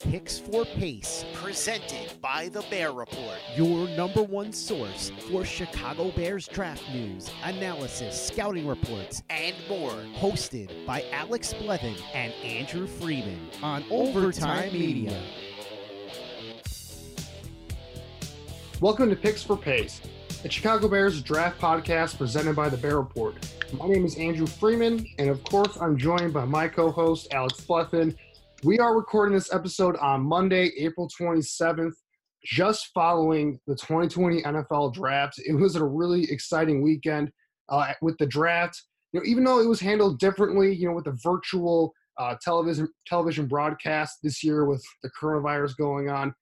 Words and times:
Picks 0.00 0.38
for 0.38 0.64
Pace, 0.64 1.26
Presented 1.34 2.20
by 2.22 2.48
the 2.48 2.62
Bear 2.70 2.90
Report. 2.90 3.36
your 3.54 3.86
number 3.90 4.22
one 4.22 4.50
source 4.50 5.12
for 5.30 5.44
Chicago 5.44 6.10
Bears 6.12 6.48
draft 6.48 6.82
news, 6.90 7.30
analysis, 7.44 8.18
scouting 8.28 8.66
reports, 8.66 9.22
And 9.28 9.54
more. 9.68 9.92
hosted 10.16 10.70
by 10.86 11.04
Alex 11.12 11.52
Blevin 11.52 11.96
and 12.14 12.32
Andrew 12.42 12.86
Freeman 12.86 13.38
on 13.62 13.84
Overtime 13.90 14.72
Media. 14.72 15.20
Welcome 18.80 19.10
to 19.10 19.16
Picks 19.16 19.42
for 19.42 19.56
Pace, 19.56 20.00
the 20.42 20.50
Chicago 20.50 20.88
Bears 20.88 21.20
draft 21.20 21.60
podcast 21.60 22.16
presented 22.16 22.56
by 22.56 22.70
the 22.70 22.78
Bear 22.78 22.96
Report. 22.96 23.34
My 23.78 23.86
name 23.86 24.06
is 24.06 24.16
Andrew 24.16 24.46
Freeman, 24.46 25.06
and 25.18 25.28
of 25.28 25.44
course, 25.44 25.76
I'm 25.78 25.98
joined 25.98 26.32
by 26.32 26.46
my 26.46 26.68
co 26.68 26.90
host, 26.90 27.28
Alex 27.32 27.60
Bleffin. 27.60 28.16
We 28.62 28.78
are 28.78 28.94
recording 28.94 29.34
this 29.34 29.54
episode 29.54 29.96
on 29.96 30.20
Monday, 30.20 30.70
April 30.76 31.08
27th, 31.18 31.94
just 32.44 32.90
following 32.92 33.58
the 33.66 33.74
2020 33.74 34.42
NFL 34.42 34.92
draft. 34.92 35.40
It 35.46 35.54
was 35.54 35.76
a 35.76 35.84
really 35.84 36.30
exciting 36.30 36.82
weekend 36.82 37.30
uh, 37.70 37.94
with 38.02 38.18
the 38.18 38.26
draft. 38.26 38.82
You 39.14 39.20
know, 39.20 39.24
even 39.24 39.44
though 39.44 39.60
it 39.60 39.66
was 39.66 39.80
handled 39.80 40.18
differently, 40.18 40.74
you 40.74 40.86
know, 40.86 40.94
with 40.94 41.06
the 41.06 41.18
virtual 41.24 41.94
uh, 42.18 42.34
television 42.42 42.86
television 43.06 43.46
broadcast 43.46 44.18
this 44.22 44.44
year 44.44 44.66
with 44.66 44.84
the 45.02 45.10
coronavirus 45.18 45.78
going 45.78 46.10
on, 46.10 46.34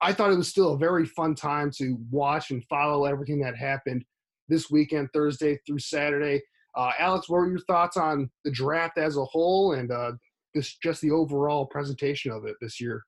I 0.00 0.14
thought 0.14 0.32
it 0.32 0.38
was 0.38 0.48
still 0.48 0.72
a 0.72 0.78
very 0.78 1.04
fun 1.04 1.34
time 1.34 1.70
to 1.76 1.98
watch 2.10 2.52
and 2.52 2.64
follow 2.70 3.04
everything 3.04 3.38
that 3.40 3.54
happened 3.54 4.02
this 4.48 4.70
weekend, 4.70 5.10
Thursday 5.12 5.58
through 5.66 5.80
Saturday. 5.80 6.40
Uh, 6.74 6.92
Alex, 6.98 7.28
what 7.28 7.36
were 7.36 7.50
your 7.50 7.60
thoughts 7.66 7.98
on 7.98 8.30
the 8.46 8.50
draft 8.50 8.96
as 8.96 9.18
a 9.18 9.24
whole 9.26 9.74
and 9.74 9.92
uh, 9.92 10.12
this 10.56 10.76
just 10.82 11.00
the 11.00 11.12
overall 11.12 11.66
presentation 11.66 12.32
of 12.32 12.44
it 12.44 12.56
this 12.60 12.80
year? 12.80 13.04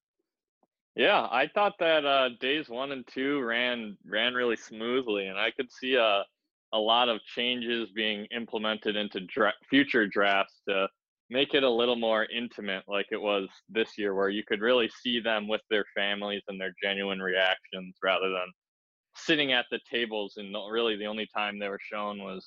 Yeah, 0.95 1.29
I 1.31 1.49
thought 1.55 1.75
that 1.79 2.05
uh, 2.05 2.31
days 2.41 2.69
one 2.69 2.93
and 2.93 3.07
two 3.07 3.41
ran 3.43 3.97
ran 4.05 4.35
really 4.35 4.57
smoothly, 4.57 5.27
and 5.27 5.39
I 5.39 5.51
could 5.51 5.71
see 5.73 5.95
a 5.95 6.25
a 6.75 6.79
lot 6.79 7.09
of 7.09 7.19
changes 7.35 7.89
being 7.95 8.27
implemented 8.27 8.95
into 8.95 9.21
dra- 9.21 9.55
future 9.71 10.07
drafts 10.07 10.61
to 10.69 10.87
make 11.31 11.55
it 11.55 11.63
a 11.63 11.71
little 11.71 11.97
more 11.97 12.27
intimate, 12.27 12.85
like 12.87 13.07
it 13.11 13.21
was 13.21 13.49
this 13.69 13.97
year, 13.97 14.15
where 14.15 14.29
you 14.29 14.43
could 14.47 14.61
really 14.61 14.91
see 15.03 15.21
them 15.21 15.49
with 15.49 15.63
their 15.71 15.85
families 15.97 16.43
and 16.49 16.61
their 16.61 16.75
genuine 16.83 17.21
reactions, 17.21 17.97
rather 18.03 18.29
than 18.29 18.53
sitting 19.17 19.53
at 19.53 19.67
the 19.71 19.81
tables. 19.91 20.35
And 20.37 20.55
really, 20.71 20.97
the 20.97 21.07
only 21.07 21.29
time 21.35 21.59
they 21.59 21.69
were 21.69 21.81
shown 21.81 22.19
was 22.19 22.47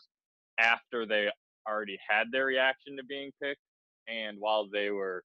after 0.59 1.05
they 1.05 1.29
already 1.67 1.97
had 2.07 2.27
their 2.31 2.45
reaction 2.45 2.97
to 2.97 3.03
being 3.03 3.31
picked, 3.41 3.61
and 4.11 4.37
while 4.39 4.67
they 4.71 4.89
were 4.89 5.23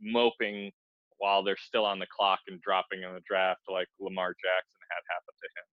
moping 0.00 0.72
while 1.18 1.44
they're 1.44 1.56
still 1.56 1.84
on 1.84 2.00
the 2.00 2.06
clock 2.06 2.40
and 2.48 2.60
dropping 2.62 3.04
in 3.04 3.14
the 3.14 3.20
draft 3.28 3.60
like 3.70 3.86
Lamar 4.00 4.30
Jackson 4.30 4.80
had 4.90 5.02
happened 5.08 5.36
to 5.40 5.48
him. 5.56 5.66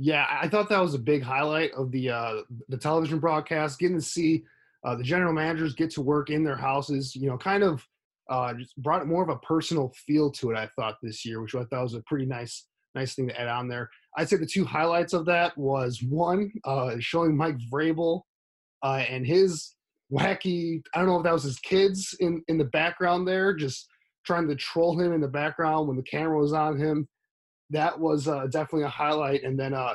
Yeah, 0.00 0.26
I 0.28 0.48
thought 0.48 0.68
that 0.68 0.80
was 0.80 0.94
a 0.94 0.98
big 0.98 1.22
highlight 1.22 1.72
of 1.72 1.92
the 1.92 2.10
uh, 2.10 2.42
the 2.68 2.76
television 2.76 3.18
broadcast. 3.18 3.78
Getting 3.78 3.98
to 3.98 4.04
see 4.04 4.44
uh, 4.84 4.96
the 4.96 5.04
general 5.04 5.32
managers 5.32 5.74
get 5.74 5.90
to 5.92 6.02
work 6.02 6.30
in 6.30 6.44
their 6.44 6.56
houses, 6.56 7.14
you 7.14 7.28
know, 7.28 7.38
kind 7.38 7.62
of 7.62 7.84
uh, 8.30 8.54
just 8.54 8.76
brought 8.76 9.06
more 9.06 9.22
of 9.22 9.28
a 9.28 9.38
personal 9.38 9.92
feel 10.06 10.30
to 10.32 10.50
it. 10.50 10.56
I 10.56 10.68
thought 10.76 10.96
this 11.02 11.24
year, 11.24 11.40
which 11.40 11.54
I 11.54 11.64
thought 11.64 11.82
was 11.82 11.94
a 11.94 12.02
pretty 12.02 12.26
nice 12.26 12.66
nice 12.94 13.14
thing 13.14 13.28
to 13.28 13.40
add 13.40 13.48
on 13.48 13.68
there. 13.68 13.90
I'd 14.16 14.28
say 14.28 14.36
the 14.36 14.46
two 14.46 14.64
highlights 14.64 15.12
of 15.12 15.24
that 15.26 15.56
was 15.56 16.02
one 16.02 16.52
uh, 16.64 16.96
showing 16.98 17.36
Mike 17.36 17.58
Vrabel 17.72 18.22
uh, 18.82 19.04
and 19.08 19.26
his 19.26 19.74
wacky. 20.12 20.82
I 20.94 20.98
don't 20.98 21.08
know 21.08 21.18
if 21.18 21.24
that 21.24 21.32
was 21.32 21.44
his 21.44 21.58
kids 21.58 22.14
in 22.20 22.42
in 22.48 22.58
the 22.58 22.64
background 22.64 23.26
there, 23.26 23.54
just 23.54 23.88
trying 24.26 24.48
to 24.48 24.56
troll 24.56 24.98
him 24.98 25.12
in 25.12 25.20
the 25.20 25.28
background 25.28 25.88
when 25.88 25.96
the 25.96 26.02
camera 26.02 26.38
was 26.38 26.52
on 26.52 26.78
him 26.78 27.08
that 27.70 27.98
was 27.98 28.28
uh, 28.28 28.46
definitely 28.46 28.84
a 28.84 28.88
highlight. 28.88 29.42
And 29.42 29.58
then 29.58 29.74
uh, 29.74 29.94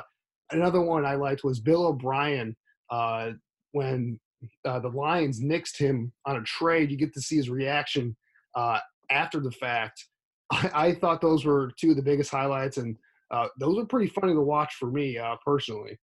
another 0.50 0.80
one 0.80 1.04
I 1.04 1.14
liked 1.14 1.44
was 1.44 1.60
Bill 1.60 1.86
O'Brien 1.86 2.56
uh, 2.90 3.30
when 3.72 4.18
uh, 4.64 4.78
the 4.80 4.88
Lions 4.88 5.40
nixed 5.40 5.78
him 5.78 6.12
on 6.26 6.36
a 6.36 6.42
trade. 6.42 6.90
You 6.90 6.96
get 6.96 7.14
to 7.14 7.20
see 7.20 7.36
his 7.36 7.50
reaction 7.50 8.16
uh, 8.54 8.78
after 9.10 9.40
the 9.40 9.50
fact. 9.50 10.06
I, 10.52 10.70
I, 10.74 10.94
thought 10.94 11.20
those 11.20 11.44
were 11.44 11.72
two 11.80 11.90
of 11.90 11.96
the 11.96 12.02
biggest 12.02 12.30
highlights, 12.30 12.76
and 12.76 12.96
uh, 13.30 13.48
those 13.58 13.76
were 13.76 13.86
pretty 13.86 14.08
funny 14.08 14.34
to 14.34 14.40
watch 14.40 14.74
for 14.74 14.90
me 14.90 15.18
personally. 15.44 15.98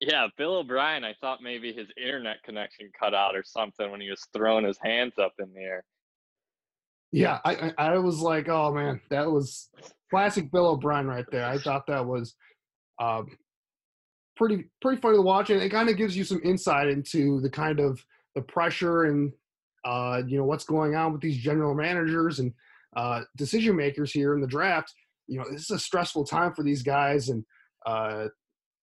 Yeah, 0.00 0.28
Bill 0.38 0.56
O'Brien, 0.56 1.04
I 1.04 1.14
thought 1.20 1.42
maybe 1.42 1.72
his 1.72 1.88
internet 1.96 2.42
connection 2.42 2.90
cut 2.98 3.14
out 3.14 3.36
or 3.36 3.44
something 3.44 3.90
when 3.90 4.00
he 4.00 4.08
was 4.08 4.26
throwing 4.32 4.64
his 4.64 4.78
hands 4.82 5.14
up 5.18 5.34
in 5.38 5.52
the 5.52 5.60
air. 5.60 5.84
Yeah, 7.12 7.38
I, 7.44 7.72
I 7.76 7.98
was 7.98 8.20
like, 8.20 8.48
oh 8.48 8.72
man, 8.72 9.00
that 9.10 9.30
was 9.30 9.68
classic 10.10 10.50
Bill 10.50 10.68
O'Brien 10.68 11.06
right 11.06 11.26
there. 11.30 11.44
I 11.44 11.58
thought 11.58 11.86
that 11.88 12.06
was 12.06 12.34
um, 13.00 13.26
pretty 14.36 14.64
pretty 14.80 15.00
funny 15.00 15.16
to 15.16 15.22
watch, 15.22 15.50
and 15.50 15.60
it 15.60 15.70
kind 15.70 15.88
of 15.88 15.96
gives 15.96 16.16
you 16.16 16.24
some 16.24 16.40
insight 16.44 16.88
into 16.88 17.40
the 17.40 17.50
kind 17.50 17.80
of 17.80 18.02
the 18.34 18.42
pressure 18.42 19.04
and 19.04 19.32
uh, 19.84 20.22
you 20.26 20.38
know 20.38 20.44
what's 20.44 20.64
going 20.64 20.94
on 20.94 21.12
with 21.12 21.20
these 21.20 21.36
general 21.36 21.74
managers 21.74 22.38
and 22.38 22.52
uh, 22.96 23.22
decision 23.36 23.76
makers 23.76 24.12
here 24.12 24.34
in 24.34 24.40
the 24.40 24.46
draft. 24.46 24.94
You 25.26 25.38
know, 25.38 25.44
this 25.50 25.62
is 25.62 25.70
a 25.70 25.78
stressful 25.78 26.24
time 26.24 26.54
for 26.54 26.62
these 26.62 26.82
guys, 26.82 27.28
and 27.28 27.44
uh, 27.84 28.28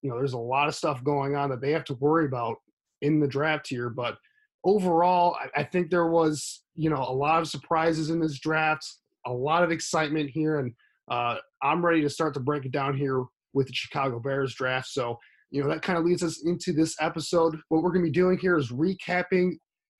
you 0.02 0.10
know, 0.10 0.16
there's 0.16 0.34
a 0.34 0.38
lot 0.38 0.68
of 0.68 0.74
stuff 0.74 1.02
going 1.02 1.36
on 1.36 1.50
that 1.50 1.60
they 1.60 1.72
have 1.72 1.84
to 1.84 1.94
worry 1.94 2.26
about 2.26 2.56
in 3.02 3.20
the 3.20 3.28
draft 3.28 3.68
here. 3.68 3.90
But 3.90 4.16
overall, 4.64 5.36
I, 5.36 5.60
I 5.60 5.64
think 5.64 5.90
there 5.90 6.08
was 6.08 6.62
you 6.74 6.90
know 6.90 7.02
a 7.02 7.12
lot 7.12 7.40
of 7.40 7.48
surprises 7.48 8.10
in 8.10 8.20
this 8.20 8.38
draft, 8.38 8.86
a 9.26 9.32
lot 9.32 9.62
of 9.62 9.70
excitement 9.70 10.30
here, 10.30 10.58
and 10.58 10.72
uh, 11.10 11.36
I'm 11.62 11.84
ready 11.84 12.02
to 12.02 12.10
start 12.10 12.34
to 12.34 12.40
break 12.40 12.64
it 12.64 12.72
down 12.72 12.96
here 12.96 13.24
with 13.54 13.66
the 13.66 13.72
Chicago 13.72 14.20
Bears 14.20 14.54
draft. 14.54 14.88
So 14.88 15.18
you 15.50 15.62
know, 15.62 15.68
that 15.68 15.82
kind 15.82 15.98
of 15.98 16.04
leads 16.04 16.22
us 16.22 16.44
into 16.44 16.72
this 16.72 16.94
episode. 17.00 17.58
What 17.68 17.82
we're 17.82 17.90
going 17.90 18.04
to 18.04 18.10
be 18.10 18.12
doing 18.12 18.38
here 18.38 18.58
is 18.58 18.70
recapping 18.70 19.52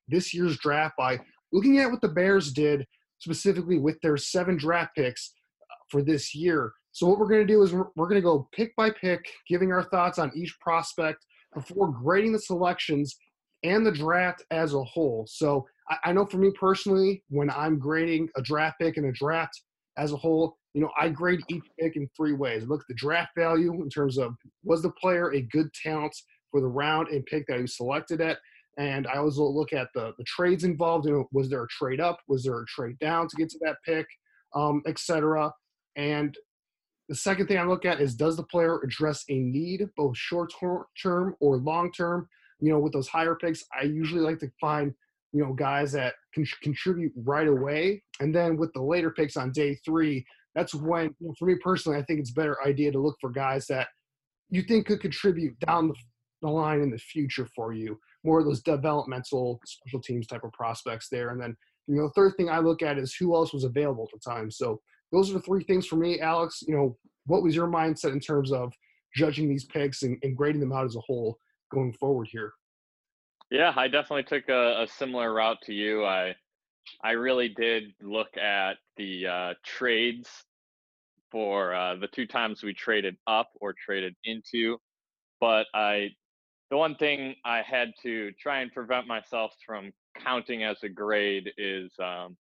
this 0.07 0.35
year's 0.35 0.59
draft 0.59 0.95
by 0.99 1.19
looking 1.53 1.79
at 1.79 1.91
what 1.91 2.01
the 2.01 2.09
Bears 2.09 2.53
did 2.53 2.87
specifically 3.19 3.79
with 3.79 3.99
their 4.03 4.17
seven 4.17 4.57
draft 4.57 4.95
picks 4.95 5.33
uh, 5.63 5.75
for 5.91 6.03
this 6.03 6.35
year. 6.35 6.73
So 6.99 7.07
what 7.07 7.21
we're 7.21 7.29
going 7.29 7.47
to 7.47 7.53
do 7.53 7.63
is 7.63 7.73
we're, 7.73 7.87
we're 7.95 8.09
going 8.09 8.21
to 8.21 8.25
go 8.25 8.49
pick 8.51 8.75
by 8.75 8.91
pick, 8.91 9.25
giving 9.47 9.71
our 9.71 9.85
thoughts 9.85 10.19
on 10.19 10.33
each 10.35 10.59
prospect 10.59 11.25
before 11.55 11.93
grading 11.93 12.33
the 12.33 12.41
selections 12.41 13.17
and 13.63 13.87
the 13.87 13.93
draft 13.93 14.43
as 14.51 14.75
a 14.75 14.83
whole. 14.83 15.25
So 15.31 15.65
I, 15.89 15.97
I 16.07 16.13
know 16.13 16.27
for 16.27 16.39
me 16.39 16.51
personally, 16.59 17.23
when 17.29 17.51
I'm 17.51 17.79
grading 17.79 18.31
a 18.37 18.43
draft 18.43 18.81
pick 18.81 18.97
and 18.97 19.07
a 19.07 19.13
draft 19.13 19.63
as 19.97 20.11
a 20.11 20.17
whole, 20.17 20.57
you 20.75 20.81
know, 20.81 20.91
I 21.01 21.09
grade 21.11 21.39
each 21.49 21.63
pick 21.79 21.95
in 21.95 22.11
three 22.17 22.33
ways. 22.33 22.65
I 22.65 22.67
look 22.67 22.81
at 22.81 22.89
the 22.89 22.95
draft 22.95 23.31
value 23.39 23.75
in 23.81 23.89
terms 23.89 24.19
of 24.19 24.35
was 24.65 24.83
the 24.83 24.91
player 24.91 25.33
a 25.33 25.43
good 25.43 25.73
talent 25.75 26.17
for 26.51 26.61
the 26.61 26.67
round 26.67 27.11
and 27.11 27.25
pick 27.27 27.47
that 27.47 27.59
he 27.59 27.63
was 27.63 27.77
selected 27.77 28.21
at, 28.21 28.39
and 28.77 29.07
I 29.07 29.19
always 29.19 29.37
look 29.37 29.73
at 29.73 29.87
the 29.95 30.15
the 30.19 30.25
trades 30.25 30.65
involved. 30.65 31.07
You 31.07 31.13
know, 31.13 31.29
was 31.31 31.49
there 31.49 31.63
a 31.63 31.69
trade 31.69 32.01
up? 32.01 32.19
Was 32.27 32.43
there 32.43 32.59
a 32.59 32.67
trade 32.67 32.99
down 32.99 33.29
to 33.29 33.37
get 33.37 33.51
to 33.51 33.59
that 33.63 33.77
pick, 33.85 34.07
um, 34.53 34.83
etc. 34.89 35.53
And 35.95 36.37
the 37.09 37.15
second 37.15 37.47
thing 37.47 37.59
I 37.59 37.65
look 37.65 37.85
at 37.85 38.01
is 38.01 38.15
does 38.15 38.37
the 38.37 38.43
player 38.43 38.81
address 38.83 39.25
a 39.29 39.39
need, 39.39 39.87
both 39.97 40.17
short 40.17 40.53
term 41.03 41.35
or 41.41 41.57
long 41.57 41.91
term? 41.93 42.29
You 42.61 42.73
know, 42.73 42.79
with 42.79 42.93
those 42.93 43.09
higher 43.09 43.35
picks, 43.35 43.65
I 43.79 43.85
usually 43.85 44.21
like 44.21 44.39
to 44.41 44.51
find 44.61 44.93
you 45.33 45.45
know 45.45 45.53
guys 45.53 45.93
that 45.93 46.15
can 46.35 46.47
contribute 46.63 47.13
right 47.17 47.49
away, 47.49 48.03
and 48.21 48.35
then 48.35 48.57
with 48.57 48.73
the 48.75 48.83
later 48.83 49.11
picks 49.11 49.37
on 49.37 49.53
day 49.53 49.77
three, 49.85 50.25
that's 50.55 50.75
when 50.75 51.05
you 51.21 51.29
know, 51.29 51.35
for 51.39 51.47
me 51.47 51.55
personally, 51.63 51.99
I 51.99 52.03
think 52.03 52.21
it's 52.21 52.33
better 52.33 52.57
idea 52.67 52.93
to 52.93 53.01
look 53.01 53.17
for 53.21 53.31
guys 53.31 53.67
that 53.69 53.89
you 54.51 54.63
think 54.63 54.87
could 54.87 55.01
contribute 55.01 55.59
down 55.61 55.89
the, 55.89 55.95
the 56.43 56.51
line 56.51 56.81
in 56.81 56.91
the 56.91 56.99
future 56.99 57.47
for 57.55 57.73
you. 57.73 57.99
More 58.25 58.41
of 58.41 58.47
those 58.47 58.63
developmental 58.63 59.61
special 59.65 60.01
teams 60.01 60.27
type 60.27 60.45
of 60.45 60.53
prospects 60.53 61.09
there, 61.11 61.31
and 61.31 61.41
then 61.41 61.57
you 61.87 61.97
know, 61.97 62.09
the 62.09 62.13
third 62.13 62.35
thing 62.37 62.51
I 62.51 62.59
look 62.59 62.83
at 62.83 62.99
is 62.99 63.15
who 63.15 63.35
else 63.35 63.55
was 63.55 63.65
available 63.65 64.07
at 64.13 64.21
the 64.21 64.31
time. 64.31 64.51
So 64.51 64.81
those 65.13 65.31
are 65.31 65.35
the 65.35 65.41
three 65.41 65.65
things 65.65 65.87
for 65.87 65.97
me, 65.97 66.21
Alex. 66.21 66.63
You 66.67 66.75
know, 66.75 66.97
what 67.27 67.43
was 67.43 67.55
your 67.55 67.67
mindset 67.67 68.13
in 68.13 68.21
terms 68.21 68.53
of 68.53 68.73
judging 69.15 69.49
these 69.49 69.65
picks 69.65 70.03
and, 70.03 70.19
and 70.23 70.37
grading 70.37 70.61
them 70.61 70.73
out 70.73 70.85
as 70.85 70.97
a 70.97 71.01
whole 71.01 71.39
going 71.73 71.93
forward 71.93 72.29
here? 72.31 72.53
Yeah, 73.51 73.73
I 73.77 73.89
definitely 73.89 74.25
took 74.25 74.49
a, 74.49 74.83
a 74.83 74.87
similar 74.87 75.33
route 75.33 75.59
to 75.65 75.73
you. 75.73 76.05
I 76.05 76.35
I 77.03 77.13
really 77.13 77.49
did 77.49 77.93
look 78.03 78.37
at 78.37 78.75
the 78.97 79.27
uh, 79.27 79.55
trades 79.65 80.29
for 81.31 81.75
uh, 81.75 81.97
the 81.97 82.09
two 82.09 82.27
times 82.27 82.63
we 82.63 82.73
traded 82.73 83.17
up 83.27 83.51
or 83.61 83.75
traded 83.75 84.15
into, 84.25 84.79
but 85.41 85.67
I 85.75 86.11
the 86.71 86.77
one 86.77 86.97
thing 86.97 87.35
I 87.45 87.63
had 87.63 87.93
to 88.03 88.31
try 88.33 88.61
and 88.61 88.73
prevent 88.73 89.07
myself 89.07 89.53
from 89.65 89.91
counting 90.23 90.65
as 90.65 90.77
a 90.83 90.89
grade 90.89 91.51
is 91.57 91.91
um, 91.99 92.37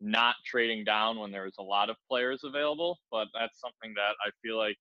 not 0.00 0.36
trading 0.44 0.84
down 0.84 1.18
when 1.18 1.30
there 1.30 1.44
was 1.44 1.56
a 1.58 1.62
lot 1.62 1.90
of 1.90 1.96
players 2.08 2.42
available. 2.44 2.98
But 3.10 3.28
that's 3.38 3.60
something 3.60 3.94
that 3.94 4.14
I 4.24 4.30
feel 4.42 4.56
like 4.56 4.78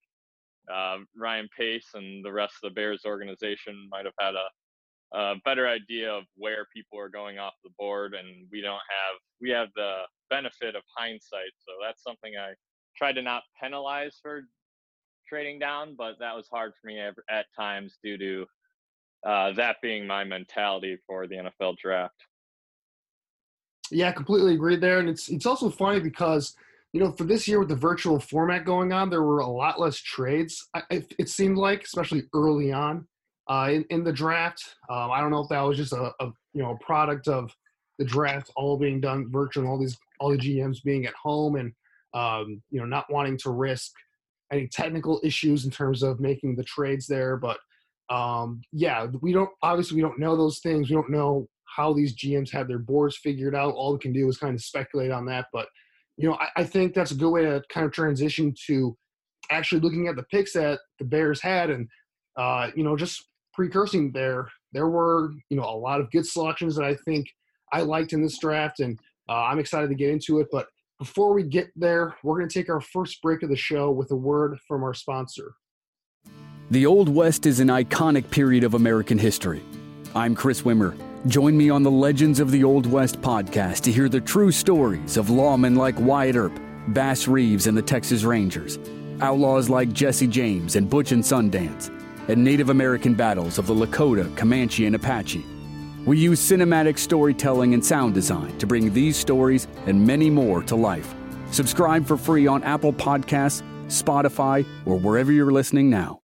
uh, 0.72 0.98
Ryan 1.16 1.50
Pace 1.58 1.88
and 1.94 2.24
the 2.24 2.32
rest 2.32 2.56
of 2.64 2.70
the 2.70 2.76
Bears 2.76 3.02
organization 3.06 3.88
might 3.90 4.06
have 4.06 4.14
had 4.20 4.36
a, 4.36 5.18
a, 5.18 5.36
better 5.44 5.68
idea 5.68 6.12
of 6.12 6.26
where 6.36 6.68
people 6.74 7.00
are 7.00 7.10
going 7.10 7.40
off 7.40 7.54
the 7.64 7.72
board, 7.78 8.14
and 8.14 8.48
we 8.52 8.62
don't 8.62 8.74
have 8.74 9.18
we 9.42 9.50
have 9.50 9.70
the 9.76 10.02
benefit 10.30 10.76
of 10.76 10.84
hindsight. 10.96 11.52
So 11.58 11.72
that's 11.84 12.04
something 12.04 12.34
I 12.38 12.54
tried 12.96 13.14
to 13.14 13.22
not 13.22 13.44
penalize 13.60 14.20
for 14.22 14.44
trading 15.28 15.60
down, 15.60 15.96
but 15.98 16.20
that 16.20 16.36
was 16.36 16.48
hard 16.52 16.74
for 16.80 16.88
me 16.88 17.00
at, 17.00 17.46
times 17.56 17.98
due 18.04 18.18
to 18.18 18.46
uh, 19.26 19.54
that 19.54 19.78
being 19.82 20.06
my 20.08 20.24
mentality 20.24 20.98
for 21.08 21.28
the 21.28 21.36
NFL 21.36 21.78
draft. 21.78 22.16
Yeah, 23.92 24.12
completely 24.12 24.54
agreed 24.54 24.82
there, 24.82 25.00
and 25.00 25.10
it's 25.10 25.30
it's 25.30 25.46
also 25.46 25.70
funny 25.70 26.00
because 26.00 26.56
you 26.94 27.00
know 27.00 27.12
for 27.12 27.24
this 27.24 27.48
year 27.48 27.60
with 27.60 27.70
the 27.70 27.76
virtual 27.76 28.20
format 28.20 28.66
going 28.66 28.94
on, 28.94 29.10
there 29.10 29.24
were 29.24 29.40
a 29.40 29.48
lot 29.48 29.80
less 29.80 29.98
trades. 29.98 30.68
It, 30.90 31.14
it 31.18 31.30
seemed 31.30 31.58
like, 31.58 31.84
especially 31.84 32.24
early 32.34 32.72
on 32.72 33.08
uh, 33.50 33.70
in, 33.72 33.84
in 33.90 34.04
the 34.04 34.14
draft. 34.14 34.64
Um, 34.90 35.12
I 35.12 35.20
don't 35.20 35.32
know 35.32 35.42
if 35.42 35.50
that 35.50 35.62
was 35.62 35.78
just 35.78 35.94
a, 35.94 36.14
a 36.20 36.26
you 36.54 36.62
know 36.62 36.72
a 36.72 36.86
product 36.86 37.28
of 37.28 37.54
the 37.98 38.06
draft 38.06 38.52
all 38.56 38.78
being 38.78 39.02
done 39.02 39.32
virtual, 39.32 39.68
all 39.68 39.80
these 39.80 39.98
all 40.20 40.32
the 40.32 40.38
GMs 40.38 40.84
being 40.84 41.06
at 41.06 41.14
home, 41.22 41.56
and 41.56 41.74
um, 42.14 42.62
you 42.70 42.80
know 42.80 42.86
not 42.86 43.12
wanting 43.12 43.38
to 43.40 43.52
risk 43.52 43.92
any 44.52 44.68
technical 44.68 45.20
issues 45.24 45.66
in 45.66 45.72
terms 45.72 46.02
of 46.04 46.20
making 46.20 46.56
the 46.56 46.64
trades 46.64 47.08
there. 47.08 47.38
But 47.38 47.60
um, 48.10 48.62
yeah, 48.72 49.08
we 49.22 49.34
don't 49.34 49.50
obviously 49.62 49.96
we 49.96 50.02
don't 50.02 50.20
know 50.20 50.38
those 50.38 50.60
things. 50.60 50.90
We 50.90 50.96
don't 50.96 51.12
know 51.12 51.48
how 51.76 51.94
these 51.94 52.16
GMs 52.16 52.52
have 52.52 52.68
their 52.68 52.80
boards 52.80 53.18
figured 53.18 53.56
out. 53.56 53.74
All 53.74 53.94
we 53.94 54.00
can 54.00 54.14
do 54.14 54.28
is 54.28 54.38
kind 54.38 54.56
of 54.56 54.62
speculate 54.62 55.12
on 55.12 55.26
that. 55.28 55.48
But, 55.54 55.68
you 56.18 56.28
know, 56.28 56.36
I, 56.36 56.48
I 56.58 56.64
think 56.64 56.94
that's 56.94 57.12
a 57.12 57.16
good 57.16 57.30
way 57.30 57.44
to 57.44 57.62
kind 57.70 57.86
of 57.86 57.92
transition 57.92 58.54
to 58.68 58.98
actually 59.52 59.82
looking 59.82 60.08
at 60.08 60.16
the 60.16 60.24
picks 60.24 60.54
that 60.54 60.80
the 61.00 61.06
Bears 61.06 61.42
had. 61.42 61.70
And, 61.70 61.88
uh, 62.38 62.70
you 62.76 62.84
know, 62.84 62.96
just 62.96 63.24
precursing 63.54 64.12
there, 64.12 64.48
there 64.74 64.88
were, 64.88 65.32
you 65.50 65.58
know, 65.58 65.64
a 65.64 65.78
lot 65.78 66.02
of 66.02 66.12
good 66.12 66.26
selections 66.26 66.76
that 66.76 66.86
I 66.86 66.96
think 67.06 67.28
I 67.72 67.82
liked 67.82 68.14
in 68.14 68.22
this 68.22 68.40
draft. 68.40 68.80
And 68.80 69.00
uh, 69.28 69.44
I'm 69.46 69.60
excited 69.60 69.90
to 69.90 69.96
get 69.96 70.10
into 70.10 70.40
it. 70.40 70.48
But 70.52 70.68
before 70.98 71.34
we 71.34 71.44
get 71.44 71.70
there, 71.76 72.16
we're 72.24 72.38
going 72.38 72.50
to 72.50 72.54
take 72.54 72.70
our 72.70 72.82
first 72.82 73.22
break 73.22 73.44
of 73.44 73.50
the 73.50 73.56
show 73.56 73.92
with 73.92 74.12
a 74.12 74.16
word 74.16 74.58
from 74.68 74.84
our 74.84 74.94
sponsor. 74.94 75.54
The 76.72 76.86
Old 76.86 77.10
West 77.10 77.46
is 77.46 77.60
an 77.60 77.70
iconic 77.70 78.30
period 78.30 78.64
of 78.64 78.76
American 78.76 79.18
history. 79.18 79.64
I'm 80.14 80.36
Chris 80.36 80.62
Wimmer. 80.62 81.09
Join 81.28 81.58
me 81.58 81.70
on 81.70 81.84
the 81.84 81.92
Legends 81.92 82.40
of 82.40 82.50
the 82.50 82.64
Old 82.64 82.86
West 82.86 83.20
podcast 83.20 83.82
to 83.82 83.92
hear 83.92 84.08
the 84.08 84.22
true 84.22 84.54
stories 84.54 85.18
of 85.18 85.28
lawmen 85.28 85.76
like 85.76 86.00
Wyatt 86.00 86.38
Earp, 86.38 86.58
Bass 86.88 87.28
Reeves 87.28 87.68
and 87.68 87.78
the 87.78 87.82
Texas 87.82 88.24
Rangers, 88.24 88.80
outlaws 89.20 89.70
like 89.70 89.92
Jesse 89.92 90.28
James 90.28 90.78
and 90.78 90.90
Butch 90.90 91.12
and 91.12 91.22
Sundance, 91.22 91.90
and 92.30 92.42
Native 92.42 92.70
American 92.70 93.16
battles 93.16 93.58
of 93.58 93.68
the 93.68 93.74
Lakota, 93.74 94.34
Comanche, 94.38 94.86
and 94.86 94.96
Apache. 94.96 95.46
We 96.06 96.18
use 96.18 96.40
cinematic 96.40 96.98
storytelling 96.98 97.74
and 97.74 97.86
sound 97.86 98.14
design 98.14 98.58
to 98.58 98.66
bring 98.66 98.94
these 98.94 99.18
stories 99.18 99.68
and 99.88 100.08
many 100.08 100.30
more 100.30 100.64
to 100.64 100.78
life. 100.78 101.14
Subscribe 101.52 102.08
for 102.08 102.16
free 102.16 102.48
on 102.48 102.64
Apple 102.64 102.94
Podcasts, 102.94 103.62
Spotify, 103.88 104.66
or 104.86 104.98
wherever 104.98 105.34
you're 105.34 105.52
listening 105.52 105.90
now. 105.90 106.22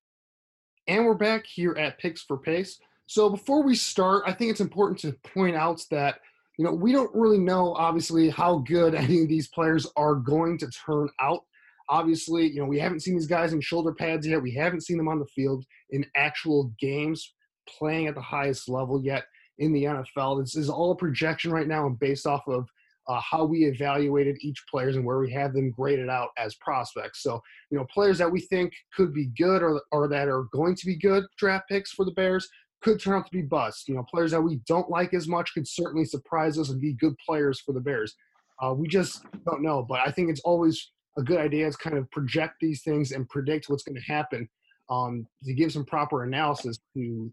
And 0.87 1.05
we're 1.05 1.13
back 1.13 1.45
here 1.45 1.77
at 1.77 1.99
Picks 1.99 2.23
for 2.23 2.39
Pace. 2.39 2.81
So 3.09 3.31
before 3.31 3.63
we 3.63 3.75
start, 3.75 4.23
I 4.27 4.35
think 4.35 4.51
it's 4.51 4.61
important 4.61 5.01
to 5.01 5.13
point 5.33 5.57
out 5.57 5.83
that 5.91 6.21
you 6.59 6.65
know 6.65 6.73
we 6.73 6.93
don't 6.93 7.15
really 7.15 7.39
know 7.39 7.75
obviously 7.75 8.29
how 8.29 8.59
good 8.59 8.95
any 8.95 9.23
of 9.23 9.29
these 9.29 9.49
players 9.49 9.87
are 9.97 10.15
going 10.15 10.59
to 10.59 10.71
turn 10.87 11.09
out. 11.19 11.41
Obviously, 11.89 12.47
you 12.47 12.61
know 12.61 12.67
we 12.67 12.79
haven't 12.79 13.01
seen 13.01 13.15
these 13.15 13.27
guys 13.27 13.55
in 13.55 13.63
shoulder 13.63 13.95
pads 13.95 14.27
yet. 14.27 14.43
We 14.43 14.53
haven't 14.53 14.83
seen 14.83 14.99
them 14.99 15.09
on 15.09 15.19
the 15.19 15.27
field 15.27 15.65
in 15.91 16.05
actual 16.17 16.71
games 16.79 17.35
playing 17.67 18.09
at 18.09 18.15
the 18.15 18.21
highest 18.21 18.69
level 18.69 19.03
yet 19.03 19.25
in 19.57 19.73
the 19.73 19.85
NFL. 19.85 20.43
This 20.43 20.55
is 20.55 20.69
all 20.69 20.93
a 20.93 20.97
projection 20.97 21.51
right 21.51 21.67
now 21.67 21.87
and 21.87 21.99
based 21.99 22.27
off 22.27 22.47
of 22.47 22.69
uh, 23.09 23.21
how 23.23 23.45
we 23.45 23.65
evaluated 23.65 24.37
each 24.43 24.63
players 24.71 24.97
and 24.97 25.05
where 25.05 25.19
we 25.19 25.33
have 25.33 25.55
them 25.55 25.71
graded 25.71 26.11
out 26.11 26.29
as 26.37 26.55
prospects. 26.57 27.23
So, 27.23 27.41
you 27.71 27.79
know, 27.79 27.87
players 27.87 28.19
that 28.19 28.31
we 28.31 28.41
think 28.41 28.73
could 28.95 29.15
be 29.15 29.31
good 29.39 29.63
or, 29.63 29.81
or 29.93 30.09
that 30.09 30.29
are 30.29 30.45
going 30.53 30.77
to 30.77 30.87
be 30.87 30.97
good 30.97 31.25
draft 31.39 31.69
picks 31.71 31.91
for 31.91 32.05
the 32.05 32.13
Bears, 32.13 32.47
could 32.83 33.01
turn 33.01 33.15
out 33.15 33.27
to 33.27 33.33
be 33.33 33.43
bust. 33.43 33.89
You 33.89 33.97
know, 33.97 34.05
players 34.05 34.31
that 34.33 34.41
we 34.41 34.61
don't 34.67 34.91
like 34.91 35.15
as 35.15 35.29
much 35.29 35.53
could 35.55 35.67
certainly 35.67 36.05
surprise 36.05 36.59
us 36.59 36.71
and 36.71 36.81
be 36.81 36.95
good 36.95 37.15
players 37.25 37.61
for 37.61 37.73
the 37.73 37.81
Bears. 37.81 38.15
Uh, 38.63 38.75
we 38.75 38.89
just 38.89 39.25
don't 39.45 39.63
know, 39.63 39.85
but 39.89 40.01
I 40.07 40.11
think 40.11 40.31
it's 40.31 40.41
always 40.41 40.91
a 41.17 41.23
good 41.23 41.39
idea 41.39 41.71
to 41.71 41.77
kind 41.79 41.97
of 41.97 42.11
project 42.11 42.55
these 42.61 42.83
things 42.83 43.13
and 43.13 43.29
predict 43.29 43.69
what's 43.69 43.83
going 43.83 43.97
to 43.97 44.13
happen 44.13 44.49
um, 44.91 45.27
to 45.45 45.53
give 45.53 45.73
some 45.73 45.85
proper 45.85 46.25
analysis 46.25 46.79
to 46.95 47.33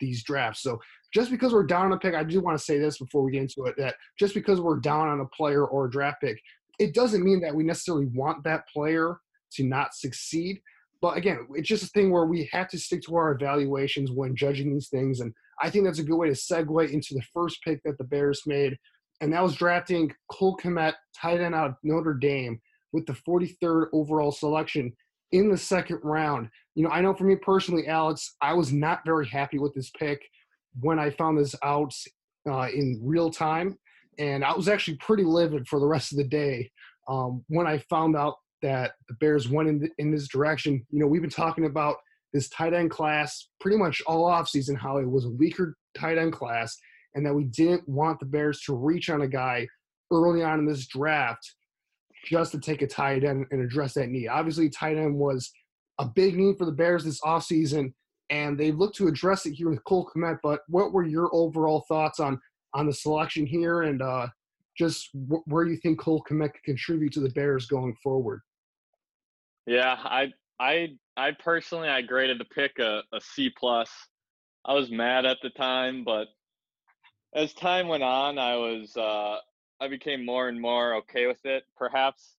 these 0.00 0.22
drafts. 0.24 0.62
So 0.62 0.80
just 1.14 1.30
because 1.30 1.52
we're 1.52 1.66
down 1.66 1.86
on 1.86 1.92
a 1.92 1.98
pick, 1.98 2.14
I 2.14 2.24
do 2.24 2.40
want 2.40 2.58
to 2.58 2.64
say 2.64 2.78
this 2.78 2.98
before 2.98 3.22
we 3.22 3.32
get 3.32 3.42
into 3.42 3.64
it 3.66 3.76
that 3.78 3.94
just 4.18 4.34
because 4.34 4.60
we're 4.60 4.80
down 4.80 5.08
on 5.08 5.20
a 5.20 5.26
player 5.26 5.64
or 5.64 5.86
a 5.86 5.90
draft 5.90 6.20
pick, 6.20 6.40
it 6.78 6.94
doesn't 6.94 7.22
mean 7.22 7.40
that 7.42 7.54
we 7.54 7.62
necessarily 7.62 8.06
want 8.06 8.42
that 8.44 8.68
player 8.68 9.18
to 9.52 9.64
not 9.64 9.94
succeed. 9.94 10.60
But 11.02 11.16
again, 11.18 11.48
it's 11.54 11.68
just 11.68 11.82
a 11.82 11.88
thing 11.88 12.12
where 12.12 12.26
we 12.26 12.48
have 12.52 12.68
to 12.68 12.78
stick 12.78 13.02
to 13.02 13.16
our 13.16 13.32
evaluations 13.32 14.12
when 14.12 14.36
judging 14.36 14.72
these 14.72 14.88
things. 14.88 15.18
And 15.18 15.34
I 15.60 15.68
think 15.68 15.84
that's 15.84 15.98
a 15.98 16.04
good 16.04 16.16
way 16.16 16.28
to 16.28 16.34
segue 16.34 16.90
into 16.90 17.14
the 17.14 17.24
first 17.34 17.58
pick 17.64 17.82
that 17.84 17.98
the 17.98 18.04
Bears 18.04 18.42
made. 18.46 18.78
And 19.20 19.32
that 19.32 19.42
was 19.42 19.56
drafting 19.56 20.12
Cole 20.30 20.56
Kmet, 20.56 20.94
tight 21.20 21.40
end 21.40 21.56
out 21.56 21.70
of 21.70 21.74
Notre 21.82 22.14
Dame, 22.14 22.60
with 22.92 23.04
the 23.06 23.16
43rd 23.28 23.86
overall 23.92 24.30
selection 24.30 24.92
in 25.32 25.50
the 25.50 25.58
second 25.58 25.98
round. 26.04 26.48
You 26.76 26.84
know, 26.84 26.90
I 26.90 27.00
know 27.00 27.14
for 27.14 27.24
me 27.24 27.34
personally, 27.34 27.88
Alex, 27.88 28.36
I 28.40 28.54
was 28.54 28.72
not 28.72 29.00
very 29.04 29.26
happy 29.26 29.58
with 29.58 29.74
this 29.74 29.90
pick 29.98 30.22
when 30.80 31.00
I 31.00 31.10
found 31.10 31.36
this 31.36 31.54
out 31.64 31.92
uh, 32.48 32.68
in 32.72 33.00
real 33.02 33.30
time. 33.30 33.76
And 34.18 34.44
I 34.44 34.54
was 34.54 34.68
actually 34.68 34.98
pretty 34.98 35.24
livid 35.24 35.66
for 35.66 35.80
the 35.80 35.86
rest 35.86 36.12
of 36.12 36.18
the 36.18 36.28
day 36.28 36.70
um, 37.08 37.44
when 37.48 37.66
I 37.66 37.78
found 37.90 38.14
out 38.14 38.36
that 38.62 38.92
the 39.08 39.14
Bears 39.14 39.48
went 39.48 39.68
in, 39.68 39.90
in 39.98 40.10
this 40.10 40.28
direction. 40.28 40.86
You 40.90 41.00
know, 41.00 41.06
we've 41.06 41.20
been 41.20 41.30
talking 41.30 41.66
about 41.66 41.96
this 42.32 42.48
tight 42.48 42.72
end 42.72 42.90
class 42.90 43.48
pretty 43.60 43.76
much 43.76 44.02
all 44.06 44.30
offseason 44.30 44.76
how 44.76 44.96
it 44.98 45.08
was 45.08 45.26
a 45.26 45.30
weaker 45.30 45.76
tight 45.94 46.18
end 46.18 46.32
class 46.32 46.76
and 47.14 47.26
that 47.26 47.34
we 47.34 47.44
didn't 47.44 47.86
want 47.88 48.18
the 48.20 48.26
Bears 48.26 48.60
to 48.62 48.74
reach 48.74 49.10
on 49.10 49.22
a 49.22 49.28
guy 49.28 49.66
early 50.10 50.42
on 50.42 50.58
in 50.58 50.66
this 50.66 50.86
draft 50.86 51.54
just 52.24 52.52
to 52.52 52.60
take 52.60 52.82
a 52.82 52.86
tight 52.86 53.24
end 53.24 53.46
and 53.50 53.62
address 53.62 53.94
that 53.94 54.08
need. 54.08 54.28
Obviously, 54.28 54.70
tight 54.70 54.96
end 54.96 55.14
was 55.14 55.50
a 55.98 56.06
big 56.06 56.36
need 56.36 56.56
for 56.56 56.64
the 56.64 56.72
Bears 56.72 57.04
this 57.04 57.20
offseason, 57.20 57.92
and 58.30 58.58
they've 58.58 58.76
looked 58.76 58.96
to 58.96 59.08
address 59.08 59.44
it 59.46 59.52
here 59.52 59.68
with 59.68 59.84
Cole 59.84 60.08
Kmet. 60.14 60.38
But 60.42 60.60
what 60.68 60.92
were 60.92 61.04
your 61.04 61.28
overall 61.34 61.84
thoughts 61.88 62.20
on 62.20 62.40
on 62.74 62.86
the 62.86 62.92
selection 62.92 63.44
here 63.44 63.82
and 63.82 64.00
uh, 64.00 64.28
just 64.78 65.10
wh- 65.28 65.46
where 65.46 65.66
you 65.66 65.76
think 65.76 66.00
Cole 66.00 66.24
Kmet 66.28 66.54
could 66.54 66.64
contribute 66.64 67.12
to 67.14 67.20
the 67.20 67.30
Bears 67.30 67.66
going 67.66 67.94
forward? 68.02 68.40
Yeah, 69.66 69.96
I 69.98 70.32
I 70.58 70.88
I 71.16 71.32
personally 71.32 71.88
I 71.88 72.02
graded 72.02 72.38
the 72.40 72.44
pick 72.44 72.78
a, 72.78 73.02
a 73.12 73.20
C 73.20 73.50
plus. 73.56 73.90
I 74.64 74.74
was 74.74 74.90
mad 74.90 75.24
at 75.26 75.38
the 75.42 75.50
time, 75.50 76.04
but 76.04 76.28
as 77.34 77.54
time 77.54 77.88
went 77.88 78.02
on, 78.02 78.38
I 78.38 78.56
was 78.56 78.96
uh, 78.96 79.38
I 79.80 79.88
became 79.88 80.24
more 80.24 80.48
and 80.48 80.60
more 80.60 80.94
okay 80.96 81.26
with 81.26 81.44
it. 81.44 81.64
Perhaps 81.76 82.36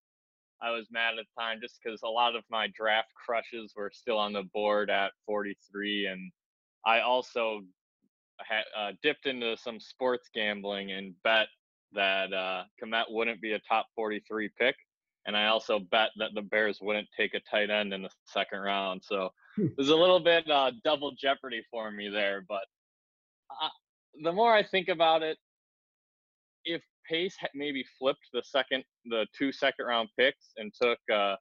I 0.62 0.72
was 0.72 0.88
mad 0.92 1.16
at 1.20 1.26
the 1.26 1.42
time 1.42 1.60
just 1.62 1.80
because 1.84 2.02
a 2.04 2.10
lot 2.10 2.36
of 2.36 2.44
my 2.50 2.68
draft 2.76 3.10
crushes 3.26 3.74
were 3.76 3.92
still 3.94 4.18
on 4.18 4.34
the 4.34 4.44
board 4.54 4.90
at 4.90 5.12
43, 5.26 6.08
and 6.08 6.32
I 6.86 7.02
also 7.02 7.62
had 8.40 8.64
uh, 8.78 8.92
dipped 9.02 9.26
into 9.26 9.56
some 9.58 9.80
sports 9.80 10.30
gambling 10.34 10.92
and 10.92 11.14
bet 11.24 11.48
that 11.94 12.34
uh, 12.34 12.64
Kmet 12.82 13.06
wouldn't 13.10 13.42
be 13.42 13.54
a 13.54 13.60
top 13.60 13.88
43 13.96 14.50
pick 14.60 14.76
and 15.26 15.36
I 15.38 15.48
also 15.48 15.80
bet 15.80 16.10
that 16.18 16.32
the 16.34 16.42
Bears 16.42 16.80
wouldn't 16.82 17.08
take 17.16 17.34
a 17.34 17.40
tight 17.42 17.70
end 17.70 17.94
in 17.94 18.02
the 18.04 18.10
second 18.26 18.60
round. 18.60 19.02
So 19.04 19.30
Hmm. 19.56 19.68
there's 19.78 19.90
a 19.90 19.96
little 19.96 20.20
bit 20.20 20.50
uh, 20.50 20.72
double 20.84 21.12
jeopardy 21.12 21.64
for 21.70 21.92
me 21.92 22.10
there. 22.10 22.44
But 22.48 22.64
uh, 23.62 23.70
the 24.24 24.32
more 24.32 24.54
I 24.54 24.64
think 24.64 24.88
about 24.88 25.22
it, 25.22 25.38
if 26.66 26.82
Pace 27.08 27.36
had 27.38 27.52
maybe 27.54 27.86
flipped 28.00 28.28
the 28.34 28.42
second, 28.44 28.84
the 29.06 29.28
two 29.38 29.52
second 29.52 29.86
round 29.86 30.10
picks 30.18 30.54
and 30.58 30.74
took 30.74 30.98
uh, 31.14 31.36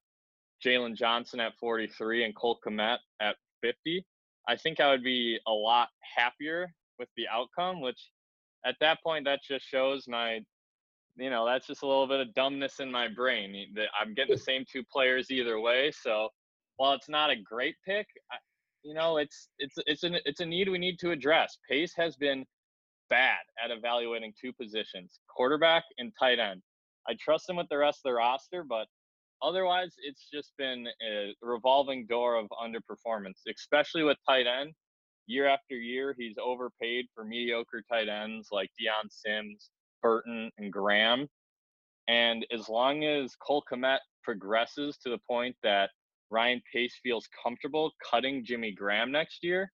Jaylon 0.65 0.95
Johnson 0.97 1.41
at 1.41 1.53
43 1.59 2.25
and 2.25 2.37
Cole 2.37 2.59
Kmet 2.67 2.99
at 3.21 3.37
50, 3.63 4.05
I 4.49 4.57
think 4.57 4.81
I 4.81 4.91
would 4.91 5.05
be 5.05 5.39
a 5.47 5.53
lot 5.53 5.89
happier 6.17 6.73
with 6.99 7.09
the 7.17 7.29
outcome. 7.29 7.81
Which 7.81 8.11
at 8.67 8.77
that 8.81 9.03
point, 9.03 9.25
that 9.25 9.41
just 9.43 9.65
shows 9.67 10.07
my 10.07 10.41
you 11.17 11.31
know 11.31 11.45
that's 11.47 11.67
just 11.67 11.83
a 11.83 11.87
little 11.87 12.07
bit 12.07 12.21
of 12.21 12.33
dumbness 12.35 12.81
in 12.81 12.91
my 12.91 13.07
brain 13.09 13.67
that 13.75 13.89
i'm 14.01 14.15
getting 14.15 14.35
the 14.35 14.41
same 14.41 14.65
two 14.71 14.83
players 14.91 15.31
either 15.31 15.61
way 15.61 15.93
so 15.93 16.29
while 16.77 16.93
it's 16.93 17.09
not 17.09 17.31
a 17.31 17.37
great 17.37 17.75
pick 17.87 18.07
I, 18.31 18.37
you 18.83 18.95
know 18.95 19.19
it's 19.19 19.49
it's 19.59 19.77
it's 19.87 20.03
an 20.03 20.17
it's 20.25 20.41
a 20.41 20.47
need 20.47 20.69
we 20.69 20.79
need 20.79 20.99
to 21.01 21.11
address. 21.11 21.57
Pace 21.71 21.93
has 21.97 22.17
been 22.17 22.45
bad 23.11 23.39
at 23.63 23.71
evaluating 23.71 24.33
two 24.41 24.53
positions 24.53 25.21
quarterback 25.35 25.85
and 25.99 26.13
tight 26.19 26.39
end. 26.39 26.63
I 27.09 27.15
trust 27.21 27.49
him 27.49 27.57
with 27.57 27.69
the 27.71 27.79
rest 27.79 28.01
of 28.05 28.11
the 28.11 28.15
roster 28.15 28.65
but 28.69 28.87
otherwise 29.43 29.93
it's 30.03 30.29
just 30.33 30.53
been 30.59 30.87
a 31.07 31.35
revolving 31.43 32.07
door 32.07 32.37
of 32.37 32.47
underperformance 32.61 33.41
especially 33.49 34.03
with 34.03 34.17
tight 34.29 34.47
end. 34.47 34.73
Year 35.27 35.47
after 35.47 35.77
year 35.77 36.15
he's 36.19 36.37
overpaid 36.43 37.07
for 37.15 37.25
mediocre 37.25 37.83
tight 37.91 38.09
ends 38.09 38.49
like 38.51 38.71
Dion 38.79 39.09
Sims 39.09 39.71
Burton 40.03 40.51
and 40.59 40.73
Graham. 40.73 41.29
And 42.09 42.45
as 42.53 42.69
long 42.69 43.05
as 43.05 43.37
Cole 43.37 43.65
Kmet 43.71 43.99
progresses 44.23 44.99
to 44.99 45.11
the 45.11 45.19
point 45.29 45.57
that 45.63 45.91
Ryan 46.31 46.61
Pace 46.73 46.99
feels 47.03 47.29
comfortable 47.43 47.93
cutting 48.11 48.45
Jimmy 48.45 48.73
Graham 48.73 49.13
next 49.13 49.45
year, 49.45 49.71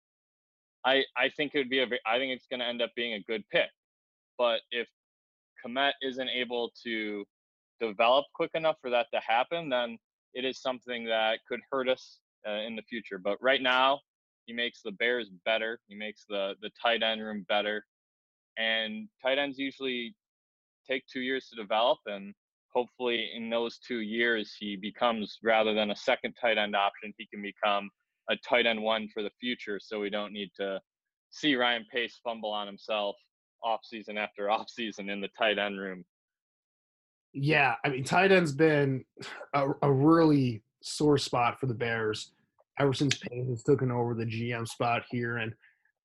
I 0.86 1.03
I 1.15 1.29
think 1.36 1.53
it 1.53 1.60
would 1.60 1.69
be 1.69 1.79
a 1.79 1.88
I 2.05 2.17
think 2.17 2.34
it's 2.34 2.48
going 2.50 2.60
to 2.60 2.65
end 2.65 2.81
up 2.81 2.91
being 2.96 3.13
a 3.13 3.24
good 3.24 3.43
pick. 3.51 3.69
But 4.38 4.62
if 4.72 4.88
Kmet 5.65 5.93
isn't 6.01 6.29
able 6.29 6.72
to 6.84 7.25
develop 7.79 8.25
quick 8.34 8.51
enough 8.53 8.77
for 8.81 8.89
that 8.89 9.07
to 9.13 9.19
happen, 9.19 9.69
then 9.69 9.98
it 10.34 10.46
is 10.46 10.62
something 10.62 11.05
that 11.05 11.39
could 11.48 11.60
hurt 11.72 11.89
us 11.89 12.19
uh, 12.48 12.51
in 12.51 12.75
the 12.75 12.81
future. 12.84 13.17
But 13.17 13.38
right 13.41 13.62
now, 13.62 14.00
he 14.46 14.53
makes 14.53 14.81
the 14.81 14.91
Bears 14.91 15.29
better. 15.46 15.79
He 15.88 15.96
makes 15.96 16.25
the 16.27 16.55
the 16.62 16.72
tight 16.81 17.03
end 17.03 17.22
room 17.22 17.46
better 17.48 17.86
and 18.58 19.08
tight 19.22 19.38
ends 19.38 19.58
usually 19.58 20.16
take 20.90 21.04
two 21.12 21.22
years 21.22 21.48
to 21.50 21.56
develop 21.56 22.00
and 22.06 22.34
hopefully 22.74 23.30
in 23.36 23.50
those 23.50 23.80
two 23.80 24.00
years 24.00 24.56
he 24.60 24.76
becomes 24.76 25.38
rather 25.44 25.74
than 25.74 25.92
a 25.92 25.96
second 25.96 26.34
tight 26.40 26.58
end 26.58 26.76
option 26.76 27.14
he 27.18 27.28
can 27.28 27.42
become 27.42 27.90
a 28.30 28.36
tight 28.48 28.66
end 28.66 28.82
one 28.82 29.08
for 29.14 29.24
the 29.24 29.32
future 29.40 29.80
so 29.82 30.00
we 30.00 30.10
don't 30.10 30.34
need 30.34 30.50
to 30.56 30.80
see 31.30 31.56
ryan 31.56 31.86
pace 31.92 32.20
fumble 32.24 32.52
on 32.52 32.68
himself 32.68 33.16
off 33.64 33.82
season 33.84 34.18
after 34.18 34.50
off 34.52 34.70
season 34.70 35.10
in 35.10 35.22
the 35.22 35.30
tight 35.38 35.58
end 35.58 35.80
room 35.80 36.04
Yeah, 37.34 37.76
I 37.84 37.90
mean, 37.90 38.04
tight 38.04 38.32
end's 38.32 38.52
been 38.52 39.04
a, 39.54 39.68
a 39.82 39.92
really 39.92 40.64
sore 40.82 41.18
spot 41.18 41.60
for 41.60 41.68
the 41.68 41.74
Bears 41.74 42.32
ever 42.80 42.94
since 42.94 43.18
Pace 43.18 43.48
has 43.50 43.64
taken 43.64 43.92
over 43.92 44.14
the 44.14 44.26
GM 44.26 44.68
spot 44.68 45.04
here. 45.10 45.38
And, 45.38 45.54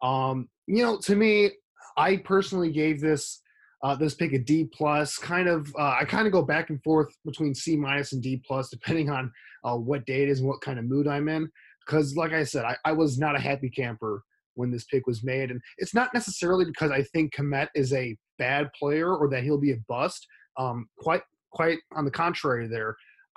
um, 0.03 0.49
you 0.67 0.83
know, 0.83 0.99
to 0.99 1.17
me, 1.17 1.51
I 1.97 2.17
personally 2.19 2.71
gave 2.71 3.01
this 3.01 3.43
uh, 3.83 3.97
this 3.97 4.15
pick 4.15 4.33
a 4.33 4.39
D 4.39 4.69
plus. 4.73 5.19
Kind 5.19 5.49
of, 5.49 5.75
uh, 5.79 5.97
I 6.01 6.05
kind 6.05 6.27
of 6.27 6.33
go 6.33 6.43
back 6.43 6.71
and 6.71 6.83
forth 6.83 7.09
between 7.25 7.55
C 7.55 7.77
minus 7.77 8.13
and 8.13 8.23
D 8.23 8.41
plus, 8.47 8.71
depending 8.71 9.11
on 9.11 9.31
uh, 9.65 9.77
what 9.77 10.07
day 10.07 10.23
it 10.23 10.29
is 10.29 10.41
and 10.41 10.49
what 10.49 10.61
kind 10.61 10.79
of 10.79 10.85
mood 10.85 11.09
I'm 11.09 11.29
in. 11.29 11.51
Because, 11.85 12.15
like 12.17 12.33
I 12.33 12.45
said, 12.45 12.65
I, 12.65 12.77
I 12.85 12.93
was 12.93 13.19
not 13.19 13.35
a 13.35 13.41
happy 13.41 13.69
camper 13.69 14.23
when 14.55 14.71
this 14.71 14.85
pick 14.85 15.07
was 15.07 15.25
made, 15.25 15.51
and 15.51 15.61
it's 15.79 15.95
not 15.95 16.15
necessarily 16.15 16.65
because 16.65 16.91
I 16.91 17.03
think 17.03 17.35
Kmet 17.35 17.69
is 17.75 17.93
a 17.93 18.17
bad 18.39 18.71
player 18.79 19.17
or 19.17 19.29
that 19.31 19.43
he'll 19.43 19.61
be 19.61 19.73
a 19.73 19.81
bust. 19.89 20.27
Um, 20.59 20.87
quite, 20.99 21.23
quite 21.53 21.79
on 21.97 22.05
the 22.05 22.11
contrary, 22.11 22.69
there. 22.69 22.95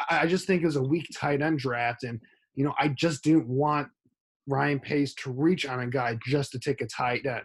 I, 0.10 0.22
I 0.22 0.28
just 0.28 0.46
think 0.46 0.62
it 0.62 0.66
was 0.66 0.76
a 0.76 0.84
weak 0.84 1.08
tight 1.16 1.42
end 1.42 1.58
draft, 1.58 2.04
and 2.04 2.20
you 2.54 2.64
know, 2.64 2.74
I 2.80 2.90
just 2.90 3.24
didn't 3.24 3.48
want 3.48 3.88
Ryan 4.48 4.80
Pace 4.80 5.16
to 5.16 5.32
reach 5.32 5.66
on 5.66 5.80
a 5.80 5.88
guy 5.88 6.20
just 6.26 6.52
to 6.52 6.60
take 6.60 6.82
a 6.82 6.88
tight 6.88 7.26
end. 7.26 7.44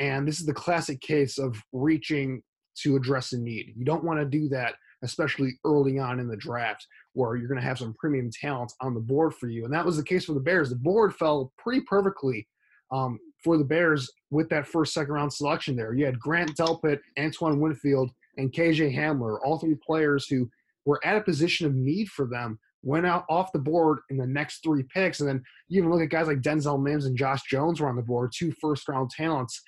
And 0.00 0.26
this 0.26 0.40
is 0.40 0.46
the 0.46 0.54
classic 0.54 1.00
case 1.00 1.38
of 1.38 1.62
reaching 1.72 2.42
to 2.82 2.96
address 2.96 3.32
a 3.32 3.38
need. 3.38 3.74
You 3.76 3.84
don't 3.84 4.02
want 4.02 4.18
to 4.18 4.24
do 4.24 4.48
that, 4.48 4.74
especially 5.04 5.52
early 5.64 5.98
on 5.98 6.18
in 6.18 6.26
the 6.26 6.36
draft, 6.36 6.86
where 7.12 7.36
you're 7.36 7.48
going 7.48 7.60
to 7.60 7.66
have 7.66 7.78
some 7.78 7.94
premium 7.98 8.30
talent 8.32 8.72
on 8.80 8.94
the 8.94 9.00
board 9.00 9.34
for 9.34 9.48
you. 9.48 9.64
And 9.64 9.74
that 9.74 9.84
was 9.84 9.98
the 9.98 10.02
case 10.02 10.24
for 10.24 10.32
the 10.32 10.40
Bears. 10.40 10.70
The 10.70 10.76
board 10.76 11.14
fell 11.14 11.52
pretty 11.58 11.82
perfectly 11.82 12.48
um, 12.90 13.18
for 13.44 13.58
the 13.58 13.64
Bears 13.64 14.10
with 14.30 14.48
that 14.48 14.66
first, 14.66 14.94
second 14.94 15.12
round 15.12 15.32
selection 15.32 15.76
there. 15.76 15.92
You 15.92 16.06
had 16.06 16.18
Grant 16.18 16.56
Delpit, 16.56 16.98
Antoine 17.18 17.60
Winfield, 17.60 18.10
and 18.38 18.52
KJ 18.52 18.96
Hamler, 18.96 19.38
all 19.44 19.58
three 19.58 19.76
players 19.86 20.26
who 20.26 20.48
were 20.86 21.00
at 21.04 21.16
a 21.16 21.20
position 21.20 21.66
of 21.66 21.74
need 21.74 22.08
for 22.08 22.26
them 22.26 22.58
went 22.82 23.04
out 23.06 23.24
off 23.28 23.52
the 23.52 23.58
board 23.58 23.98
in 24.08 24.16
the 24.16 24.26
next 24.26 24.62
three 24.62 24.84
picks. 24.94 25.20
And 25.20 25.28
then 25.28 25.42
you 25.68 25.78
even 25.78 25.90
look 25.90 26.00
at 26.00 26.08
guys 26.08 26.26
like 26.26 26.40
Denzel 26.40 26.82
Mims 26.82 27.04
and 27.04 27.16
Josh 27.16 27.42
Jones 27.42 27.80
were 27.80 27.88
on 27.88 27.96
the 27.96 28.02
board, 28.02 28.32
two 28.34 28.52
first 28.60 28.88
round 28.88 29.10
talents. 29.10 29.60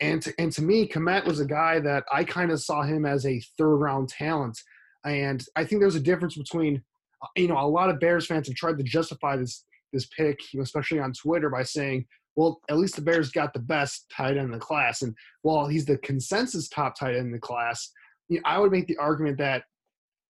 And 0.00 0.20
to, 0.22 0.34
and 0.38 0.52
to 0.52 0.62
me, 0.62 0.88
Kmet 0.88 1.24
was 1.24 1.40
a 1.40 1.46
guy 1.46 1.78
that 1.80 2.04
I 2.12 2.24
kind 2.24 2.50
of 2.50 2.60
saw 2.60 2.82
him 2.82 3.06
as 3.06 3.26
a 3.26 3.40
third 3.56 3.76
round 3.76 4.08
talent. 4.08 4.58
And 5.04 5.44
I 5.56 5.64
think 5.64 5.80
there's 5.80 5.94
a 5.94 6.00
difference 6.00 6.36
between, 6.36 6.82
uh, 7.22 7.28
you 7.36 7.48
know, 7.48 7.58
a 7.58 7.66
lot 7.66 7.90
of 7.90 8.00
Bears 8.00 8.26
fans 8.26 8.48
have 8.48 8.56
tried 8.56 8.78
to 8.78 8.84
justify 8.84 9.36
this 9.36 9.64
this 9.92 10.06
pick, 10.06 10.40
especially 10.60 10.98
on 10.98 11.12
Twitter, 11.12 11.48
by 11.48 11.62
saying, 11.62 12.04
well, 12.34 12.60
at 12.68 12.78
least 12.78 12.96
the 12.96 13.02
Bears 13.02 13.30
got 13.30 13.52
the 13.52 13.60
best 13.60 14.06
tight 14.10 14.36
end 14.36 14.46
in 14.46 14.50
the 14.50 14.58
class. 14.58 15.02
And 15.02 15.14
while 15.42 15.68
he's 15.68 15.84
the 15.84 15.98
consensus 15.98 16.68
top 16.68 16.98
tight 16.98 17.14
end 17.14 17.26
in 17.26 17.32
the 17.32 17.38
class, 17.38 17.92
you 18.28 18.38
know, 18.38 18.42
I 18.44 18.58
would 18.58 18.72
make 18.72 18.88
the 18.88 18.96
argument 18.96 19.38
that 19.38 19.62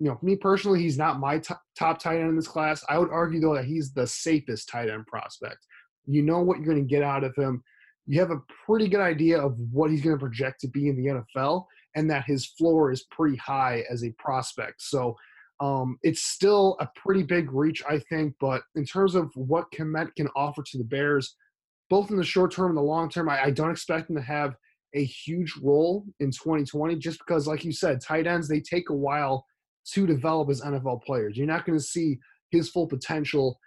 you 0.02 0.08
know, 0.08 0.18
me 0.20 0.34
personally, 0.34 0.80
he's 0.80 0.98
not 0.98 1.20
my 1.20 1.38
top, 1.38 1.62
top 1.78 2.00
tight 2.00 2.18
end 2.18 2.30
in 2.30 2.34
this 2.34 2.48
class. 2.48 2.84
I 2.88 2.98
would 2.98 3.10
argue 3.10 3.38
though 3.38 3.54
that 3.54 3.66
he's 3.66 3.92
the 3.92 4.04
safest 4.04 4.68
tight 4.68 4.90
end 4.90 5.06
prospect. 5.06 5.64
You 6.06 6.22
know 6.22 6.40
what 6.40 6.56
you're 6.56 6.66
going 6.66 6.84
to 6.84 6.94
get 6.94 7.04
out 7.04 7.22
of 7.22 7.36
him. 7.36 7.62
You 8.06 8.20
have 8.20 8.30
a 8.30 8.40
pretty 8.66 8.88
good 8.88 9.00
idea 9.00 9.40
of 9.40 9.56
what 9.70 9.90
he's 9.90 10.02
going 10.02 10.16
to 10.16 10.20
project 10.20 10.60
to 10.60 10.68
be 10.68 10.88
in 10.88 10.96
the 10.96 11.22
NFL, 11.38 11.64
and 11.94 12.10
that 12.10 12.24
his 12.26 12.46
floor 12.46 12.90
is 12.90 13.04
pretty 13.10 13.36
high 13.36 13.84
as 13.90 14.04
a 14.04 14.12
prospect. 14.18 14.82
So 14.82 15.16
um, 15.60 15.98
it's 16.02 16.24
still 16.24 16.76
a 16.80 16.88
pretty 16.96 17.22
big 17.22 17.52
reach, 17.52 17.82
I 17.88 18.00
think. 18.10 18.34
But 18.40 18.62
in 18.74 18.84
terms 18.84 19.14
of 19.14 19.30
what 19.36 19.70
Kmet 19.72 20.14
can 20.16 20.28
offer 20.34 20.62
to 20.62 20.78
the 20.78 20.84
Bears, 20.84 21.36
both 21.88 22.10
in 22.10 22.16
the 22.16 22.24
short 22.24 22.52
term 22.52 22.70
and 22.70 22.76
the 22.76 22.82
long 22.82 23.08
term, 23.08 23.28
I, 23.28 23.44
I 23.44 23.50
don't 23.50 23.70
expect 23.70 24.10
him 24.10 24.16
to 24.16 24.22
have 24.22 24.56
a 24.94 25.04
huge 25.04 25.54
role 25.62 26.04
in 26.20 26.30
2020, 26.30 26.96
just 26.96 27.18
because, 27.18 27.46
like 27.46 27.64
you 27.64 27.72
said, 27.72 28.00
tight 28.00 28.26
ends 28.26 28.48
they 28.48 28.60
take 28.60 28.90
a 28.90 28.94
while 28.94 29.46
to 29.92 30.06
develop 30.06 30.50
as 30.50 30.60
NFL 30.60 31.02
players. 31.02 31.36
You're 31.36 31.46
not 31.46 31.64
going 31.64 31.78
to 31.78 31.84
see 31.84 32.18
his 32.50 32.68
full 32.68 32.86
potential 32.86 33.58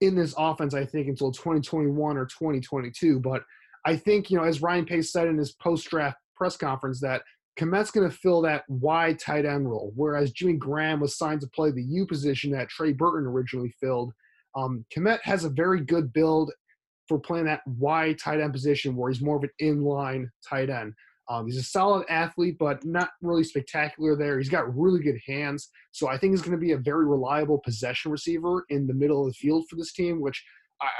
in 0.00 0.14
this 0.14 0.34
offense, 0.36 0.74
I 0.74 0.84
think, 0.84 1.08
until 1.08 1.32
2021 1.32 2.16
or 2.16 2.26
2022. 2.26 3.20
But 3.20 3.42
I 3.84 3.96
think, 3.96 4.30
you 4.30 4.38
know, 4.38 4.44
as 4.44 4.62
Ryan 4.62 4.84
Pace 4.86 5.12
said 5.12 5.28
in 5.28 5.38
his 5.38 5.52
post 5.52 5.88
draft 5.88 6.18
press 6.36 6.56
conference, 6.56 7.00
that 7.00 7.22
Kmet's 7.58 7.90
going 7.90 8.08
to 8.08 8.16
fill 8.16 8.42
that 8.42 8.64
wide 8.68 9.18
tight 9.18 9.44
end 9.44 9.70
role, 9.70 9.92
whereas 9.94 10.32
Jimmy 10.32 10.54
Graham 10.54 11.00
was 11.00 11.16
signed 11.16 11.40
to 11.42 11.48
play 11.48 11.70
the 11.70 11.82
U 11.82 12.06
position 12.06 12.50
that 12.52 12.68
Trey 12.68 12.92
Burton 12.92 13.28
originally 13.28 13.72
filled. 13.80 14.12
Um, 14.56 14.84
Kmet 14.94 15.20
has 15.22 15.44
a 15.44 15.50
very 15.50 15.80
good 15.80 16.12
build 16.12 16.52
for 17.08 17.18
playing 17.18 17.44
that 17.46 17.60
wide 17.66 18.18
tight 18.18 18.40
end 18.40 18.52
position 18.52 18.96
where 18.96 19.10
he's 19.10 19.22
more 19.22 19.36
of 19.36 19.44
an 19.44 19.50
inline 19.60 20.26
tight 20.48 20.70
end. 20.70 20.94
Um, 21.28 21.46
he's 21.46 21.58
a 21.58 21.62
solid 21.62 22.04
athlete, 22.10 22.56
but 22.58 22.84
not 22.84 23.10
really 23.22 23.44
spectacular 23.44 24.16
there. 24.16 24.38
He's 24.38 24.50
got 24.50 24.76
really 24.76 25.00
good 25.00 25.18
hands. 25.26 25.70
So 25.92 26.08
I 26.08 26.18
think 26.18 26.32
he's 26.32 26.42
going 26.42 26.52
to 26.52 26.58
be 26.58 26.72
a 26.72 26.78
very 26.78 27.06
reliable 27.06 27.58
possession 27.64 28.10
receiver 28.10 28.64
in 28.68 28.86
the 28.86 28.94
middle 28.94 29.22
of 29.22 29.28
the 29.28 29.34
field 29.34 29.64
for 29.68 29.76
this 29.76 29.92
team, 29.92 30.20
which 30.20 30.44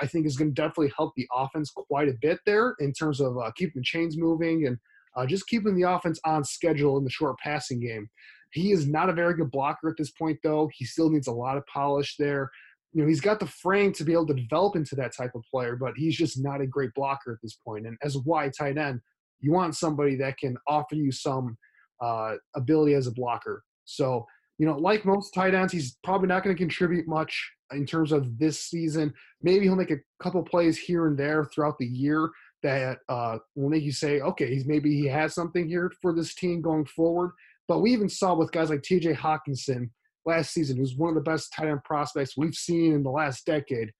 I, 0.03 0.07
think 0.07 0.27
is 0.27 0.37
going 0.37 0.55
to 0.55 0.55
definitely 0.55 0.93
help 0.97 1.13
the 1.17 1.29
offense 1.35 1.71
quite 1.71 2.09
a 2.09 2.15
bit 2.21 2.39
there 2.47 2.75
in 2.79 2.93
terms 2.93 3.21
of 3.21 3.37
uh, 3.39 3.51
keeping 3.57 3.81
the 3.81 3.85
chains 3.85 4.17
moving 4.17 4.67
and 4.67 4.79
uh, 5.17 5.27
just 5.27 5.47
keeping 5.47 5.75
the 5.75 5.89
offense 5.89 6.19
on 6.25 6.45
schedule 6.45 6.99
in 6.99 7.05
the 7.05 7.11
short 7.11 7.39
passing 7.39 7.81
game. 7.81 8.09
He 8.53 8.73
is 8.73 8.87
not 8.87 9.09
a 9.09 9.13
very 9.13 9.35
good 9.35 9.51
blocker 9.51 9.89
at 9.89 9.97
this 9.99 10.13
point, 10.13 10.39
though. 10.43 10.71
He 10.73 10.85
still 10.85 11.11
needs 11.11 11.27
a 11.27 11.33
lot 11.33 11.57
of 11.57 11.67
polish 11.67 12.17
there. 12.19 12.51
You 12.93 13.03
know, 13.03 13.09
he's 13.09 13.21
got 13.21 13.41
the 13.41 13.47
frame 13.47 13.93
to 13.95 14.05
be 14.05 14.13
able 14.13 14.29
to 14.29 14.35
develop 14.35 14.77
into 14.77 14.95
that 14.97 15.15
type 15.17 15.33
of 15.35 15.43
player, 15.51 15.77
but 15.77 15.95
he's 15.97 16.17
just 16.17 16.41
not 16.41 16.61
a 16.61 16.67
great 16.67 16.95
blocker 16.95 17.33
at 17.33 17.39
this 17.43 17.55
point. 17.55 17.87
And 17.87 17.99
as 18.03 18.15
a 18.15 18.21
wide 18.21 18.53
tight 18.57 18.79
end, 18.79 19.01
you 19.41 19.53
want 19.53 19.75
somebody 19.75 20.15
that 20.17 20.39
can 20.39 20.57
offer 20.69 20.95
you 20.95 21.11
some 21.11 21.57
uh, 22.01 22.35
ability 22.55 22.95
as 22.95 23.09
a 23.09 23.13
blocker. 23.13 23.65
So, 23.85 24.25
you 24.59 24.67
know, 24.67 24.77
like 24.77 25.05
most 25.05 25.33
tight 25.33 25.55
ends, 25.55 25.73
he's 25.73 25.97
probably 26.05 26.29
not 26.29 26.45
going 26.45 26.55
to 26.55 26.61
contribute 26.61 27.09
much 27.09 27.51
in 27.73 27.87
terms 27.87 28.13
of 28.13 28.39
this 28.39 28.61
season. 28.61 29.13
Maybe 29.43 29.65
he'll 29.65 29.77
make 29.77 29.91
a 29.91 29.99
couple 30.23 30.43
plays 30.43 30.79
here 30.79 31.07
and 31.07 31.19
there 31.19 31.45
throughout 31.45 31.79
the 31.79 31.87
year 31.87 32.31
that 32.63 32.99
uh, 33.09 33.39
will 33.57 33.69
make 33.69 33.83
you 33.83 33.93
say, 33.93 34.21
okay, 34.21 34.53
he's 34.53 34.67
maybe 34.67 34.95
he 34.99 35.07
has 35.07 35.35
something 35.35 35.69
here 35.69 35.93
for 36.01 36.15
this 36.15 36.35
team 36.35 36.63
going 36.63 36.87
forward. 36.87 37.33
But 37.67 37.81
we 37.81 37.93
even 37.93 38.09
saw 38.09 38.35
with 38.35 38.53
guys 38.53 38.71
like 38.71 38.83
T.J. 38.83 39.15
Hockenson 39.15 39.91
last 40.27 40.53
season, 40.53 40.77
who's 40.77 40.97
one 40.97 41.11
of 41.11 41.15
the 41.15 41.31
best 41.31 41.53
tight 41.53 41.69
end 41.69 41.85
prospects 41.85 42.37
we've 42.37 42.55
seen 42.55 42.93
in 42.93 43.03
the 43.03 43.11
last 43.11 43.45
decade. 43.47 43.91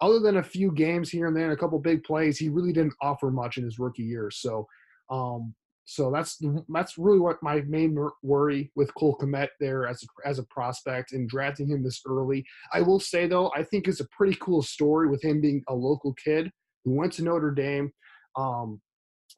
Other 0.00 0.18
than 0.18 0.38
a 0.38 0.42
few 0.42 0.72
games 0.72 1.08
here 1.08 1.26
and 1.26 1.36
there 1.36 1.44
and 1.44 1.52
a 1.52 1.56
couple 1.56 1.78
big 1.78 2.02
plays, 2.04 2.38
he 2.38 2.48
really 2.48 2.72
didn't 2.72 2.94
offer 3.00 3.30
much 3.30 3.58
in 3.58 3.64
his 3.64 3.78
rookie 3.78 4.02
year. 4.02 4.30
So, 4.30 4.66
um, 5.10 5.54
so 5.86 6.10
that's 6.10 6.42
that's 6.68 6.96
really 6.96 7.18
what 7.18 7.42
my 7.42 7.60
main 7.62 7.96
worry 8.22 8.70
with 8.74 8.94
Cole 8.94 9.16
Kmet 9.20 9.48
there 9.60 9.86
as 9.86 10.02
a, 10.02 10.28
as 10.28 10.38
a 10.38 10.44
prospect 10.44 11.12
and 11.12 11.28
drafting 11.28 11.68
him 11.68 11.82
this 11.82 12.00
early. 12.06 12.44
I 12.72 12.80
will 12.80 13.00
say 13.00 13.26
though, 13.26 13.52
I 13.54 13.62
think 13.64 13.86
it's 13.86 14.00
a 14.00 14.08
pretty 14.08 14.36
cool 14.40 14.62
story 14.62 15.08
with 15.08 15.22
him 15.22 15.40
being 15.40 15.62
a 15.68 15.74
local 15.74 16.14
kid 16.14 16.50
who 16.84 16.92
went 16.92 17.12
to 17.14 17.24
Notre 17.24 17.50
Dame. 17.50 17.90
Um, 18.36 18.80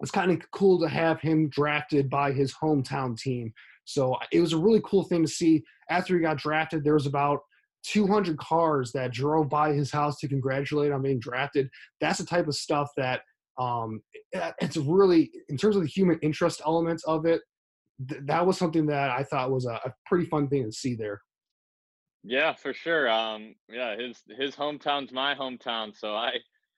it's 0.00 0.10
kind 0.10 0.30
of 0.30 0.50
cool 0.52 0.80
to 0.80 0.88
have 0.88 1.20
him 1.20 1.48
drafted 1.48 2.08
by 2.08 2.32
his 2.32 2.54
hometown 2.54 3.18
team. 3.18 3.52
So 3.84 4.16
it 4.30 4.40
was 4.40 4.52
a 4.52 4.58
really 4.58 4.82
cool 4.84 5.04
thing 5.04 5.22
to 5.22 5.30
see. 5.30 5.64
After 5.90 6.14
he 6.14 6.20
got 6.20 6.38
drafted, 6.38 6.84
there 6.84 6.94
was 6.94 7.06
about 7.06 7.40
200 7.84 8.36
cars 8.38 8.92
that 8.92 9.12
drove 9.12 9.48
by 9.48 9.72
his 9.72 9.90
house 9.90 10.18
to 10.18 10.28
congratulate 10.28 10.92
on 10.92 11.02
being 11.02 11.20
drafted. 11.20 11.68
That's 12.00 12.18
the 12.18 12.26
type 12.26 12.48
of 12.48 12.54
stuff 12.54 12.90
that 12.96 13.22
um, 13.58 14.00
it's 14.60 14.76
really 14.76 15.30
in 15.48 15.56
terms 15.56 15.76
of 15.76 15.82
the 15.82 15.88
human 15.88 16.18
interest 16.22 16.60
elements 16.64 17.04
of 17.04 17.26
it. 17.26 17.40
Th- 18.08 18.20
that 18.26 18.46
was 18.46 18.58
something 18.58 18.86
that 18.86 19.10
I 19.10 19.22
thought 19.22 19.50
was 19.50 19.66
a, 19.66 19.80
a, 19.84 19.92
pretty 20.04 20.26
fun 20.26 20.48
thing 20.48 20.64
to 20.64 20.72
see 20.72 20.94
there. 20.94 21.22
Yeah, 22.22 22.54
for 22.54 22.74
sure. 22.74 23.08
Um, 23.08 23.54
yeah, 23.70 23.96
his 23.96 24.22
his 24.38 24.54
hometown's 24.54 25.12
my 25.12 25.34
hometown, 25.34 25.96
so 25.96 26.14
I 26.14 26.32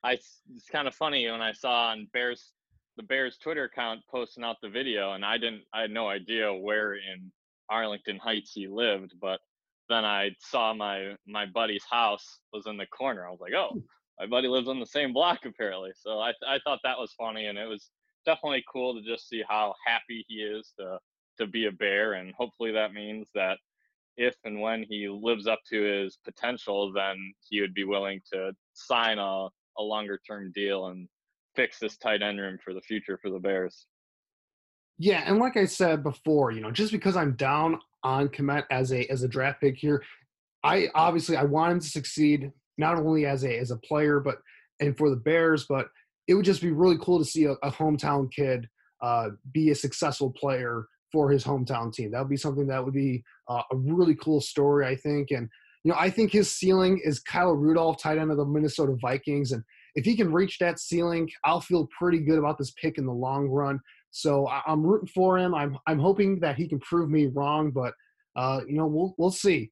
I 0.05 0.13
it's 0.13 0.69
kind 0.71 0.87
of 0.87 0.95
funny 0.95 1.29
when 1.29 1.41
I 1.41 1.53
saw 1.53 1.89
on 1.89 2.07
Bears 2.13 2.53
the 2.97 3.03
Bears 3.03 3.39
Twitter 3.39 3.65
account 3.65 4.01
posting 4.11 4.45
out 4.45 4.57
the 4.63 4.69
video, 4.69 5.13
and 5.13 5.25
I 5.25 5.39
didn't 5.39 5.63
I 5.73 5.83
had 5.83 5.91
no 5.91 6.09
idea 6.09 6.53
where 6.55 6.95
in 6.95 7.33
Arlington 7.71 8.19
Heights 8.19 8.53
he 8.55 8.69
lived, 8.69 9.15
but 9.21 9.41
then 9.89 10.05
I 10.05 10.31
saw 10.41 10.75
my 10.75 11.15
my 11.27 11.47
buddy's 11.47 11.85
house 11.91 12.41
was 12.53 12.67
in 12.67 12.77
the 12.77 12.87
corner. 12.87 13.27
I 13.27 13.31
was 13.31 13.41
like, 13.41 13.55
oh, 13.55 13.83
my 14.19 14.27
buddy 14.27 14.49
lives 14.49 14.69
on 14.69 14.81
the 14.81 14.87
same 14.87 15.13
block 15.13 15.41
apparently. 15.45 15.91
So 15.97 16.19
I 16.19 16.33
I 16.47 16.59
thought 16.65 16.81
that 16.85 16.99
was 16.99 17.15
funny, 17.19 17.47
and 17.47 17.59
it 17.59 17.67
was 17.67 17.91
definitely 18.27 18.65
cool 18.71 18.95
to 18.95 19.03
just 19.03 19.29
see 19.29 19.43
how 19.49 19.75
happy 19.87 20.25
he 20.29 20.37
is 20.37 20.73
to 20.79 20.99
to 21.39 21.47
be 21.47 21.67
a 21.67 21.73
bear, 21.73 22.15
and 22.15 22.35
hopefully 22.37 22.73
that 22.73 22.93
means 22.93 23.27
that 23.35 23.59
if 24.17 24.35
and 24.45 24.61
when 24.61 24.85
he 24.89 25.09
lives 25.09 25.47
up 25.47 25.61
to 25.71 25.81
his 25.81 26.19
potential, 26.25 26.93
then 26.93 27.33
he 27.49 27.61
would 27.61 27.75
be 27.75 27.85
willing 27.85 28.21
to 28.33 28.53
sign 28.73 29.19
a 29.19 29.49
a 29.79 29.83
longer 29.83 30.21
term 30.27 30.51
deal 30.53 30.87
and 30.87 31.09
fix 31.55 31.79
this 31.79 31.97
tight 31.97 32.23
end 32.23 32.41
room 32.41 32.59
for 32.63 32.75
the 32.75 32.81
future 32.81 33.19
for 33.21 33.31
the 33.31 33.39
Bears. 33.39 33.87
Yeah, 34.99 35.23
and 35.25 35.39
like 35.39 35.57
I 35.57 35.67
said 35.67 36.03
before, 36.03 36.51
you 36.51 36.61
know, 36.61 36.73
just 36.73 36.91
because 36.91 37.17
I'm 37.17 37.35
down 37.35 37.79
on 38.03 38.29
Kmet 38.29 38.65
as 38.71 38.93
a 38.93 39.07
as 39.07 39.23
a 39.23 39.29
draft 39.29 39.61
pick 39.61 39.77
here, 39.77 40.03
I 40.65 40.89
obviously 40.95 41.37
I 41.37 41.45
want 41.45 41.73
him 41.73 41.81
to 41.81 41.89
succeed 41.89 42.53
not 42.79 42.97
only 42.97 43.27
as 43.27 43.45
a 43.45 43.59
as 43.59 43.71
a 43.71 43.77
player 43.77 44.21
but 44.21 44.39
and 44.81 44.97
for 44.97 45.11
the 45.11 45.17
Bears, 45.17 45.67
but 45.69 45.89
it 46.29 46.35
would 46.35 46.45
just 46.45 46.63
be 46.63 46.71
really 46.71 46.99
cool 47.01 47.19
to 47.19 47.25
see 47.25 47.45
a, 47.45 47.53
a 47.63 47.71
hometown 47.71 48.31
kid 48.31 48.69
uh, 49.03 49.31
be 49.53 49.71
a 49.71 49.75
successful 49.75 50.33
player 50.33 50.87
for 51.11 51.31
his 51.31 51.45
hometown 51.45 51.93
team. 51.93 52.11
That 52.11 52.21
would 52.21 52.29
be 52.29 52.37
something 52.37 52.67
that 52.69 52.85
would 52.85 52.95
be 52.95 53.25
uh, 53.49 53.63
a 53.73 53.77
really 53.77 54.15
cool 54.15 54.41
story, 54.41 54.87
I 54.87 54.95
think. 54.95 55.31
And 55.31 55.49
you 55.85 55.93
know, 55.93 55.99
I 55.99 56.11
think 56.11 56.33
his 56.33 56.53
ceiling 56.53 57.01
is 57.05 57.21
Kyle 57.21 57.55
Rudolph, 57.55 58.01
tight 58.03 58.19
end 58.19 58.31
of 58.31 58.37
the 58.37 58.45
Minnesota 58.45 58.97
Vikings, 59.01 59.53
and 59.53 59.63
if 59.95 60.05
he 60.05 60.17
can 60.17 60.33
reach 60.33 60.59
that 60.59 60.79
ceiling, 60.79 61.29
I'll 61.45 61.61
feel 61.61 61.89
pretty 61.99 62.19
good 62.19 62.39
about 62.39 62.59
this 62.59 62.73
pick 62.81 62.99
in 62.99 63.07
the 63.07 63.13
long 63.13 63.49
run. 63.49 63.81
So 64.11 64.49
I'm 64.49 64.85
rooting 64.85 65.09
for 65.09 65.39
him. 65.39 65.55
I'm 65.55 65.79
I'm 65.87 65.99
hoping 65.99 66.41
that 66.41 66.57
he 66.57 66.69
can 66.69 66.79
prove 66.81 67.11
me 67.11 67.27
wrong, 67.27 67.71
but 67.71 67.95
uh, 68.37 68.61
you 68.67 68.77
know 68.77 68.87
we'll 68.87 69.15
we'll 69.19 69.31
see 69.31 69.71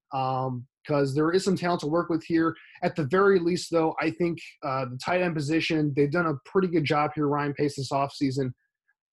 because 0.87 1.15
there 1.15 1.33
is 1.33 1.45
some 1.45 1.57
talent 1.57 1.81
to 1.81 1.87
work 1.87 2.09
with 2.09 2.25
here. 2.25 2.55
At 2.83 2.97
the 2.97 3.05
very 3.05 3.39
least, 3.39 3.71
though, 3.71 3.95
I 4.01 4.11
think 4.11 4.39
uh, 4.63 4.87
the 4.87 4.99
tight 5.05 5.23
end 5.23 5.35
position 5.35 5.93
they've 5.97 6.11
done 6.11 6.27
a 6.27 6.35
pretty 6.45 6.69
good 6.69 6.85
job 6.85 7.13
here. 7.15 7.29
Ryan 7.29 7.55
Pace 7.55 7.77
this 7.77 7.91
offseason. 7.91 8.53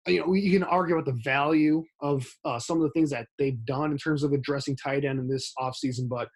You 0.06 0.20
know, 0.20 0.32
you 0.32 0.50
can 0.50 0.66
argue 0.66 0.96
about 0.96 1.04
the 1.04 1.20
value 1.22 1.84
of 2.00 2.26
uh, 2.44 2.58
some 2.58 2.78
of 2.78 2.82
the 2.84 2.90
things 2.90 3.10
that 3.10 3.26
they've 3.38 3.64
done 3.66 3.92
in 3.92 3.98
terms 3.98 4.22
of 4.22 4.32
addressing 4.32 4.76
tight 4.76 5.04
end 5.04 5.18
in 5.18 5.28
this 5.28 5.52
offseason, 5.58 6.08
but 6.08 6.28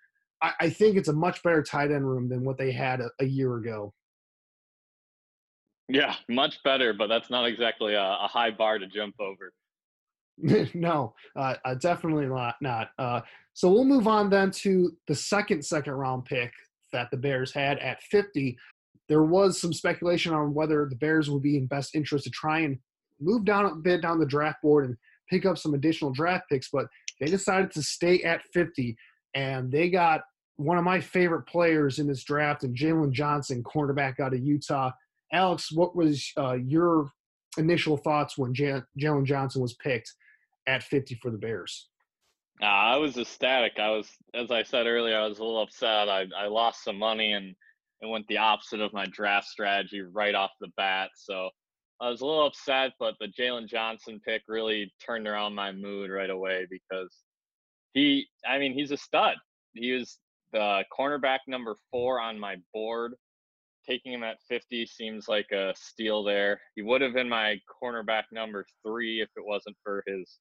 I, 0.42 0.52
I 0.60 0.70
think 0.70 0.96
it's 0.96 1.08
a 1.08 1.14
much 1.14 1.42
better 1.42 1.62
tight 1.62 1.90
end 1.90 2.06
room 2.06 2.28
than 2.28 2.44
what 2.44 2.58
they 2.58 2.72
had 2.72 3.00
a, 3.00 3.08
a 3.20 3.24
year 3.24 3.56
ago. 3.56 3.94
Yeah, 5.88 6.14
much 6.28 6.62
better, 6.62 6.92
but 6.92 7.08
that's 7.08 7.30
not 7.30 7.46
exactly 7.46 7.94
a, 7.94 8.02
a 8.02 8.28
high 8.30 8.50
bar 8.50 8.78
to 8.78 8.86
jump 8.86 9.14
over. 9.18 9.52
no, 10.74 11.14
uh, 11.36 11.54
uh, 11.64 11.74
definitely 11.74 12.26
not. 12.26 12.56
Not. 12.60 12.88
Uh, 12.98 13.20
so 13.52 13.70
we'll 13.70 13.84
move 13.84 14.08
on 14.08 14.30
then 14.30 14.50
to 14.50 14.92
the 15.06 15.14
second 15.14 15.64
second 15.64 15.92
round 15.92 16.24
pick 16.24 16.52
that 16.92 17.10
the 17.10 17.16
Bears 17.16 17.52
had 17.52 17.78
at 17.78 18.02
50. 18.02 18.56
There 19.08 19.22
was 19.22 19.60
some 19.60 19.72
speculation 19.72 20.32
on 20.32 20.54
whether 20.54 20.86
the 20.88 20.96
Bears 20.96 21.30
would 21.30 21.42
be 21.42 21.56
in 21.56 21.66
best 21.66 21.94
interest 21.94 22.24
to 22.24 22.30
try 22.30 22.60
and 22.60 22.78
move 23.20 23.44
down 23.44 23.66
a 23.66 23.74
bit 23.74 24.02
down 24.02 24.18
the 24.18 24.26
draft 24.26 24.62
board 24.62 24.86
and 24.86 24.96
pick 25.30 25.46
up 25.46 25.58
some 25.58 25.74
additional 25.74 26.12
draft 26.12 26.44
picks, 26.50 26.68
but 26.70 26.86
they 27.20 27.26
decided 27.26 27.70
to 27.72 27.82
stay 27.82 28.22
at 28.22 28.42
50, 28.52 28.96
and 29.34 29.70
they 29.70 29.88
got 29.88 30.22
one 30.56 30.78
of 30.78 30.84
my 30.84 31.00
favorite 31.00 31.46
players 31.46 31.98
in 31.98 32.06
this 32.06 32.24
draft, 32.24 32.64
and 32.64 32.76
Jaylon 32.76 33.12
Johnson, 33.12 33.62
cornerback 33.62 34.20
out 34.20 34.34
of 34.34 34.40
Utah. 34.40 34.90
Alex, 35.32 35.70
what 35.72 35.96
was 35.96 36.30
uh, 36.36 36.54
your 36.54 37.10
initial 37.56 37.96
thoughts 37.96 38.36
when 38.36 38.52
Jaylon 38.52 39.24
Johnson 39.24 39.62
was 39.62 39.74
picked 39.74 40.12
at 40.66 40.82
50 40.82 41.16
for 41.16 41.30
the 41.30 41.38
Bears? 41.38 41.88
Uh, 42.62 42.66
I 42.66 42.96
was 42.96 43.16
ecstatic. 43.16 43.78
I 43.78 43.90
was, 43.90 44.08
as 44.34 44.50
I 44.50 44.62
said 44.62 44.86
earlier, 44.86 45.18
I 45.18 45.26
was 45.26 45.38
a 45.38 45.44
little 45.44 45.62
upset. 45.62 46.08
I, 46.08 46.26
I 46.36 46.46
lost 46.46 46.84
some 46.84 46.98
money 46.98 47.32
and 47.32 47.54
it 48.00 48.06
went 48.06 48.26
the 48.28 48.38
opposite 48.38 48.80
of 48.80 48.92
my 48.92 49.06
draft 49.06 49.48
strategy 49.48 50.02
right 50.02 50.34
off 50.34 50.50
the 50.60 50.68
bat. 50.76 51.10
So 51.16 51.50
I 52.00 52.10
was 52.10 52.20
a 52.20 52.26
little 52.26 52.46
upset, 52.46 52.92
but 52.98 53.14
the 53.18 53.26
Jaylon 53.26 53.68
Johnson 53.68 54.20
pick 54.24 54.42
really 54.46 54.92
turned 55.04 55.26
around 55.26 55.54
my 55.54 55.72
mood 55.72 56.10
right 56.10 56.30
away 56.30 56.66
because 56.70 57.12
he, 57.92 58.26
I 58.46 58.58
mean, 58.58 58.72
he's 58.72 58.90
a 58.90 58.96
stud. 58.96 59.36
He 59.72 59.92
was 59.92 60.18
the 60.52 60.84
cornerback 60.96 61.40
number 61.48 61.76
four 61.90 62.20
on 62.20 62.38
my 62.38 62.56
board 62.72 63.14
taking 63.86 64.12
him 64.12 64.22
at 64.22 64.38
50 64.48 64.86
seems 64.86 65.28
like 65.28 65.50
a 65.52 65.74
steal 65.76 66.24
there. 66.24 66.60
He 66.74 66.82
would 66.82 67.00
have 67.00 67.14
been 67.14 67.28
my 67.28 67.60
cornerback 67.82 68.24
number 68.32 68.64
three 68.84 69.20
if 69.20 69.28
it 69.36 69.44
wasn't 69.44 69.76
for 69.82 70.02
his 70.06 70.38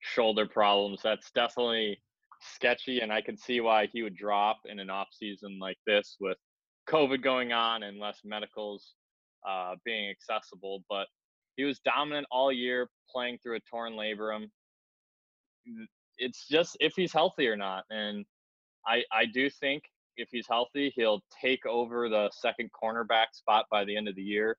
shoulder 0.00 0.46
problems. 0.46 1.00
That's 1.02 1.30
definitely 1.32 2.00
sketchy, 2.40 3.00
and 3.00 3.12
I 3.12 3.20
can 3.20 3.36
see 3.36 3.60
why 3.60 3.88
he 3.92 4.02
would 4.02 4.16
drop 4.16 4.58
in 4.66 4.78
an 4.78 4.90
off 4.90 5.08
season 5.12 5.58
like 5.60 5.78
this 5.86 6.16
with 6.20 6.36
COVID 6.88 7.22
going 7.22 7.52
on 7.52 7.82
and 7.82 7.98
less 7.98 8.20
medicals 8.24 8.94
uh, 9.46 9.74
being 9.84 10.10
accessible. 10.10 10.84
But 10.88 11.06
he 11.56 11.64
was 11.64 11.80
dominant 11.80 12.26
all 12.30 12.52
year, 12.52 12.88
playing 13.10 13.38
through 13.42 13.56
a 13.56 13.60
torn 13.70 13.94
labrum. 13.94 14.50
It's 16.18 16.46
just 16.48 16.76
if 16.80 16.94
he's 16.94 17.12
healthy 17.12 17.48
or 17.48 17.56
not, 17.56 17.84
and 17.90 18.24
I 18.86 19.02
I 19.12 19.26
do 19.26 19.50
think 19.50 19.82
if 20.16 20.28
he's 20.30 20.46
healthy, 20.48 20.92
he'll 20.96 21.22
take 21.40 21.66
over 21.66 22.08
the 22.08 22.30
second 22.32 22.70
cornerback 22.72 23.26
spot 23.32 23.66
by 23.70 23.84
the 23.84 23.96
end 23.96 24.08
of 24.08 24.14
the 24.14 24.22
year. 24.22 24.56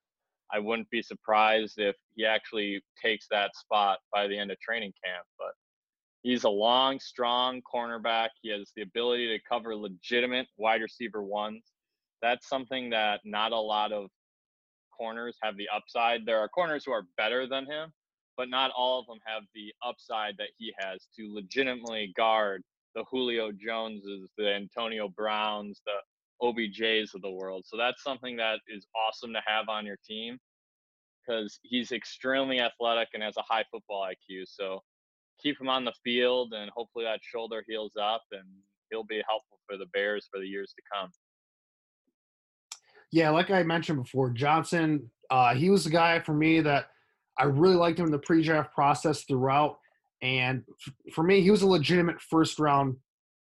I 0.52 0.58
wouldn't 0.58 0.90
be 0.90 1.02
surprised 1.02 1.78
if 1.78 1.96
he 2.14 2.24
actually 2.24 2.82
takes 3.02 3.26
that 3.30 3.54
spot 3.54 3.98
by 4.12 4.26
the 4.26 4.38
end 4.38 4.50
of 4.50 4.58
training 4.60 4.92
camp. 5.04 5.26
But 5.38 5.52
he's 6.22 6.44
a 6.44 6.48
long, 6.48 6.98
strong 7.00 7.60
cornerback. 7.62 8.28
He 8.42 8.50
has 8.50 8.72
the 8.76 8.82
ability 8.82 9.28
to 9.28 9.44
cover 9.48 9.76
legitimate 9.76 10.46
wide 10.56 10.82
receiver 10.82 11.22
ones. 11.22 11.64
That's 12.22 12.48
something 12.48 12.90
that 12.90 13.20
not 13.24 13.52
a 13.52 13.60
lot 13.60 13.92
of 13.92 14.08
corners 14.96 15.36
have 15.42 15.56
the 15.56 15.68
upside. 15.74 16.26
There 16.26 16.38
are 16.40 16.48
corners 16.48 16.84
who 16.84 16.92
are 16.92 17.06
better 17.16 17.46
than 17.46 17.66
him, 17.66 17.92
but 18.36 18.48
not 18.48 18.72
all 18.76 19.00
of 19.00 19.06
them 19.06 19.18
have 19.24 19.42
the 19.54 19.72
upside 19.86 20.36
that 20.38 20.48
he 20.56 20.72
has 20.78 21.06
to 21.16 21.32
legitimately 21.32 22.12
guard 22.16 22.62
the 22.94 23.04
Julio 23.10 23.52
Joneses, 23.52 24.28
the 24.36 24.52
Antonio 24.54 25.08
Browns, 25.08 25.80
the 25.86 25.92
OBJs 26.42 27.14
of 27.14 27.22
the 27.22 27.30
world. 27.30 27.64
So 27.66 27.76
that's 27.76 28.02
something 28.02 28.36
that 28.36 28.60
is 28.68 28.86
awesome 29.06 29.32
to 29.32 29.40
have 29.46 29.68
on 29.68 29.84
your 29.84 29.98
team 30.06 30.38
because 31.26 31.58
he's 31.62 31.92
extremely 31.92 32.60
athletic 32.60 33.08
and 33.14 33.22
has 33.22 33.36
a 33.36 33.42
high 33.42 33.64
football 33.70 34.06
IQ. 34.08 34.44
So 34.46 34.80
keep 35.42 35.60
him 35.60 35.68
on 35.68 35.84
the 35.84 35.92
field 36.04 36.52
and 36.54 36.70
hopefully 36.74 37.04
that 37.04 37.20
shoulder 37.22 37.62
heals 37.68 37.92
up 38.00 38.22
and 38.32 38.44
he'll 38.90 39.04
be 39.04 39.22
helpful 39.28 39.58
for 39.68 39.76
the 39.76 39.86
Bears 39.92 40.28
for 40.32 40.40
the 40.40 40.46
years 40.46 40.72
to 40.76 40.82
come. 40.92 41.10
Yeah, 43.10 43.30
like 43.30 43.50
I 43.50 43.62
mentioned 43.62 44.02
before, 44.02 44.30
Johnson, 44.30 45.10
uh, 45.30 45.54
he 45.54 45.70
was 45.70 45.84
the 45.84 45.90
guy 45.90 46.20
for 46.20 46.34
me 46.34 46.60
that 46.60 46.86
I 47.38 47.44
really 47.44 47.76
liked 47.76 47.98
him 47.98 48.06
in 48.06 48.12
the 48.12 48.18
pre-draft 48.18 48.74
process 48.74 49.24
throughout. 49.24 49.78
And 50.20 50.64
f- 50.86 51.14
for 51.14 51.22
me, 51.22 51.40
he 51.40 51.50
was 51.50 51.62
a 51.62 51.66
legitimate 51.66 52.20
first 52.20 52.58
round 52.58 52.96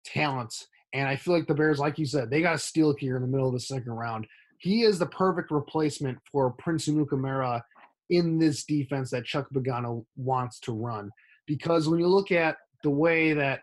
talent. 0.04 0.52
And 0.94 1.09
I 1.09 1.16
feel 1.16 1.35
like 1.35 1.48
the 1.48 1.54
Bears, 1.54 1.80
like 1.80 1.98
you 1.98 2.07
said, 2.07 2.30
they 2.30 2.40
got 2.40 2.54
a 2.54 2.59
steal 2.59 2.94
here 2.96 3.16
in 3.16 3.22
the 3.22 3.28
middle 3.28 3.48
of 3.48 3.52
the 3.52 3.61
second 3.61 3.92
round. 3.92 4.26
He 4.59 4.83
is 4.83 4.98
the 4.98 5.07
perfect 5.07 5.50
replacement 5.50 6.16
for 6.30 6.52
Prince 6.52 6.88
Amukamara 6.88 7.61
in 8.11 8.38
this 8.38 8.64
defense 8.64 9.11
that 9.11 9.24
Chuck 9.24 9.48
Pagano 9.52 10.07
wants 10.16 10.61
to 10.61 10.72
run. 10.72 11.11
Because 11.46 11.88
when 11.88 11.98
you 11.98 12.07
look 12.07 12.30
at 12.30 12.57
the 12.85 12.90
way 12.90 13.33
that 13.33 13.62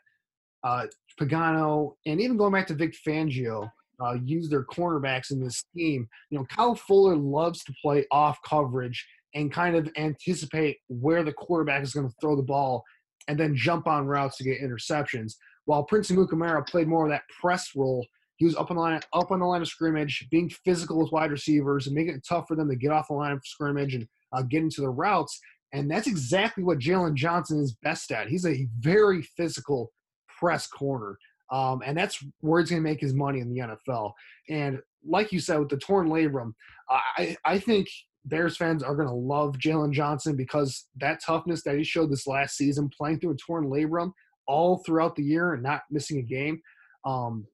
uh, 0.63 0.87
Pagano 1.19 1.95
and 2.05 2.19
even 2.19 2.37
going 2.37 2.53
back 2.53 2.67
to 2.67 2.73
Vic 2.73 2.95
Fangio 3.07 3.71
uh, 4.03 4.15
use 4.23 4.49
their 4.49 4.65
cornerbacks 4.65 5.31
in 5.31 5.41
this 5.41 5.57
scheme, 5.57 6.07
you 6.29 6.37
know, 6.37 6.45
Kyle 6.45 6.75
Fuller 6.75 7.15
loves 7.15 7.63
to 7.63 7.73
play 7.81 8.05
off 8.11 8.37
coverage 8.45 9.07
and 9.33 9.53
kind 9.53 9.75
of 9.75 9.89
anticipate 9.95 10.79
where 10.89 11.23
the 11.23 11.31
quarterback 11.31 11.81
is 11.81 11.93
going 11.93 12.09
to 12.09 12.15
throw 12.19 12.35
the 12.35 12.43
ball 12.43 12.83
and 13.27 13.39
then 13.39 13.55
jump 13.55 13.87
on 13.87 14.05
routes 14.05 14.37
to 14.37 14.43
get 14.43 14.61
interceptions. 14.61 15.35
While 15.65 15.83
Prince 15.83 16.11
Amukamara 16.11 16.67
played 16.67 16.87
more 16.87 17.05
of 17.05 17.11
that 17.11 17.23
press 17.39 17.71
role, 17.75 18.05
he 18.37 18.45
was 18.45 18.55
up 18.55 18.71
on 18.71 18.77
the 18.77 18.81
line, 18.81 18.99
up 19.13 19.31
on 19.31 19.39
the 19.39 19.45
line 19.45 19.61
of 19.61 19.67
scrimmage, 19.67 20.27
being 20.31 20.49
physical 20.49 20.97
with 20.97 21.11
wide 21.11 21.31
receivers 21.31 21.85
and 21.85 21.95
making 21.95 22.15
it 22.15 22.25
tough 22.27 22.47
for 22.47 22.55
them 22.55 22.69
to 22.69 22.75
get 22.75 22.91
off 22.91 23.07
the 23.07 23.13
line 23.13 23.33
of 23.33 23.41
scrimmage 23.45 23.93
and 23.93 24.07
uh, 24.33 24.41
get 24.41 24.63
into 24.63 24.81
the 24.81 24.89
routes. 24.89 25.39
And 25.73 25.89
that's 25.89 26.07
exactly 26.07 26.63
what 26.63 26.79
Jaylon 26.79 27.13
Johnson 27.13 27.59
is 27.59 27.75
best 27.83 28.11
at. 28.11 28.27
He's 28.27 28.45
a 28.45 28.67
very 28.79 29.21
physical 29.21 29.91
press 30.39 30.67
corner. 30.67 31.17
Um, 31.51 31.81
and 31.85 31.97
that's 31.97 32.23
where 32.39 32.61
he's 32.61 32.69
going 32.69 32.81
to 32.81 32.89
make 32.89 33.01
his 33.01 33.13
money 33.13 33.41
in 33.41 33.53
the 33.53 33.59
NFL. 33.59 34.13
And 34.49 34.79
like 35.05 35.31
you 35.31 35.39
said, 35.39 35.59
with 35.59 35.69
the 35.69 35.77
torn 35.77 36.07
labrum, 36.07 36.53
I, 36.89 37.37
I 37.45 37.59
think 37.59 37.87
Bears 38.25 38.57
fans 38.57 38.83
are 38.83 38.95
going 38.95 39.07
to 39.07 39.13
love 39.13 39.57
Jaylon 39.57 39.91
Johnson 39.91 40.35
because 40.35 40.87
that 40.97 41.21
toughness 41.23 41.63
that 41.63 41.77
he 41.77 41.83
showed 41.83 42.11
this 42.11 42.27
last 42.27 42.55
season, 42.55 42.89
playing 42.89 43.19
through 43.19 43.31
a 43.31 43.37
torn 43.37 43.65
labrum 43.65 44.11
all 44.47 44.77
throughout 44.85 45.15
the 45.15 45.23
year 45.23 45.53
and 45.53 45.63
not 45.63 45.81
missing 45.89 46.19
a 46.19 46.23
game. 46.23 46.61
Um, 47.05 47.47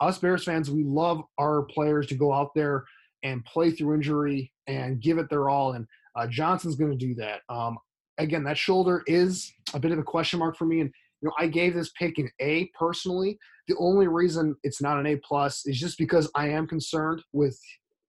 us 0.00 0.18
Bears 0.18 0.44
fans, 0.44 0.70
we 0.70 0.84
love 0.84 1.22
our 1.38 1.62
players 1.62 2.06
to 2.06 2.14
go 2.14 2.32
out 2.32 2.50
there 2.54 2.84
and 3.22 3.44
play 3.44 3.70
through 3.70 3.94
injury 3.94 4.52
and 4.66 5.00
give 5.00 5.18
it 5.18 5.28
their 5.28 5.48
all. 5.48 5.72
And 5.72 5.86
uh, 6.16 6.26
Johnson's 6.26 6.76
going 6.76 6.96
to 6.96 6.96
do 6.96 7.14
that. 7.16 7.40
Um, 7.48 7.76
again, 8.18 8.44
that 8.44 8.58
shoulder 8.58 9.02
is 9.06 9.52
a 9.74 9.78
bit 9.78 9.92
of 9.92 9.98
a 9.98 10.02
question 10.02 10.38
mark 10.38 10.56
for 10.56 10.64
me. 10.64 10.80
And 10.80 10.90
you 11.20 11.28
know, 11.28 11.34
I 11.38 11.46
gave 11.46 11.74
this 11.74 11.92
pick 11.98 12.18
an 12.18 12.30
A 12.40 12.70
personally. 12.78 13.38
The 13.68 13.76
only 13.78 14.06
reason 14.06 14.56
it's 14.62 14.80
not 14.82 14.98
an 14.98 15.06
A 15.06 15.16
plus 15.16 15.66
is 15.66 15.78
just 15.78 15.98
because 15.98 16.30
I 16.34 16.48
am 16.48 16.66
concerned 16.66 17.22
with 17.32 17.58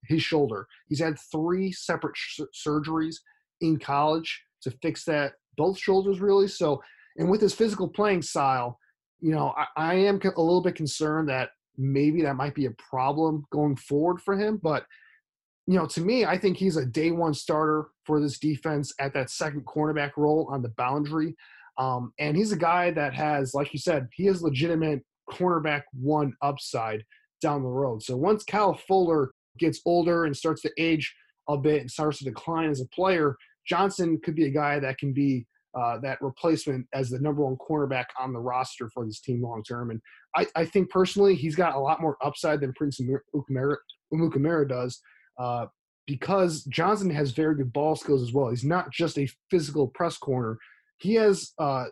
his 0.05 0.21
shoulder. 0.21 0.67
He's 0.87 0.99
had 0.99 1.17
three 1.31 1.71
separate 1.71 2.15
sh- 2.15 2.41
surgeries 2.65 3.15
in 3.61 3.79
college 3.79 4.41
to 4.61 4.71
fix 4.81 5.03
that 5.05 5.33
both 5.57 5.77
shoulders 5.77 6.19
really. 6.19 6.47
So, 6.47 6.81
and 7.17 7.29
with 7.29 7.41
his 7.41 7.53
physical 7.53 7.87
playing 7.87 8.21
style, 8.21 8.79
you 9.19 9.31
know, 9.31 9.53
I, 9.57 9.65
I 9.75 9.93
am 9.95 10.19
a 10.23 10.41
little 10.41 10.61
bit 10.61 10.75
concerned 10.75 11.29
that 11.29 11.49
maybe 11.77 12.21
that 12.23 12.35
might 12.35 12.55
be 12.55 12.65
a 12.65 12.75
problem 12.89 13.45
going 13.51 13.75
forward 13.75 14.21
for 14.21 14.37
him. 14.37 14.59
But 14.61 14.85
you 15.67 15.77
know, 15.77 15.85
to 15.85 16.01
me, 16.01 16.25
I 16.25 16.37
think 16.37 16.57
he's 16.57 16.77
a 16.77 16.85
day 16.85 17.11
one 17.11 17.33
starter 17.33 17.89
for 18.05 18.21
this 18.21 18.39
defense 18.39 18.93
at 18.99 19.13
that 19.13 19.29
second 19.29 19.65
cornerback 19.65 20.11
role 20.15 20.47
on 20.49 20.61
the 20.61 20.69
boundary. 20.69 21.35
Um, 21.77 22.13
and 22.19 22.37
he's 22.37 22.53
a 22.53 22.57
guy 22.57 22.91
that 22.91 23.13
has, 23.13 23.53
like 23.53 23.73
you 23.73 23.79
said, 23.79 24.07
he 24.13 24.25
has 24.25 24.41
legitimate 24.41 25.03
cornerback 25.29 25.83
one 25.93 26.33
upside 26.41 27.03
down 27.41 27.63
the 27.63 27.69
road. 27.69 28.01
So 28.01 28.15
once 28.15 28.45
Kyle 28.45 28.73
Fuller 28.87 29.31
gets 29.59 29.81
older 29.85 30.25
and 30.25 30.35
starts 30.35 30.61
to 30.61 30.71
age 30.77 31.13
a 31.49 31.57
bit 31.57 31.81
and 31.81 31.91
starts 31.91 32.19
to 32.19 32.23
decline 32.23 32.69
as 32.69 32.81
a 32.81 32.87
player, 32.87 33.35
Johnson 33.67 34.19
could 34.23 34.35
be 34.35 34.45
a 34.45 34.51
guy 34.51 34.79
that 34.79 34.97
can 34.97 35.11
be 35.11 35.45
uh, 35.77 35.99
that 35.99 36.21
replacement 36.21 36.87
as 36.93 37.09
the 37.09 37.19
number 37.19 37.43
one 37.43 37.57
cornerback 37.57 38.05
on 38.19 38.33
the 38.33 38.39
roster 38.39 38.89
for 38.89 39.05
this 39.05 39.21
team 39.21 39.41
long 39.41 39.63
term. 39.63 39.91
And 39.91 40.01
I, 40.35 40.47
I, 40.55 40.65
think 40.65 40.89
personally, 40.89 41.35
he's 41.35 41.55
got 41.55 41.75
a 41.75 41.79
lot 41.79 42.01
more 42.01 42.17
upside 42.23 42.61
than 42.61 42.73
Prince 42.73 42.99
Amukamara 42.99 44.67
does 44.67 44.99
uh, 45.37 45.67
because 46.07 46.63
Johnson 46.63 47.09
has 47.11 47.31
very 47.31 47.55
good 47.55 47.71
ball 47.73 47.95
skills 47.95 48.23
as 48.23 48.33
well. 48.33 48.49
He's 48.49 48.63
not 48.63 48.91
just 48.91 49.19
a 49.19 49.29
physical 49.51 49.87
press 49.89 50.17
corner, 50.17 50.57
he 50.97 51.13
has 51.13 51.53
uh, 51.59 51.85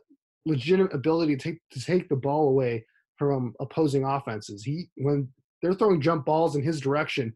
legitimate 0.45 0.93
ability 0.93 1.35
to 1.35 1.51
take, 1.51 1.59
to 1.71 1.79
take 1.79 2.09
the 2.09 2.15
ball 2.15 2.49
away 2.49 2.85
from 3.17 3.53
opposing 3.59 4.03
offenses. 4.03 4.63
He 4.63 4.89
when 4.97 5.29
they're 5.61 5.75
throwing 5.75 6.01
jump 6.01 6.25
balls 6.25 6.55
in 6.55 6.63
his 6.63 6.79
direction, 6.79 7.33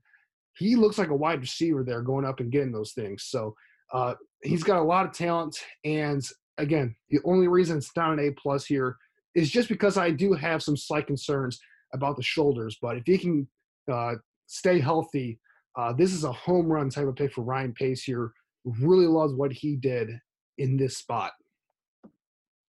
he 0.58 0.76
looks 0.76 0.98
like 0.98 1.10
a 1.10 1.16
wide 1.16 1.42
receiver 1.42 1.84
there 1.84 2.02
going 2.02 2.26
up 2.26 2.40
and 2.40 2.52
getting 2.52 2.72
those 2.72 2.94
things. 2.94 3.26
So 3.28 3.56
uh, 3.94 4.16
he's 4.44 4.64
got 4.64 4.80
a 4.80 4.84
lot 4.84 5.06
of 5.06 5.14
talent. 5.14 5.58
And 5.84 6.24
again, 6.58 6.96
the 7.10 7.20
only 7.26 7.48
reason 7.48 7.78
it's 7.78 7.96
not 7.96 8.14
an 8.14 8.20
A 8.20 8.32
plus 8.32 8.66
here 8.66 8.96
is 9.36 9.50
just 9.50 9.70
because 9.70 9.98
I 9.98 10.12
do 10.12 10.34
have 10.34 10.64
some 10.64 10.78
slight 10.78 11.08
concerns 11.08 11.60
about 11.94 12.16
the 12.16 12.24
shoulders. 12.24 12.78
But 12.82 12.98
if 12.98 13.04
he 13.06 13.18
can 13.18 13.48
uh, 13.92 14.16
stay 14.48 14.80
healthy, 14.80 15.40
uh, 15.78 15.94
this 15.94 16.14
is 16.14 16.24
a 16.24 16.32
home 16.32 16.68
run 16.68 16.90
type 16.90 17.08
of 17.08 17.16
pick 17.16 17.34
for 17.34 17.42
Ryan 17.44 17.74
Pace 17.74 18.04
here. 18.04 18.32
Really 18.66 19.08
loves 19.08 19.34
what 19.34 19.54
he 19.54 19.76
did 19.76 20.10
in 20.58 20.78
this 20.78 20.98
spot. 20.98 21.32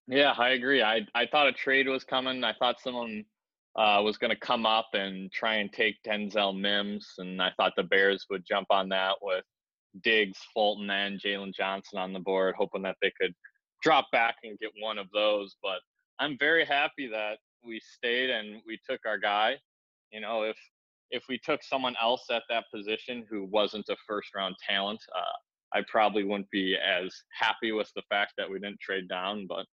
Yeah, 0.06 0.32
I 0.36 0.50
agree. 0.50 0.82
I 0.82 1.06
I 1.14 1.26
thought 1.26 1.46
a 1.46 1.52
trade 1.52 1.88
was 1.88 2.04
coming. 2.04 2.42
I 2.42 2.52
thought 2.54 2.80
someone 2.80 3.24
uh, 3.76 4.00
was 4.02 4.18
going 4.18 4.30
to 4.30 4.38
come 4.38 4.66
up 4.66 4.88
and 4.92 5.30
try 5.32 5.56
and 5.56 5.72
take 5.72 5.96
Denzel 6.06 6.58
Mims, 6.58 7.14
and 7.18 7.40
I 7.40 7.50
thought 7.56 7.72
the 7.76 7.84
Bears 7.84 8.26
would 8.30 8.44
jump 8.46 8.66
on 8.70 8.88
that 8.88 9.16
with 9.22 9.44
Diggs, 10.02 10.38
Fulton, 10.54 10.90
and 10.90 11.20
Jaylon 11.20 11.54
Johnson 11.54 11.98
on 11.98 12.12
the 12.12 12.20
board, 12.20 12.54
hoping 12.56 12.82
that 12.82 12.96
they 13.02 13.12
could 13.20 13.34
drop 13.82 14.06
back 14.12 14.36
and 14.44 14.58
get 14.58 14.70
one 14.80 14.98
of 14.98 15.06
those. 15.12 15.56
But 15.62 15.80
I'm 16.18 16.36
very 16.38 16.64
happy 16.64 17.08
that 17.08 17.38
we 17.64 17.80
stayed 17.80 18.30
and 18.30 18.60
we 18.66 18.78
took 18.88 19.00
our 19.06 19.18
guy. 19.18 19.56
You 20.12 20.20
know, 20.20 20.42
if 20.42 20.56
if 21.10 21.24
we 21.28 21.38
took 21.38 21.62
someone 21.62 21.96
else 22.00 22.26
at 22.30 22.44
that 22.48 22.64
position 22.72 23.26
who 23.28 23.44
wasn't 23.44 23.88
a 23.88 23.96
first 24.06 24.28
round 24.34 24.54
talent, 24.66 25.00
uh, 25.16 25.78
I 25.78 25.82
probably 25.88 26.24
wouldn't 26.24 26.50
be 26.50 26.76
as 26.76 27.14
happy 27.38 27.72
with 27.72 27.90
the 27.96 28.02
fact 28.08 28.34
that 28.38 28.48
we 28.48 28.58
didn't 28.60 28.80
trade 28.80 29.08
down. 29.08 29.46
But 29.48 29.66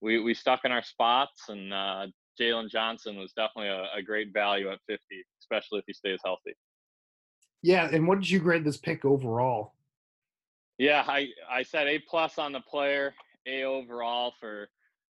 we 0.00 0.20
we 0.20 0.34
stuck 0.34 0.64
in 0.64 0.72
our 0.72 0.82
spots, 0.82 1.48
and 1.48 1.72
uh, 1.72 2.06
Jaylon 2.40 2.70
Johnson 2.70 3.16
was 3.16 3.32
definitely 3.32 3.68
a, 3.68 3.86
a 3.96 4.02
great 4.02 4.32
value 4.32 4.70
at 4.70 4.78
50, 4.86 5.02
especially 5.40 5.78
if 5.78 5.84
he 5.86 5.92
stays 5.92 6.20
healthy. 6.24 6.54
Yeah, 7.62 7.88
and 7.90 8.06
what 8.06 8.20
did 8.20 8.30
you 8.30 8.38
grade 8.38 8.64
this 8.64 8.76
pick 8.76 9.04
overall? 9.04 9.74
Yeah, 10.78 11.04
I 11.06 11.28
I 11.50 11.62
said 11.62 11.86
A 11.86 11.98
plus 11.98 12.38
on 12.38 12.52
the 12.52 12.60
player, 12.60 13.14
A 13.46 13.64
overall 13.64 14.34
for 14.38 14.68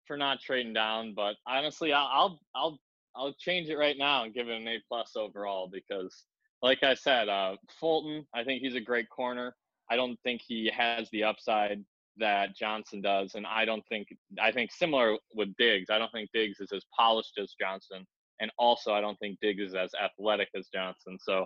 for 0.06 0.18
not 0.18 0.42
trading 0.42 0.74
down. 0.74 1.14
But 1.14 1.36
honestly, 1.48 1.94
I'll 1.94 2.10
I'll 2.12 2.40
I'll, 2.56 2.80
I'll 3.16 3.34
change 3.34 3.70
it 3.70 3.78
right 3.78 3.98
now 3.98 4.24
and 4.24 4.34
give 4.34 4.50
it 4.50 4.62
an 4.62 4.68
A 4.68 4.78
plus 4.88 5.16
overall 5.16 5.70
because, 5.72 6.26
like 6.62 6.84
I 6.84 6.94
said, 6.94 7.30
uh, 7.30 7.56
Fulton, 7.80 8.26
I 8.34 8.44
think 8.44 8.62
he's 8.62 8.76
a 8.76 8.82
great 8.82 9.10
corner. 9.10 9.56
I 9.90 9.96
don't 9.96 10.20
think 10.24 10.42
he 10.46 10.72
has 10.76 11.10
the 11.12 11.24
upside 11.24 11.84
that 12.18 12.56
Johnson 12.56 13.02
does, 13.02 13.36
and 13.36 13.46
I 13.48 13.66
don't 13.66 13.86
think 13.88 14.08
I 14.42 14.52
think 14.52 14.72
similar 14.72 15.18
with 15.34 15.56
Diggs. 15.58 15.90
I 15.90 15.98
don't 15.98 16.12
think 16.12 16.30
Diggs 16.34 16.60
is 16.60 16.72
as 16.72 16.86
polished 16.96 17.40
as 17.40 17.56
Johnson, 17.60 18.06
and 18.40 18.52
also 18.58 18.94
I 18.94 19.02
don't 19.02 19.18
think 19.20 19.40
Diggs 19.42 19.62
is 19.62 19.76
as 19.76 19.92
athletic 20.02 20.50
as 20.56 20.68
Johnson. 20.74 21.18
So 21.22 21.46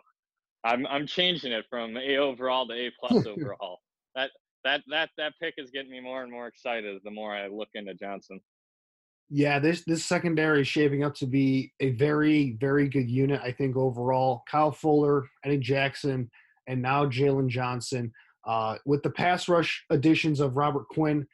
I'm 0.64 0.86
I'm 0.88 1.08
changing 1.08 1.52
it 1.52 1.66
from 1.70 1.98
A 1.98 2.18
overall 2.18 2.68
to 2.68 2.74
A 2.74 2.92
plus 3.00 3.26
overall. 3.28 3.80
That 4.16 4.32
that 4.64 4.84
that 4.90 5.10
that 5.18 5.34
pick 5.42 5.56
is 5.58 5.72
getting 5.72 5.92
me 5.92 6.00
more 6.00 6.24
and 6.24 6.32
more 6.32 6.48
excited 6.48 7.00
the 7.04 7.12
more 7.12 7.36
I 7.36 7.48
look 7.48 7.70
into 7.74 7.94
Johnson. 7.94 8.42
Yeah, 9.30 9.60
this 9.60 9.84
this 9.86 10.06
secondary 10.06 10.62
is 10.62 10.68
shaping 10.68 11.04
up 11.04 11.16
to 11.16 11.26
be 11.26 11.74
a 11.80 11.92
very 11.92 12.58
very 12.60 12.88
good 12.88 13.10
unit. 13.10 13.42
I 13.44 13.52
think 13.52 13.76
overall, 13.76 14.44
Kyle 14.50 14.72
Fuller, 14.72 15.26
Eddie 15.44 15.58
Jackson, 15.58 16.30
and 16.68 16.82
now 16.82 17.06
Jaylon 17.06 17.48
Johnson. 17.48 18.14
Uh, 18.46 18.78
with 18.86 19.04
the 19.04 19.10
pass 19.10 19.50
rush 19.50 19.84
additions 19.90 20.40
of 20.40 20.56
Robert 20.56 20.88
Quinn 20.88 21.28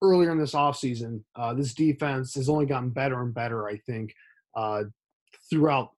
earlier 0.00 0.30
in 0.30 0.38
this 0.38 0.54
offseason, 0.54 1.22
uh, 1.34 1.52
this 1.52 1.74
defense 1.74 2.34
has 2.36 2.48
only 2.48 2.66
gotten 2.66 2.90
better 2.90 3.20
and 3.20 3.34
better, 3.34 3.66
I 3.66 3.78
think, 3.78 4.14
uh, 4.54 4.84
throughout 5.50 5.90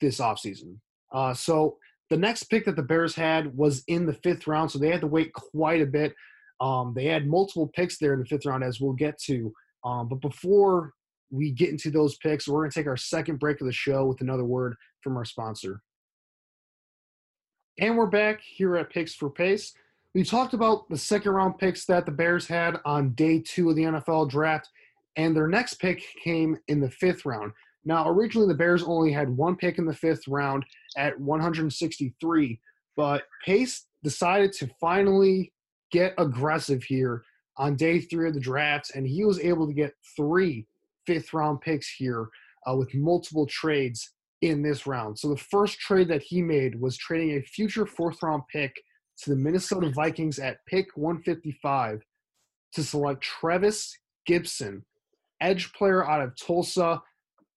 this 0.00 0.18
offseason. 0.18 0.76
Uh, 1.10 1.34
so 1.34 1.78
the 2.12 2.18
next 2.18 2.44
pick 2.44 2.66
that 2.66 2.76
the 2.76 2.82
Bears 2.82 3.14
had 3.14 3.56
was 3.56 3.84
in 3.88 4.04
the 4.04 4.12
fifth 4.12 4.46
round, 4.46 4.70
so 4.70 4.78
they 4.78 4.90
had 4.90 5.00
to 5.00 5.06
wait 5.06 5.32
quite 5.32 5.80
a 5.80 5.86
bit. 5.86 6.14
Um, 6.60 6.92
they 6.94 7.06
had 7.06 7.26
multiple 7.26 7.68
picks 7.74 7.96
there 7.96 8.12
in 8.12 8.18
the 8.18 8.26
fifth 8.26 8.44
round, 8.44 8.62
as 8.62 8.82
we'll 8.82 8.92
get 8.92 9.18
to. 9.22 9.50
Um, 9.82 10.10
but 10.10 10.20
before 10.20 10.92
we 11.30 11.52
get 11.52 11.70
into 11.70 11.90
those 11.90 12.18
picks, 12.18 12.46
we're 12.46 12.60
going 12.60 12.70
to 12.70 12.78
take 12.78 12.86
our 12.86 12.98
second 12.98 13.38
break 13.38 13.62
of 13.62 13.66
the 13.66 13.72
show 13.72 14.04
with 14.04 14.20
another 14.20 14.44
word 14.44 14.74
from 15.00 15.16
our 15.16 15.24
sponsor. 15.24 15.80
And 17.78 17.96
we're 17.96 18.08
back 18.08 18.42
here 18.42 18.76
at 18.76 18.90
Picks 18.90 19.14
for 19.14 19.30
Pace. 19.30 19.72
We 20.14 20.22
talked 20.22 20.52
about 20.52 20.90
the 20.90 20.98
second 20.98 21.32
round 21.32 21.56
picks 21.56 21.86
that 21.86 22.04
the 22.04 22.12
Bears 22.12 22.46
had 22.46 22.76
on 22.84 23.14
day 23.14 23.38
two 23.40 23.70
of 23.70 23.76
the 23.76 23.84
NFL 23.84 24.28
draft, 24.28 24.68
and 25.16 25.34
their 25.34 25.48
next 25.48 25.80
pick 25.80 26.04
came 26.22 26.58
in 26.68 26.78
the 26.78 26.90
fifth 26.90 27.24
round. 27.24 27.52
Now, 27.84 28.08
originally, 28.08 28.48
the 28.48 28.54
Bears 28.54 28.82
only 28.82 29.12
had 29.12 29.28
one 29.28 29.56
pick 29.56 29.78
in 29.78 29.86
the 29.86 29.94
fifth 29.94 30.28
round 30.28 30.64
at 30.96 31.18
163, 31.18 32.60
but 32.96 33.22
Pace 33.44 33.86
decided 34.02 34.52
to 34.54 34.70
finally 34.80 35.52
get 35.90 36.14
aggressive 36.18 36.82
here 36.82 37.22
on 37.56 37.76
day 37.76 38.00
three 38.00 38.28
of 38.28 38.34
the 38.34 38.40
draft, 38.40 38.92
and 38.94 39.06
he 39.06 39.24
was 39.24 39.40
able 39.40 39.66
to 39.66 39.74
get 39.74 39.94
three 40.16 40.66
fifth 41.06 41.32
round 41.34 41.60
picks 41.60 41.88
here 41.88 42.28
uh, 42.68 42.74
with 42.74 42.94
multiple 42.94 43.46
trades 43.46 44.12
in 44.40 44.62
this 44.62 44.86
round. 44.86 45.18
So 45.18 45.28
the 45.28 45.36
first 45.36 45.78
trade 45.78 46.08
that 46.08 46.22
he 46.22 46.42
made 46.42 46.80
was 46.80 46.96
trading 46.96 47.36
a 47.36 47.42
future 47.42 47.86
fourth 47.86 48.22
round 48.22 48.42
pick 48.52 48.74
to 49.18 49.30
the 49.30 49.36
Minnesota 49.36 49.90
Vikings 49.90 50.38
at 50.38 50.58
pick 50.66 50.88
155 50.96 52.02
to 52.72 52.82
select 52.82 53.22
Trevis 53.22 53.96
Gibson, 54.26 54.84
edge 55.40 55.72
player 55.72 56.08
out 56.08 56.22
of 56.22 56.36
Tulsa. 56.36 57.02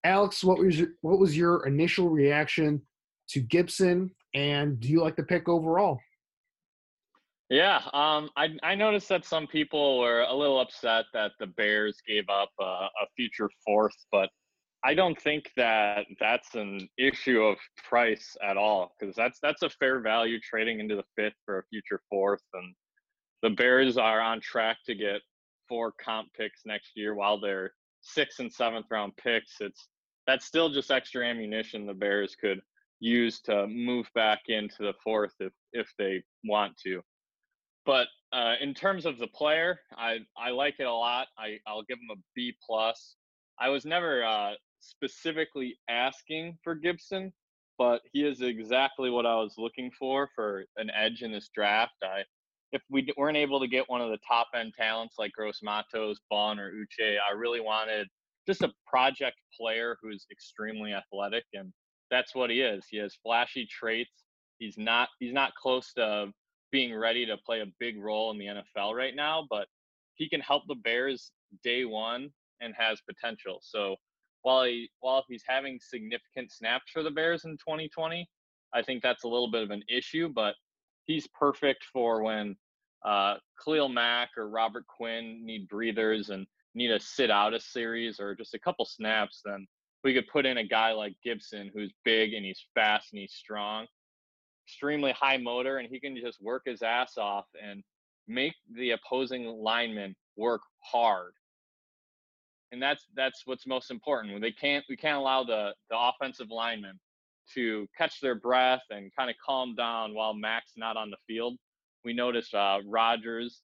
Alex, 0.06 0.44
what 0.44 0.60
was 0.60 0.80
your, 0.80 0.90
what 1.02 1.20
was 1.20 1.36
your 1.36 1.66
initial 1.66 2.10
reaction 2.10 2.82
to 3.30 3.40
Gibson, 3.40 4.12
and 4.36 4.80
do 4.80 4.88
you 4.88 5.02
like 5.02 5.16
the 5.16 5.24
pick 5.24 5.50
overall? 5.50 6.00
Yeah, 7.50 7.78
um, 7.92 8.30
I 8.38 8.50
I 8.64 8.76
noticed 8.76 9.10
that 9.10 9.26
some 9.26 9.48
people 9.48 10.00
were 10.00 10.22
a 10.22 10.34
little 10.34 10.60
upset 10.60 11.06
that 11.14 11.32
the 11.40 11.48
Bears 11.48 11.98
gave 12.08 12.30
up 12.30 12.50
a, 12.60 12.64
a 12.64 13.08
future 13.16 13.50
fourth, 13.66 13.96
but 14.12 14.30
I 14.84 14.94
don't 14.94 15.20
think 15.20 15.52
that 15.58 16.06
that's 16.20 16.54
an 16.54 16.88
issue 17.00 17.42
of 17.42 17.58
price 17.88 18.38
at 18.44 18.58
all 18.58 18.94
because 19.00 19.16
that's 19.16 19.40
that's 19.42 19.64
a 19.64 19.70
fair 19.70 20.02
value 20.02 20.40
trading 20.40 20.80
into 20.80 20.96
the 20.96 21.04
fifth 21.16 21.38
for 21.46 21.60
a 21.60 21.64
future 21.72 22.02
fourth, 22.12 22.44
and 22.54 22.76
the 23.42 23.50
Bears 23.50 23.98
are 23.98 24.22
on 24.22 24.40
track 24.40 24.78
to 24.86 24.94
get 24.94 25.22
four 25.68 25.94
comp 26.04 26.30
picks 26.38 26.62
next 26.66 26.92
year 26.96 27.16
while 27.16 27.40
they're 27.40 27.74
sixth 28.02 28.40
and 28.40 28.54
seventh 28.54 28.86
round 28.92 29.14
picks. 29.18 29.56
It's 29.60 29.88
that's 30.28 30.46
still 30.46 30.70
just 30.70 30.92
extra 30.92 31.26
ammunition 31.26 31.86
the 31.86 31.94
Bears 31.94 32.36
could 32.36 32.62
use 33.00 33.42
to 33.42 33.68
move 33.68 34.10
back 34.16 34.42
into 34.48 34.78
the 34.80 34.94
fourth 35.04 35.34
if 35.40 35.54
if 35.74 35.92
they 35.98 36.24
want 36.44 36.78
to. 36.86 37.02
But 37.86 38.08
uh, 38.34 38.56
in 38.62 38.74
terms 38.74 39.06
of 39.06 39.20
the 39.20 39.28
player, 39.28 39.80
I 39.98 40.20
I 40.38 40.50
like 40.52 40.76
it 40.80 40.88
a 40.88 40.94
lot. 40.94 41.28
I 41.38 41.60
I'll 41.68 41.84
give 41.84 41.98
him 41.98 42.18
a 42.18 42.22
B 42.36 42.56
plus. 42.66 43.16
I 43.60 43.70
was 43.70 43.86
never 43.86 44.24
uh, 44.24 44.54
specifically 44.80 45.78
asking 45.90 46.58
for 46.64 46.76
Gibson, 46.76 47.32
but 47.78 48.02
he 48.12 48.26
is 48.26 48.42
exactly 48.42 49.10
what 49.10 49.26
I 49.26 49.36
was 49.36 49.56
looking 49.58 49.92
for 49.98 50.30
for 50.36 50.66
an 50.78 50.90
edge 50.90 51.22
in 51.22 51.32
this 51.32 51.50
draft. 51.54 51.96
I 52.04 52.24
if 52.72 52.82
we 52.90 53.08
weren't 53.18 53.38
able 53.38 53.60
to 53.60 53.68
get 53.68 53.90
one 53.90 54.02
of 54.02 54.10
the 54.10 54.20
top 54.28 54.48
end 54.56 54.74
talents 54.78 55.16
like 55.18 55.32
Gross 55.32 55.62
Matos, 55.64 56.20
Baun, 56.30 56.60
or 56.60 56.72
Uche, 56.72 57.16
I 57.30 57.34
really 57.34 57.62
wanted 57.62 58.08
just 58.48 58.62
a 58.62 58.72
project 58.88 59.38
player 59.58 59.98
who's 60.02 60.26
extremely 60.32 60.94
athletic, 60.94 61.46
and 61.54 61.72
that's 62.12 62.36
what 62.36 62.50
he 62.50 62.62
is. 62.62 62.86
He 62.90 62.98
has 62.98 63.16
flashy 63.24 63.68
traits. 63.68 64.24
He's 64.60 64.78
not 64.78 65.10
he's 65.20 65.34
not 65.34 65.54
close 65.56 65.94
to 65.94 66.32
being 66.72 66.96
ready 66.96 67.26
to 67.26 67.38
play 67.46 67.62
a 67.62 67.66
big 67.80 67.98
role 68.02 68.32
in 68.32 68.38
the 68.38 68.46
NFL 68.46 68.94
right 68.94 69.16
now, 69.16 69.48
but 69.50 69.68
he 70.16 70.30
can 70.30 70.42
help 70.42 70.64
the 70.68 70.76
Bears 70.76 71.32
day 71.64 71.86
one 71.86 72.30
and 72.62 72.74
has 72.78 73.00
potential. 73.02 73.60
So 73.62 73.96
while 74.42 74.64
he 74.66 74.90
while 75.00 75.24
he's 75.28 75.44
having 75.48 75.80
significant 75.82 76.52
snaps 76.52 76.92
for 76.92 77.04
the 77.04 77.12
Bears 77.12 77.46
in 77.46 77.52
2020, 77.54 78.28
I 78.74 78.82
think 78.82 79.02
that's 79.02 79.24
a 79.24 79.28
little 79.28 79.50
bit 79.50 79.64
of 79.64 79.72
an 79.72 79.84
issue, 79.90 80.30
but 80.34 80.56
he's 81.06 81.28
perfect 81.28 81.86
for 81.92 82.22
when 82.24 82.56
uh, 83.06 83.36
Khalil 83.64 83.90
Mack 83.90 84.30
or 84.38 84.50
Robert 84.50 84.86
Quinn 84.88 85.46
need 85.46 85.68
breathers 85.68 86.30
and 86.30 86.46
need 86.76 86.90
to 86.90 87.00
sit 87.00 87.32
out 87.32 87.54
a 87.54 87.60
series 87.60 88.20
or 88.20 88.36
just 88.36 88.54
a 88.54 88.60
couple 88.60 88.86
snaps. 88.86 89.42
Then 89.44 89.66
we 90.04 90.14
could 90.14 90.28
put 90.28 90.46
in 90.46 90.58
a 90.58 90.64
guy 90.64 90.92
like 90.92 91.16
Gibson 91.24 91.72
who's 91.74 91.94
big 92.04 92.34
and 92.34 92.46
he's 92.46 92.64
fast 92.76 93.12
and 93.12 93.22
he's 93.22 93.34
strong 93.34 93.88
extremely 94.66 95.12
high 95.12 95.38
motor 95.38 95.78
and 95.78 95.88
he 95.90 96.00
can 96.00 96.16
just 96.18 96.42
work 96.42 96.64
his 96.66 96.82
ass 96.82 97.18
off 97.18 97.46
and 97.62 97.84
make 98.28 98.56
the 98.76 98.92
opposing 98.92 99.46
lineman 99.46 100.16
work 100.36 100.62
hard. 100.84 101.34
And 102.72 102.82
that's 102.82 103.06
that's 103.16 103.44
what's 103.46 103.68
most 103.68 103.92
important. 103.92 104.42
They 104.42 104.52
can't 104.52 104.84
we 104.90 104.98
can't 104.98 105.18
allow 105.18 105.44
the 105.44 105.74
the 105.90 105.98
offensive 105.98 106.50
lineman 106.50 107.00
to 107.54 107.88
catch 107.96 108.20
their 108.22 108.36
breath 108.36 108.82
and 108.90 109.12
kind 109.18 109.30
of 109.30 109.36
calm 109.46 109.76
down 109.76 110.16
while 110.16 110.34
Mack's 110.34 110.74
not 110.76 110.98
on 110.98 111.12
the 111.12 111.18
field. 111.28 111.58
We 112.04 112.14
noticed 112.14 112.54
uh, 112.54 112.80
Rodgers 112.86 113.62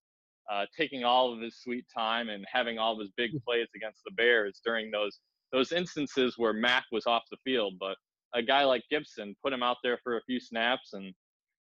uh, 0.49 0.65
taking 0.77 1.04
all 1.04 1.34
of 1.34 1.39
his 1.39 1.58
sweet 1.58 1.86
time 1.93 2.30
and 2.30 2.45
having 2.51 2.77
all 2.77 2.93
of 2.93 2.99
his 2.99 3.12
big 3.17 3.32
plays 3.45 3.67
against 3.75 4.01
the 4.06 4.12
Bears 4.12 4.62
during 4.65 4.91
those 4.91 5.19
those 5.51 5.73
instances 5.73 6.36
where 6.38 6.54
Mack 6.54 6.86
was 6.91 7.06
off 7.06 7.23
the 7.30 7.38
field. 7.43 7.75
But 7.80 7.97
a 8.34 8.41
guy 8.41 8.63
like 8.63 8.84
Gibson 8.89 9.36
put 9.43 9.54
him 9.54 9.63
out 9.63 9.77
there 9.84 9.99
for 10.04 10.17
a 10.17 10.23
few 10.23 10.39
snaps 10.39 10.93
and 10.93 11.13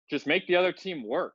just 0.10 0.28
make 0.28 0.46
the 0.48 0.56
other 0.56 0.72
team 0.72 1.08
work. 1.08 1.34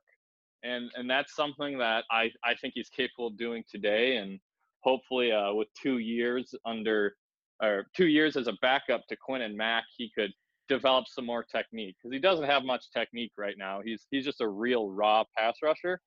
And 0.63 0.91
and 0.95 1.09
that's 1.09 1.35
something 1.35 1.77
that 1.79 2.05
I, 2.11 2.31
I 2.43 2.55
think 2.61 2.73
he's 2.75 2.89
capable 2.89 3.27
of 3.27 3.37
doing 3.37 3.63
today. 3.69 4.17
And 4.17 4.39
hopefully 4.81 5.31
uh, 5.31 5.53
with 5.53 5.67
two 5.81 5.97
years 5.97 6.53
under 6.65 7.15
or 7.61 7.87
two 7.95 8.07
years 8.07 8.35
as 8.35 8.47
a 8.47 8.53
backup 8.61 9.07
to 9.07 9.15
Quinn 9.15 9.41
and 9.41 9.57
Mack, 9.57 9.85
he 9.97 10.11
could 10.17 10.31
develop 10.69 11.05
some 11.07 11.25
more 11.25 11.43
technique 11.43 11.95
because 11.97 12.13
he 12.13 12.19
doesn't 12.19 12.45
have 12.45 12.63
much 12.63 12.91
technique 12.91 13.31
right 13.37 13.55
now. 13.57 13.81
He's 13.83 14.05
he's 14.11 14.25
just 14.25 14.41
a 14.41 14.47
real 14.47 14.89
raw 14.89 15.23
pass 15.37 15.55
rusher. 15.61 15.99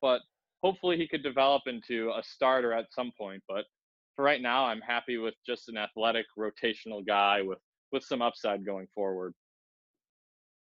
But 0.00 0.20
hopefully 0.62 0.96
he 0.96 1.08
could 1.08 1.22
develop 1.22 1.62
into 1.66 2.10
a 2.10 2.22
starter 2.22 2.72
at 2.72 2.86
some 2.92 3.12
point. 3.18 3.42
But 3.48 3.64
for 4.16 4.24
right 4.24 4.42
now, 4.42 4.64
I'm 4.64 4.80
happy 4.80 5.16
with 5.18 5.34
just 5.46 5.68
an 5.68 5.76
athletic 5.76 6.26
rotational 6.38 7.06
guy 7.06 7.42
with 7.42 7.58
with 7.92 8.04
some 8.04 8.20
upside 8.20 8.66
going 8.66 8.86
forward. 8.94 9.32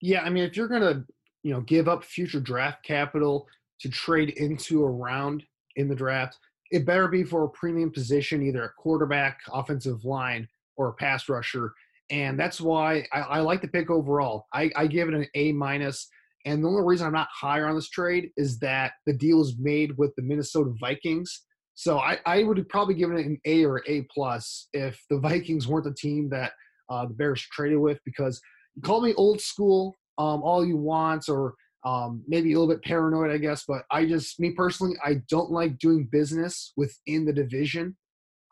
Yeah, 0.01 0.21
I 0.21 0.29
mean, 0.29 0.43
if 0.43 0.55
you're 0.55 0.67
gonna, 0.67 1.03
you 1.43 1.53
know, 1.53 1.61
give 1.61 1.87
up 1.87 2.03
future 2.03 2.39
draft 2.39 2.83
capital 2.83 3.47
to 3.81 3.89
trade 3.89 4.31
into 4.31 4.83
a 4.83 4.89
round 4.89 5.43
in 5.75 5.87
the 5.87 5.95
draft, 5.95 6.37
it 6.71 6.85
better 6.85 7.07
be 7.07 7.23
for 7.23 7.43
a 7.45 7.49
premium 7.49 7.91
position, 7.91 8.43
either 8.43 8.65
a 8.65 8.73
quarterback, 8.77 9.39
offensive 9.51 10.03
line, 10.05 10.47
or 10.75 10.89
a 10.89 10.93
pass 10.93 11.29
rusher. 11.29 11.73
And 12.09 12.39
that's 12.39 12.61
why 12.61 13.05
I, 13.11 13.19
I 13.19 13.39
like 13.39 13.61
the 13.61 13.67
pick 13.67 13.89
overall. 13.89 14.45
I, 14.53 14.71
I 14.75 14.87
give 14.87 15.07
it 15.07 15.13
an 15.13 15.27
A 15.35 15.51
minus. 15.53 16.07
And 16.47 16.63
the 16.63 16.69
only 16.69 16.81
reason 16.83 17.05
I'm 17.05 17.13
not 17.13 17.27
higher 17.31 17.67
on 17.67 17.75
this 17.75 17.89
trade 17.89 18.31
is 18.37 18.57
that 18.59 18.93
the 19.05 19.13
deal 19.13 19.41
is 19.41 19.55
made 19.59 19.97
with 19.97 20.15
the 20.15 20.23
Minnesota 20.23 20.73
Vikings. 20.79 21.43
So 21.75 21.99
I, 21.99 22.17
I 22.25 22.43
would 22.43 22.57
have 22.57 22.69
probably 22.69 22.95
give 22.95 23.11
it 23.11 23.23
an 23.23 23.39
A 23.45 23.65
or 23.65 23.83
A 23.87 24.07
plus 24.13 24.67
if 24.73 24.99
the 25.09 25.19
Vikings 25.19 25.67
weren't 25.67 25.85
the 25.85 25.93
team 25.93 26.29
that– 26.29 26.53
uh, 26.89 27.05
the 27.05 27.13
Bears 27.13 27.41
traded 27.41 27.79
with 27.79 27.99
because 28.05 28.41
you 28.75 28.81
call 28.81 29.01
me 29.01 29.13
old 29.15 29.41
school 29.41 29.97
um, 30.17 30.41
all 30.41 30.65
you 30.65 30.77
want 30.77 31.29
or 31.29 31.55
um, 31.85 32.23
maybe 32.27 32.51
a 32.51 32.59
little 32.59 32.73
bit 32.73 32.83
paranoid, 32.83 33.31
I 33.31 33.37
guess, 33.37 33.63
but 33.67 33.83
I 33.91 34.05
just, 34.05 34.39
me 34.39 34.51
personally, 34.51 34.95
I 35.05 35.21
don't 35.29 35.51
like 35.51 35.77
doing 35.77 36.09
business 36.11 36.73
within 36.75 37.23
the 37.23 37.31
division 37.31 37.95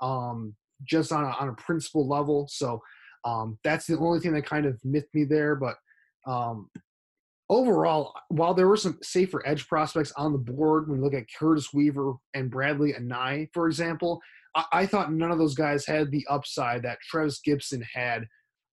um, 0.01 0.55
just 0.87 1.11
on 1.11 1.23
a, 1.23 1.29
on 1.29 1.49
a 1.49 1.53
principal 1.53 2.07
level. 2.07 2.47
So 2.49 2.81
um, 3.25 3.57
that's 3.63 3.87
the 3.87 3.97
only 3.97 4.19
thing 4.19 4.33
that 4.33 4.45
kind 4.45 4.65
of 4.65 4.79
miffed 4.85 5.13
me 5.13 5.23
there. 5.25 5.55
But 5.55 5.75
um, 6.27 6.69
overall, 7.49 8.13
while 8.29 8.53
there 8.53 8.67
were 8.67 8.77
some 8.77 8.97
safer 9.01 9.45
edge 9.47 9.67
prospects 9.67 10.11
on 10.17 10.31
the 10.31 10.37
board, 10.37 10.87
when 10.87 10.99
you 10.99 11.03
look 11.03 11.13
at 11.13 11.25
Curtis 11.37 11.73
Weaver 11.73 12.13
and 12.33 12.51
Bradlee 12.51 12.99
Anae, 12.99 13.49
for 13.53 13.67
example, 13.67 14.19
I, 14.55 14.65
I, 14.71 14.85
thought 14.85 15.13
none 15.13 15.31
of 15.31 15.37
those 15.37 15.55
guys 15.55 15.85
had 15.85 16.11
the 16.11 16.25
upside 16.29 16.83
that 16.83 16.99
Trevis 17.09 17.39
Gibson 17.43 17.83
had 17.93 18.27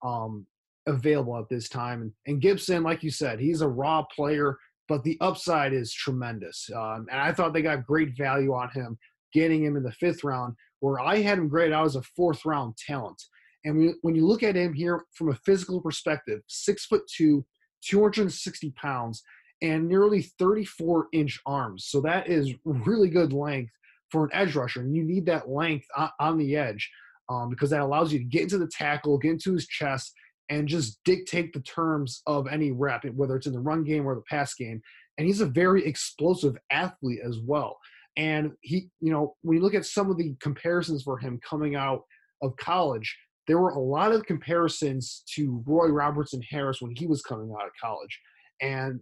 um, 0.05 0.47
available 0.87 1.39
at 1.39 1.49
this 1.51 1.69
time. 1.69 2.03
And, 2.03 2.13
and, 2.27 2.41
Gibson, 2.41 2.83
like 2.83 3.03
you 3.03 3.11
said, 3.11 3.41
he's 3.41 3.61
a 3.61 3.69
raw 3.69 4.05
player, 4.15 4.57
but 4.89 5.05
the 5.05 5.19
upside 5.21 5.73
is 5.73 5.93
tremendous. 5.93 6.69
Um, 6.75 7.07
and 7.11 7.21
I 7.21 7.33
thought 7.33 7.53
they 7.53 7.63
got 7.63 7.87
great 7.87 8.17
value 8.17 8.55
on 8.55 8.71
him, 8.71 8.99
getting 9.33 9.65
him 9.65 9.77
in 9.77 9.83
the 9.83 9.93
fifth 9.93 10.25
round, 10.25 10.55
where 10.81 10.99
I 10.99 11.19
had 11.19 11.39
him 11.39 11.49
graded 11.49 11.75
out 11.75 11.87
as 11.87 11.97
a 11.97 12.03
fourth 12.03 12.45
round 12.45 12.77
talent. 12.77 13.23
And 13.65 13.95
when 14.03 14.15
you 14.15 14.27
look 14.27 14.43
at 14.43 14.57
him 14.57 14.73
here 14.73 15.05
from 15.15 15.31
a 15.31 15.39
physical 15.47 15.81
perspective, 15.81 16.41
six 16.49 16.87
foot 16.87 17.03
two, 17.07 17.45
260 17.83 18.71
pounds, 18.73 19.23
and 19.61 19.89
nearly 19.89 20.23
34 20.23 21.09
inch 21.13 21.41
arms. 21.47 21.87
So 21.87 22.01
that 22.03 22.29
is 22.29 22.53
really 22.65 23.09
good 23.09 23.33
length 23.33 23.73
for 24.11 24.25
an 24.25 24.31
edge 24.33 24.55
rusher, 24.55 24.81
and 24.81 24.95
you 24.95 25.05
need 25.05 25.27
that 25.27 25.49
length 25.49 25.87
on, 26.19 26.37
the 26.37 26.57
edge 26.57 26.91
um, 27.31 27.49
because 27.49 27.71
that 27.71 27.81
allows 27.81 28.13
you 28.13 28.19
to 28.19 28.25
get 28.25 28.43
into 28.43 28.59
the 28.59 28.67
tackle, 28.67 29.19
get 29.19 29.33
into 29.33 29.55
his 29.55 29.67
chest, 29.67 30.13
and 30.51 30.69
just 30.69 30.99
dictate 31.05 31.53
the 31.53 31.61
terms 31.61 32.23
of 32.27 32.47
any 32.47 32.73
rep, 32.73 33.05
whether 33.15 33.37
it's 33.37 33.47
in 33.47 33.55
the 33.55 33.61
run 33.61 33.85
game 33.85 34.07
or 34.07 34.15
the 34.15 34.23
pass 34.29 34.55
game. 34.55 34.83
And 35.17 35.27
he's 35.27 35.41
a 35.41 35.47
very 35.47 35.87
explosive 35.87 36.57
athlete 36.71 37.21
as 37.25 37.39
well. 37.39 37.79
And 38.17 38.53
he, 38.61 38.91
you 39.01 39.11
know, 39.11 39.37
when 39.43 39.57
you 39.57 39.63
look 39.63 39.75
at 39.75 39.87
some 39.87 40.11
of 40.11 40.19
the 40.19 40.35
comparisons 40.41 41.03
for 41.03 41.19
him 41.19 41.41
coming 41.49 41.75
out 41.75 42.03
of 42.43 42.57
college, 42.57 43.17
there 43.49 43.59
were 43.59 43.71
a 43.71 43.79
lot 43.79 44.13
of 44.13 44.25
comparisons 44.27 45.23
to 45.35 45.63
Roy 45.67 45.89
Robertson 45.89 46.43
Harris 46.49 46.81
when 46.81 46.95
he 46.97 47.07
was 47.07 47.23
coming 47.23 47.53
out 47.59 47.67
of 47.67 47.73
college. 47.81 48.21
And 48.61 49.01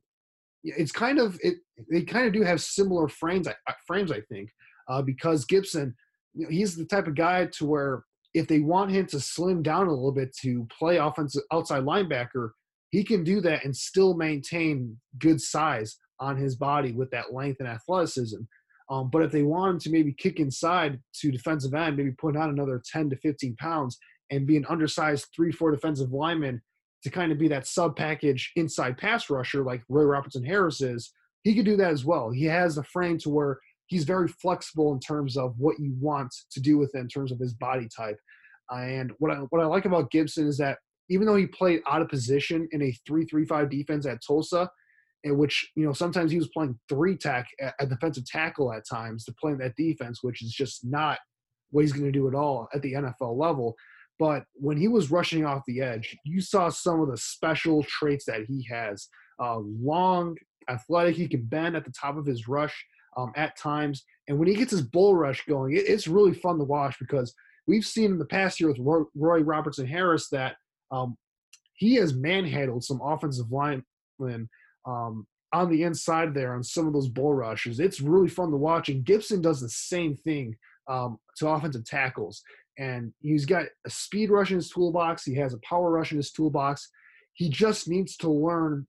it's 0.63 0.93
kind 0.93 1.19
of 1.19 1.39
it 1.43 1.57
they 1.91 2.03
kind 2.03 2.27
of 2.27 2.33
do 2.33 2.43
have 2.43 2.61
similar 2.61 3.09
frames 3.09 3.49
frames 3.87 4.13
I 4.13 4.21
think 4.31 4.51
uh, 4.89 5.01
because 5.01 5.47
Gibson 5.47 5.95
you 6.35 6.45
know, 6.45 6.51
he's 6.51 6.77
the 6.77 6.85
type 6.85 7.07
of 7.07 7.15
guy 7.15 7.47
to 7.47 7.67
where 7.67 8.05
if 8.35 8.47
they 8.47 8.61
want 8.61 8.91
him 8.91 9.07
to 9.07 9.21
slim 9.21 9.63
down 9.63 9.87
a 9.87 9.91
little 9.91 10.13
bit 10.13 10.35
to 10.43 10.67
play 10.79 10.99
offensive 10.99 11.43
outside 11.53 11.83
linebacker, 11.83 12.51
he 12.91 13.03
can 13.03 13.25
do 13.25 13.41
that 13.41 13.65
and 13.65 13.75
still 13.75 14.15
maintain 14.15 14.97
good 15.19 15.41
size 15.41 15.97
on 16.21 16.37
his 16.37 16.57
body 16.57 16.93
with 16.93 17.11
that 17.11 17.33
length 17.33 17.61
and 17.61 17.69
athleticism. 17.69 18.41
Um, 18.91 19.09
but 19.11 19.23
if 19.23 19.33
they 19.33 19.43
want 19.43 19.75
him 19.75 19.79
to 19.81 19.91
maybe 19.91 20.13
kick 20.13 20.41
inside 20.41 21.01
to 21.21 21.31
defensive 21.31 21.75
end, 21.75 21.97
maybe 21.97 22.11
put 22.13 22.37
on 22.37 22.51
another 22.51 22.83
10 22.93 23.11
to 23.11 23.17
15 23.17 23.57
pounds 23.57 23.99
and 24.31 24.47
be 24.47 24.57
an 24.57 24.67
undersized 24.69 25.29
three, 25.35 25.53
four 25.53 25.71
defensive 25.71 26.13
lineman 26.13 26.63
to 27.03 27.11
kind 27.11 27.33
of 27.33 27.39
be 27.39 27.49
that 27.49 27.67
sub 27.67 27.97
package 27.97 28.53
inside 28.57 28.99
pass 28.99 29.31
rusher 29.31 29.65
like 29.65 29.83
Roy 29.89 30.05
Robertson 30.05 30.45
Harris 30.45 30.81
is, 30.81 31.13
he 31.45 31.55
could 31.55 31.65
do 31.65 31.77
that 31.77 31.91
as 31.91 32.05
well. 32.05 32.31
He 32.31 32.45
has 32.45 32.77
a 32.77 32.83
frame 32.83 33.19
to 33.19 33.31
where 33.31 33.59
he's 33.87 34.05
very 34.05 34.29
flexible 34.29 34.93
in 34.93 35.01
terms 35.01 35.37
of 35.37 35.55
what 35.59 35.81
you 35.81 35.95
want 35.99 36.35
to 36.53 36.61
do 36.61 36.77
with 36.79 36.95
him 36.95 37.03
in 37.03 37.09
terms 37.09 37.33
of 37.33 37.39
his 37.39 37.55
body 37.55 37.89
type. 37.95 38.19
And 38.71 39.13
what 39.19 39.33
I, 39.33 39.37
what 39.51 39.63
I 39.63 39.67
like 39.67 39.87
about 39.87 40.11
Gibson 40.11 40.47
is 40.47 40.59
that 40.59 40.79
even 41.09 41.27
though 41.27 41.37
he 41.37 41.47
played 41.47 41.81
out 41.91 42.03
of 42.03 42.09
position 42.09 42.69
in 42.71 42.83
a 42.83 42.95
3-3-5 43.09 43.71
defense 43.71 44.07
at 44.07 44.21
Tulsa, 44.25 44.71
in 45.25 45.37
which 45.37 45.71
you 45.77 45.85
know 45.85 45.93
sometimes 45.93 46.31
he 46.31 46.39
was 46.39 46.49
playing 46.49 46.79
three 46.89 47.17
tech 47.17 47.47
at 47.61 47.89
defensive 47.89 48.25
tackle 48.25 48.73
at 48.73 48.89
times 48.89 49.25
to 49.25 49.35
play 49.41 49.53
in 49.53 49.59
that 49.59 49.77
defense, 49.77 50.21
which 50.23 50.43
is 50.43 50.53
just 50.53 50.85
not 50.85 51.19
what 51.71 51.83
he's 51.83 51.93
going 51.93 52.07
to 52.07 52.13
do 52.13 52.29
at 52.29 52.35
all 52.35 52.69
at 52.75 52.83
the 52.83 52.95
NFL 52.95 53.39
level. 53.39 53.77
But 54.21 54.45
when 54.53 54.77
he 54.77 54.87
was 54.87 55.11
rushing 55.11 55.47
off 55.47 55.65
the 55.67 55.81
edge, 55.81 56.15
you 56.27 56.43
saw 56.43 56.69
some 56.69 57.01
of 57.01 57.09
the 57.09 57.17
special 57.17 57.83
traits 57.85 58.27
that 58.27 58.43
he 58.47 58.67
has. 58.71 59.09
Uh, 59.43 59.61
long, 59.61 60.37
athletic, 60.69 61.17
he 61.17 61.27
can 61.27 61.43
bend 61.43 61.75
at 61.75 61.87
the 61.87 61.93
top 61.99 62.19
of 62.19 62.27
his 62.27 62.47
rush 62.47 62.87
um, 63.17 63.33
at 63.35 63.57
times. 63.57 64.05
And 64.29 64.39
when 64.39 64.47
he 64.47 64.55
gets 64.55 64.73
his 64.73 64.83
bull 64.83 65.17
rush 65.17 65.43
going, 65.49 65.75
it, 65.75 65.89
it's 65.89 66.07
really 66.07 66.35
fun 66.35 66.59
to 66.59 66.65
watch 66.65 66.97
because 67.01 67.35
we've 67.67 67.85
seen 67.85 68.13
in 68.13 68.19
the 68.19 68.27
past 68.27 68.61
year 68.61 68.69
with 68.69 68.79
Roy, 68.79 69.05
Roy 69.15 69.41
Robertson 69.41 69.87
Harris 69.87 70.29
that 70.29 70.57
um, 70.91 71.17
he 71.73 71.95
has 71.95 72.13
manhandled 72.13 72.85
some 72.85 73.01
offensive 73.03 73.51
linemen 73.51 74.51
um, 74.87 75.27
on 75.55 75.71
the 75.71 75.83
inside 75.83 76.35
there 76.35 76.55
on 76.55 76.63
some 76.63 76.87
of 76.87 76.93
those 76.93 77.09
bull 77.09 77.33
rushes. 77.33 77.81
It's 77.81 78.03
really 78.03 78.29
fun 78.29 78.51
to 78.51 78.59
watch. 78.59 78.91
And 78.91 79.03
Gibson 79.03 79.41
does 79.41 79.63
the 79.63 79.71
same 79.71 80.15
thing 80.15 80.57
um, 80.89 81.19
to 81.39 81.49
offensive 81.49 81.87
tackles. 81.87 82.43
And 82.81 83.13
he's 83.21 83.45
got 83.45 83.67
a 83.87 83.91
speed 83.91 84.31
rush 84.31 84.51
in 84.51 84.57
his 84.57 84.71
toolbox. 84.71 85.25
He 85.25 85.35
has 85.37 85.53
a 85.53 85.59
power 85.59 85.91
rush 85.91 86.13
in 86.13 86.17
his 86.17 86.33
toolbox. 86.33 86.89
He 87.35 87.51
just 87.51 87.89
needs 87.89 88.17
to 88.19 88.31
learn 88.31 88.87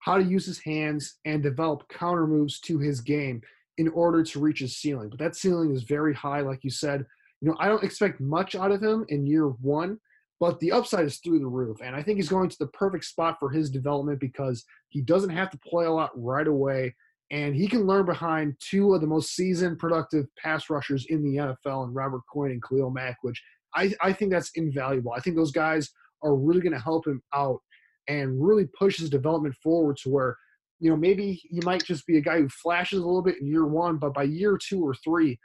how 0.00 0.16
to 0.16 0.24
use 0.24 0.46
his 0.46 0.58
hands 0.60 1.18
and 1.26 1.42
develop 1.42 1.86
counter 1.90 2.26
moves 2.26 2.58
to 2.60 2.78
his 2.78 3.02
game 3.02 3.42
in 3.76 3.88
order 3.88 4.22
to 4.22 4.40
reach 4.40 4.60
his 4.60 4.78
ceiling. 4.78 5.10
But 5.10 5.18
that 5.18 5.36
ceiling 5.36 5.74
is 5.74 5.82
very 5.82 6.14
high, 6.14 6.40
like 6.40 6.64
you 6.64 6.70
said. 6.70 7.04
You 7.42 7.48
know, 7.48 7.56
I 7.60 7.68
don't 7.68 7.84
expect 7.84 8.18
much 8.18 8.54
out 8.54 8.72
of 8.72 8.82
him 8.82 9.04
in 9.10 9.26
year 9.26 9.48
one, 9.48 9.98
but 10.40 10.58
the 10.60 10.72
upside 10.72 11.04
is 11.04 11.18
through 11.18 11.40
the 11.40 11.46
roof. 11.46 11.78
And 11.82 11.94
I 11.94 12.02
think 12.02 12.16
he's 12.16 12.30
going 12.30 12.48
to 12.48 12.58
the 12.58 12.68
perfect 12.68 13.04
spot 13.04 13.36
for 13.38 13.50
his 13.50 13.68
development 13.68 14.20
because 14.20 14.64
he 14.88 15.02
doesn't 15.02 15.30
have 15.30 15.50
to 15.50 15.58
play 15.58 15.84
a 15.84 15.92
lot 15.92 16.10
right 16.14 16.46
away. 16.46 16.94
And 17.30 17.54
he 17.54 17.68
can 17.68 17.86
learn 17.86 18.06
behind 18.06 18.54
two 18.58 18.94
of 18.94 19.00
the 19.00 19.06
most 19.06 19.34
seasoned, 19.34 19.78
productive 19.78 20.26
pass 20.42 20.70
rushers 20.70 21.06
in 21.08 21.22
the 21.22 21.36
NFL, 21.36 21.84
and 21.84 21.94
Robert 21.94 22.22
Quinn 22.30 22.52
and 22.52 22.62
Khalil 22.62 22.90
Mack, 22.90 23.18
which 23.22 23.42
I, 23.74 23.92
I 24.00 24.12
think 24.12 24.30
that's 24.30 24.50
invaluable. 24.54 25.12
I 25.12 25.20
think 25.20 25.36
those 25.36 25.52
guys 25.52 25.90
are 26.22 26.34
really 26.34 26.62
going 26.62 26.72
to 26.72 26.78
help 26.80 27.06
him 27.06 27.22
out 27.34 27.60
and 28.08 28.42
really 28.42 28.66
push 28.78 28.98
his 28.98 29.10
development 29.10 29.54
forward 29.62 29.98
to 30.02 30.08
where, 30.08 30.36
you 30.80 30.90
know, 30.90 30.96
maybe 30.96 31.40
he 31.50 31.60
might 31.64 31.84
just 31.84 32.06
be 32.06 32.16
a 32.16 32.22
guy 32.22 32.38
who 32.38 32.48
flashes 32.48 32.98
a 32.98 33.04
little 33.04 33.22
bit 33.22 33.38
in 33.40 33.46
year 33.46 33.66
one, 33.66 33.98
but 33.98 34.14
by 34.14 34.22
year 34.22 34.58
two 34.58 34.80
or 34.80 34.94
three, 35.04 35.38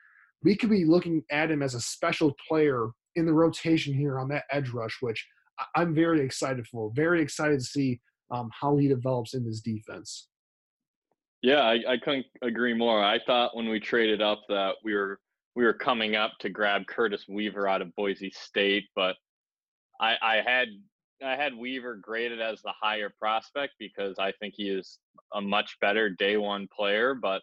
we 0.43 0.55
could 0.55 0.69
be 0.69 0.85
looking 0.85 1.23
at 1.31 1.51
him 1.51 1.61
as 1.61 1.73
a 1.73 1.81
special 1.81 2.33
player 2.47 2.87
in 3.15 3.25
the 3.25 3.33
rotation 3.33 3.93
here 3.93 4.19
on 4.19 4.29
that 4.29 4.43
edge 4.51 4.69
rush, 4.69 4.97
which 5.01 5.25
I'm 5.75 5.93
very 5.93 6.21
excited 6.21 6.65
for. 6.67 6.91
Very 6.95 7.21
excited 7.21 7.59
to 7.59 7.65
see 7.65 7.99
um, 8.31 8.49
how 8.59 8.77
he 8.77 8.87
develops 8.87 9.33
in 9.33 9.45
this 9.45 9.61
defense. 9.61 10.29
Yeah, 11.43 11.59
I, 11.61 11.83
I 11.87 11.97
couldn't 11.97 12.25
agree 12.41 12.73
more. 12.73 13.03
I 13.03 13.19
thought 13.19 13.55
when 13.55 13.67
we 13.67 13.79
traded 13.79 14.21
up 14.21 14.43
that 14.47 14.75
we 14.83 14.95
were 14.95 15.19
we 15.55 15.65
were 15.65 15.73
coming 15.73 16.15
up 16.15 16.31
to 16.39 16.49
grab 16.49 16.87
Curtis 16.87 17.25
Weaver 17.29 17.67
out 17.67 17.81
of 17.81 17.93
Boise 17.95 18.31
State, 18.31 18.85
but 18.95 19.17
I, 19.99 20.15
I 20.21 20.35
had 20.37 20.69
I 21.23 21.35
had 21.35 21.55
Weaver 21.55 21.95
graded 21.97 22.41
as 22.41 22.61
the 22.61 22.73
higher 22.81 23.11
prospect 23.19 23.73
because 23.77 24.17
I 24.19 24.31
think 24.39 24.55
he 24.57 24.69
is 24.69 24.99
a 25.33 25.41
much 25.41 25.77
better 25.81 26.09
day 26.09 26.37
one 26.37 26.67
player. 26.75 27.13
But 27.13 27.41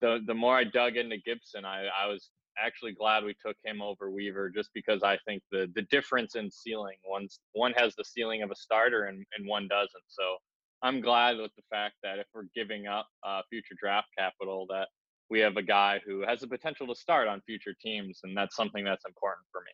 the 0.00 0.20
the 0.26 0.34
more 0.34 0.56
I 0.56 0.64
dug 0.64 0.96
into 0.96 1.18
Gibson, 1.18 1.66
I, 1.66 1.86
I 1.86 2.06
was 2.06 2.30
actually 2.58 2.92
glad 2.92 3.22
we 3.24 3.34
took 3.44 3.56
him 3.64 3.82
over 3.82 4.10
Weaver 4.10 4.48
just 4.48 4.70
because 4.74 5.02
I 5.02 5.18
think 5.26 5.42
the 5.52 5.70
the 5.74 5.82
difference 5.82 6.36
in 6.36 6.50
ceiling 6.50 6.96
one's 7.06 7.38
one 7.52 7.74
has 7.76 7.94
the 7.96 8.04
ceiling 8.04 8.42
of 8.42 8.50
a 8.50 8.56
starter 8.56 9.04
and, 9.04 9.26
and 9.36 9.46
one 9.46 9.68
doesn't. 9.68 10.04
So 10.08 10.38
I'm 10.84 11.00
glad 11.00 11.38
with 11.38 11.50
the 11.56 11.62
fact 11.70 11.94
that 12.02 12.18
if 12.18 12.26
we're 12.34 12.44
giving 12.54 12.86
up 12.86 13.08
uh, 13.26 13.40
future 13.48 13.74
draft 13.80 14.08
capital, 14.16 14.66
that 14.68 14.88
we 15.30 15.40
have 15.40 15.56
a 15.56 15.62
guy 15.62 16.00
who 16.06 16.22
has 16.26 16.40
the 16.40 16.46
potential 16.46 16.86
to 16.86 16.94
start 16.94 17.26
on 17.26 17.40
future 17.46 17.74
teams, 17.82 18.20
and 18.22 18.36
that's 18.36 18.54
something 18.54 18.84
that's 18.84 19.06
important 19.06 19.46
for 19.50 19.62
me. 19.62 19.72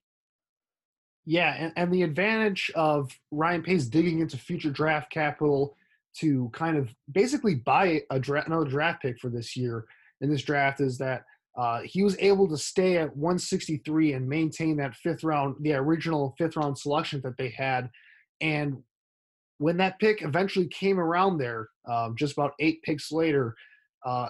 Yeah, 1.26 1.54
and, 1.58 1.72
and 1.74 1.92
the 1.92 2.04
advantage 2.04 2.70
of 2.76 3.10
Ryan 3.32 3.62
Pace 3.62 3.86
digging 3.86 4.20
into 4.20 4.38
future 4.38 4.70
draft 4.70 5.10
capital 5.10 5.76
to 6.18 6.48
kind 6.52 6.76
of 6.76 6.94
basically 7.10 7.56
buy 7.56 8.02
a 8.10 8.20
draft, 8.20 8.46
another 8.46 8.70
draft 8.70 9.02
pick 9.02 9.18
for 9.18 9.30
this 9.30 9.56
year 9.56 9.86
in 10.20 10.30
this 10.30 10.42
draft 10.42 10.80
is 10.80 10.96
that 10.98 11.24
uh, 11.58 11.80
he 11.80 12.04
was 12.04 12.16
able 12.20 12.48
to 12.48 12.56
stay 12.56 12.98
at 12.98 13.14
163 13.16 14.12
and 14.12 14.28
maintain 14.28 14.76
that 14.76 14.94
fifth 14.94 15.24
round, 15.24 15.56
the 15.60 15.72
original 15.72 16.36
fifth 16.38 16.56
round 16.56 16.78
selection 16.78 17.20
that 17.22 17.36
they 17.36 17.48
had. 17.48 17.90
And 18.40 18.82
when 19.60 19.76
that 19.76 19.98
pick 19.98 20.22
eventually 20.22 20.66
came 20.68 20.98
around 20.98 21.36
there, 21.36 21.68
um, 21.86 22.16
just 22.16 22.32
about 22.32 22.52
eight 22.60 22.82
picks 22.82 23.12
later, 23.12 23.54
uh, 24.06 24.26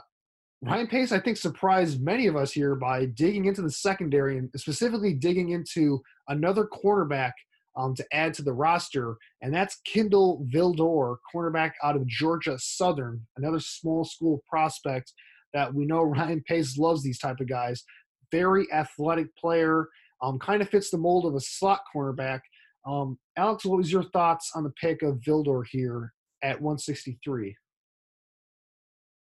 Ryan 0.60 0.88
Pace, 0.88 1.12
I 1.12 1.20
think, 1.20 1.36
surprised 1.36 2.02
many 2.02 2.26
of 2.26 2.34
us 2.34 2.50
here 2.50 2.74
by 2.74 3.06
digging 3.06 3.44
into 3.44 3.62
the 3.62 3.70
secondary 3.70 4.38
and 4.38 4.50
specifically 4.56 5.14
digging 5.14 5.50
into 5.50 6.02
another 6.28 6.66
cornerback 6.66 7.30
um, 7.76 7.94
to 7.94 8.04
add 8.12 8.34
to 8.34 8.42
the 8.42 8.52
roster, 8.52 9.16
and 9.40 9.54
that's 9.54 9.80
Kindle 9.84 10.44
Vildor, 10.52 11.18
cornerback 11.32 11.72
out 11.84 11.94
of 11.94 12.08
Georgia 12.08 12.58
Southern, 12.58 13.24
another 13.36 13.60
small 13.60 14.04
school 14.04 14.42
prospect 14.50 15.12
that 15.54 15.72
we 15.72 15.86
know 15.86 16.02
Ryan 16.02 16.42
Pace 16.46 16.76
loves 16.76 17.04
these 17.04 17.20
type 17.20 17.38
of 17.38 17.48
guys. 17.48 17.84
Very 18.32 18.66
athletic 18.72 19.34
player, 19.36 19.86
um, 20.22 20.40
kind 20.40 20.60
of 20.60 20.68
fits 20.68 20.90
the 20.90 20.98
mold 20.98 21.24
of 21.24 21.36
a 21.36 21.40
slot 21.40 21.82
cornerback. 21.94 22.40
Um, 22.86 23.18
Alex, 23.36 23.64
what 23.64 23.78
was 23.78 23.92
your 23.92 24.04
thoughts 24.04 24.52
on 24.54 24.64
the 24.64 24.72
pick 24.80 25.02
of 25.02 25.16
Vildor 25.16 25.64
here 25.70 26.12
at 26.42 26.60
163? 26.60 27.56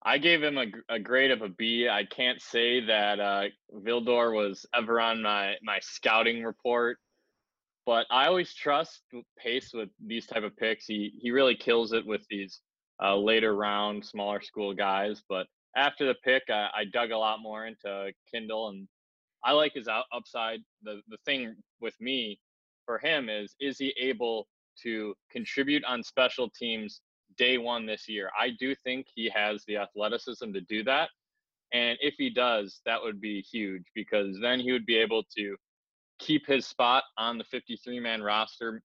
I 0.04 0.18
gave 0.18 0.42
him 0.42 0.58
a, 0.58 0.66
a 0.90 0.98
grade 0.98 1.30
of 1.30 1.42
a 1.42 1.48
B. 1.48 1.88
I 1.88 2.04
can't 2.04 2.40
say 2.40 2.84
that 2.84 3.20
uh, 3.20 3.44
Vildor 3.74 4.34
was 4.34 4.66
ever 4.74 5.00
on 5.00 5.22
my 5.22 5.54
my 5.62 5.78
scouting 5.80 6.42
report, 6.42 6.98
but 7.86 8.06
I 8.10 8.26
always 8.26 8.54
trust 8.54 9.00
Pace 9.38 9.70
with 9.72 9.88
these 10.04 10.26
type 10.26 10.42
of 10.42 10.56
picks. 10.58 10.85
He 10.85 11.14
he 11.22 11.31
really 11.31 11.56
kills 11.56 11.92
it 11.92 12.04
with 12.04 12.20
these 12.29 12.60
uh, 13.02 13.16
later 13.16 13.56
round 13.56 14.04
smaller 14.04 14.42
school 14.42 14.74
guys. 14.74 15.22
But 15.26 15.46
after 15.74 16.06
the 16.06 16.16
pick, 16.22 16.42
I, 16.50 16.68
I 16.74 16.85
dug 16.92 17.10
a 17.10 17.18
lot 17.18 17.40
more 17.40 17.66
into 17.66 18.12
Kindle, 18.31 18.68
and 18.68 18.87
I 19.42 19.52
like 19.52 19.72
his 19.72 19.88
out, 19.88 20.04
upside. 20.12 20.60
The 20.83 21.00
the 21.08 21.18
thing 21.24 21.56
with 21.81 21.94
me 21.98 22.38
for 22.85 22.98
him 22.98 23.28
is 23.28 23.54
is 23.60 23.78
he 23.78 23.94
able 24.00 24.46
to 24.82 25.14
contribute 25.30 25.85
on 25.85 26.02
special 26.02 26.50
teams 26.50 27.00
day 27.37 27.58
one 27.58 27.87
this 27.87 28.08
year. 28.08 28.30
I 28.38 28.50
do 28.58 28.74
think 28.74 29.06
he 29.14 29.30
has 29.35 29.64
the 29.66 29.76
athleticism 29.76 30.52
to 30.52 30.60
do 30.62 30.85
that. 30.85 31.10
And 31.72 31.98
if 32.00 32.14
he 32.18 32.30
does, 32.30 32.80
that 32.87 33.02
would 33.02 33.20
be 33.20 33.40
huge 33.40 33.85
because 33.94 34.38
then 34.40 34.60
he 34.60 34.72
would 34.72 34.87
be 34.87 34.96
able 34.96 35.24
to 35.37 35.56
keep 36.18 36.46
his 36.46 36.66
spot 36.66 37.04
on 37.18 37.38
the 37.38 37.44
53 37.44 37.98
man 38.00 38.22
roster, 38.22 38.82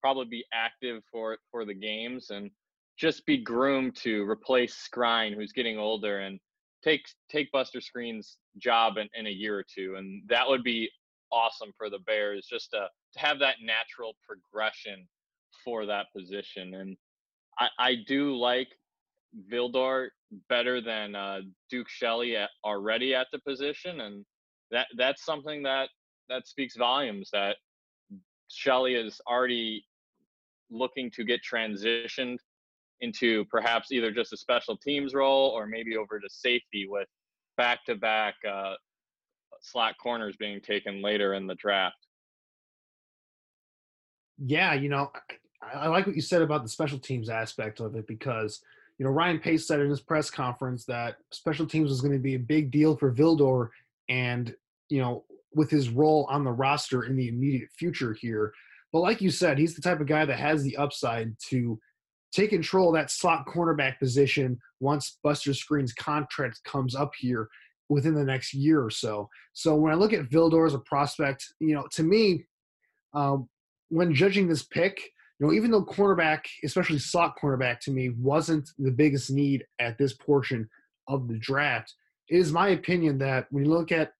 probably 0.00 0.24
be 0.26 0.44
active 0.52 1.02
for 1.10 1.36
for 1.50 1.64
the 1.64 1.74
games 1.74 2.30
and 2.30 2.50
just 2.98 3.24
be 3.26 3.38
groomed 3.38 3.96
to 3.96 4.28
replace 4.28 4.88
Skrine, 4.88 5.34
who's 5.34 5.52
getting 5.52 5.78
older, 5.78 6.20
and 6.20 6.38
take 6.82 7.02
take 7.30 7.52
Buster 7.52 7.80
Skrine's 7.80 8.38
job 8.58 8.96
in, 8.96 9.08
in 9.14 9.26
a 9.26 9.30
year 9.30 9.58
or 9.58 9.64
two. 9.64 9.96
And 9.96 10.22
that 10.28 10.48
would 10.48 10.62
be 10.62 10.90
awesome 11.32 11.72
for 11.76 11.90
the 11.90 11.98
Bears 12.00 12.46
just 12.50 12.70
to 12.70 12.88
have 13.16 13.38
that 13.40 13.56
natural 13.62 14.14
progression 14.26 15.06
for 15.64 15.86
that 15.86 16.06
position. 16.16 16.74
And 16.74 16.96
I, 17.58 17.68
I 17.78 17.94
do 18.06 18.36
like 18.36 18.68
Vildor 19.52 20.08
better 20.48 20.80
than 20.80 21.14
uh, 21.14 21.40
Duke 21.70 21.88
Shelley 21.88 22.36
at, 22.36 22.50
already 22.64 23.14
at 23.14 23.28
the 23.32 23.38
position, 23.40 24.00
and 24.00 24.24
that 24.70 24.86
that's 24.96 25.24
something 25.24 25.62
that 25.64 25.88
that 26.28 26.46
speaks 26.46 26.76
volumes. 26.76 27.30
That 27.32 27.56
Shelley 28.48 28.94
is 28.94 29.20
already 29.28 29.84
looking 30.70 31.10
to 31.12 31.24
get 31.24 31.40
transitioned 31.42 32.38
into 33.00 33.44
perhaps 33.46 33.92
either 33.92 34.10
just 34.10 34.32
a 34.32 34.36
special 34.36 34.76
teams 34.76 35.14
role 35.14 35.50
or 35.50 35.66
maybe 35.66 35.96
over 35.96 36.20
to 36.20 36.28
safety 36.28 36.86
with 36.88 37.08
back-to-back 37.56 38.34
uh, 38.48 38.74
slot 39.60 39.94
corners 40.02 40.36
being 40.36 40.60
taken 40.60 41.02
later 41.02 41.34
in 41.34 41.46
the 41.46 41.54
draft. 41.54 41.96
Yeah, 44.44 44.74
you 44.74 44.88
know, 44.88 45.10
I, 45.62 45.80
I 45.80 45.88
like 45.88 46.06
what 46.06 46.16
you 46.16 46.22
said 46.22 46.42
about 46.42 46.62
the 46.62 46.68
special 46.68 46.98
teams 46.98 47.28
aspect 47.28 47.80
of 47.80 47.94
it 47.94 48.06
because 48.06 48.62
you 48.98 49.04
know 49.04 49.10
Ryan 49.10 49.38
Pace 49.38 49.66
said 49.66 49.80
in 49.80 49.90
his 49.90 50.00
press 50.00 50.30
conference 50.30 50.84
that 50.86 51.16
special 51.30 51.66
teams 51.66 51.90
was 51.90 52.00
going 52.00 52.12
to 52.12 52.18
be 52.18 52.34
a 52.34 52.38
big 52.38 52.70
deal 52.70 52.96
for 52.96 53.12
Vildor, 53.12 53.68
and 54.08 54.54
you 54.88 55.00
know 55.00 55.24
with 55.54 55.70
his 55.70 55.90
role 55.90 56.26
on 56.30 56.44
the 56.44 56.52
roster 56.52 57.04
in 57.04 57.16
the 57.16 57.28
immediate 57.28 57.70
future 57.76 58.14
here. 58.14 58.52
But 58.92 59.00
like 59.00 59.20
you 59.20 59.30
said, 59.30 59.58
he's 59.58 59.74
the 59.74 59.82
type 59.82 60.00
of 60.00 60.06
guy 60.06 60.24
that 60.24 60.38
has 60.38 60.62
the 60.62 60.76
upside 60.76 61.34
to 61.48 61.78
take 62.32 62.50
control 62.50 62.88
of 62.88 62.94
that 62.94 63.10
slot 63.10 63.46
cornerback 63.46 63.98
position 63.98 64.58
once 64.78 65.18
Buster 65.22 65.50
Skrine's 65.50 65.92
contract 65.92 66.62
comes 66.64 66.94
up 66.94 67.12
here 67.18 67.48
within 67.88 68.14
the 68.14 68.24
next 68.24 68.54
year 68.54 68.82
or 68.82 68.90
so. 68.90 69.28
So 69.52 69.74
when 69.74 69.92
I 69.92 69.96
look 69.96 70.12
at 70.12 70.28
Vildor 70.28 70.66
as 70.66 70.74
a 70.74 70.78
prospect, 70.78 71.52
you 71.58 71.74
know, 71.74 71.86
to 71.92 72.02
me, 72.04 72.46
um, 73.14 73.48
when 73.90 74.14
judging 74.14 74.48
this 74.48 74.62
pick, 74.62 75.00
you 75.38 75.46
know, 75.46 75.52
even 75.52 75.70
though 75.70 75.84
cornerback, 75.84 76.40
especially 76.64 76.98
slot 76.98 77.34
cornerback, 77.40 77.80
to 77.80 77.90
me 77.90 78.10
wasn't 78.10 78.70
the 78.78 78.90
biggest 78.90 79.30
need 79.30 79.64
at 79.78 79.98
this 79.98 80.14
portion 80.14 80.68
of 81.08 81.28
the 81.28 81.38
draft, 81.38 81.94
it 82.28 82.36
is 82.36 82.52
my 82.52 82.68
opinion 82.68 83.18
that 83.18 83.46
when 83.50 83.64
you 83.64 83.70
look 83.70 83.92
at 83.92 84.12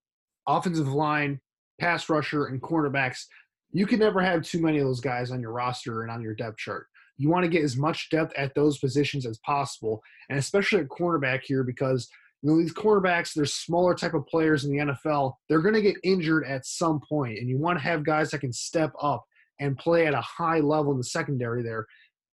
offensive 0.47 0.89
line, 0.89 1.41
pass 1.81 2.09
rusher, 2.09 2.47
and 2.47 2.61
cornerbacks, 2.61 3.25
you 3.73 3.87
can 3.87 4.01
never 4.01 4.21
have 4.21 4.43
too 4.43 4.61
many 4.61 4.79
of 4.79 4.85
those 4.85 5.01
guys 5.01 5.31
on 5.31 5.41
your 5.41 5.53
roster 5.53 6.03
and 6.03 6.11
on 6.11 6.21
your 6.21 6.35
depth 6.35 6.59
chart. 6.59 6.87
You 7.17 7.29
want 7.29 7.45
to 7.45 7.51
get 7.51 7.63
as 7.63 7.77
much 7.77 8.11
depth 8.11 8.33
at 8.37 8.55
those 8.55 8.79
positions 8.79 9.27
as 9.27 9.39
possible, 9.39 10.03
and 10.29 10.39
especially 10.39 10.81
at 10.81 10.89
cornerback 10.89 11.43
here 11.45 11.63
because 11.63 12.09
you 12.43 12.51
know 12.51 12.59
these 12.59 12.75
cornerbacks, 12.75 13.35
they're 13.35 13.45
smaller 13.45 13.95
type 13.95 14.15
of 14.15 14.27
players 14.27 14.65
in 14.65 14.73
the 14.73 14.79
NFL. 14.79 15.35
They're 15.49 15.61
going 15.61 15.75
to 15.75 15.83
get 15.83 15.97
injured 16.03 16.47
at 16.47 16.65
some 16.65 17.01
point, 17.07 17.39
and 17.39 17.49
you 17.49 17.59
want 17.59 17.79
to 17.79 17.85
have 17.85 18.05
guys 18.05 18.31
that 18.31 18.41
can 18.41 18.53
step 18.53 18.93
up 19.01 19.25
and 19.61 19.79
play 19.79 20.07
at 20.07 20.15
a 20.15 20.21
high 20.21 20.61
level 20.61 20.93
in 20.93 20.99
the 20.99 21.05
secondary 21.05 21.63
there, 21.63 21.87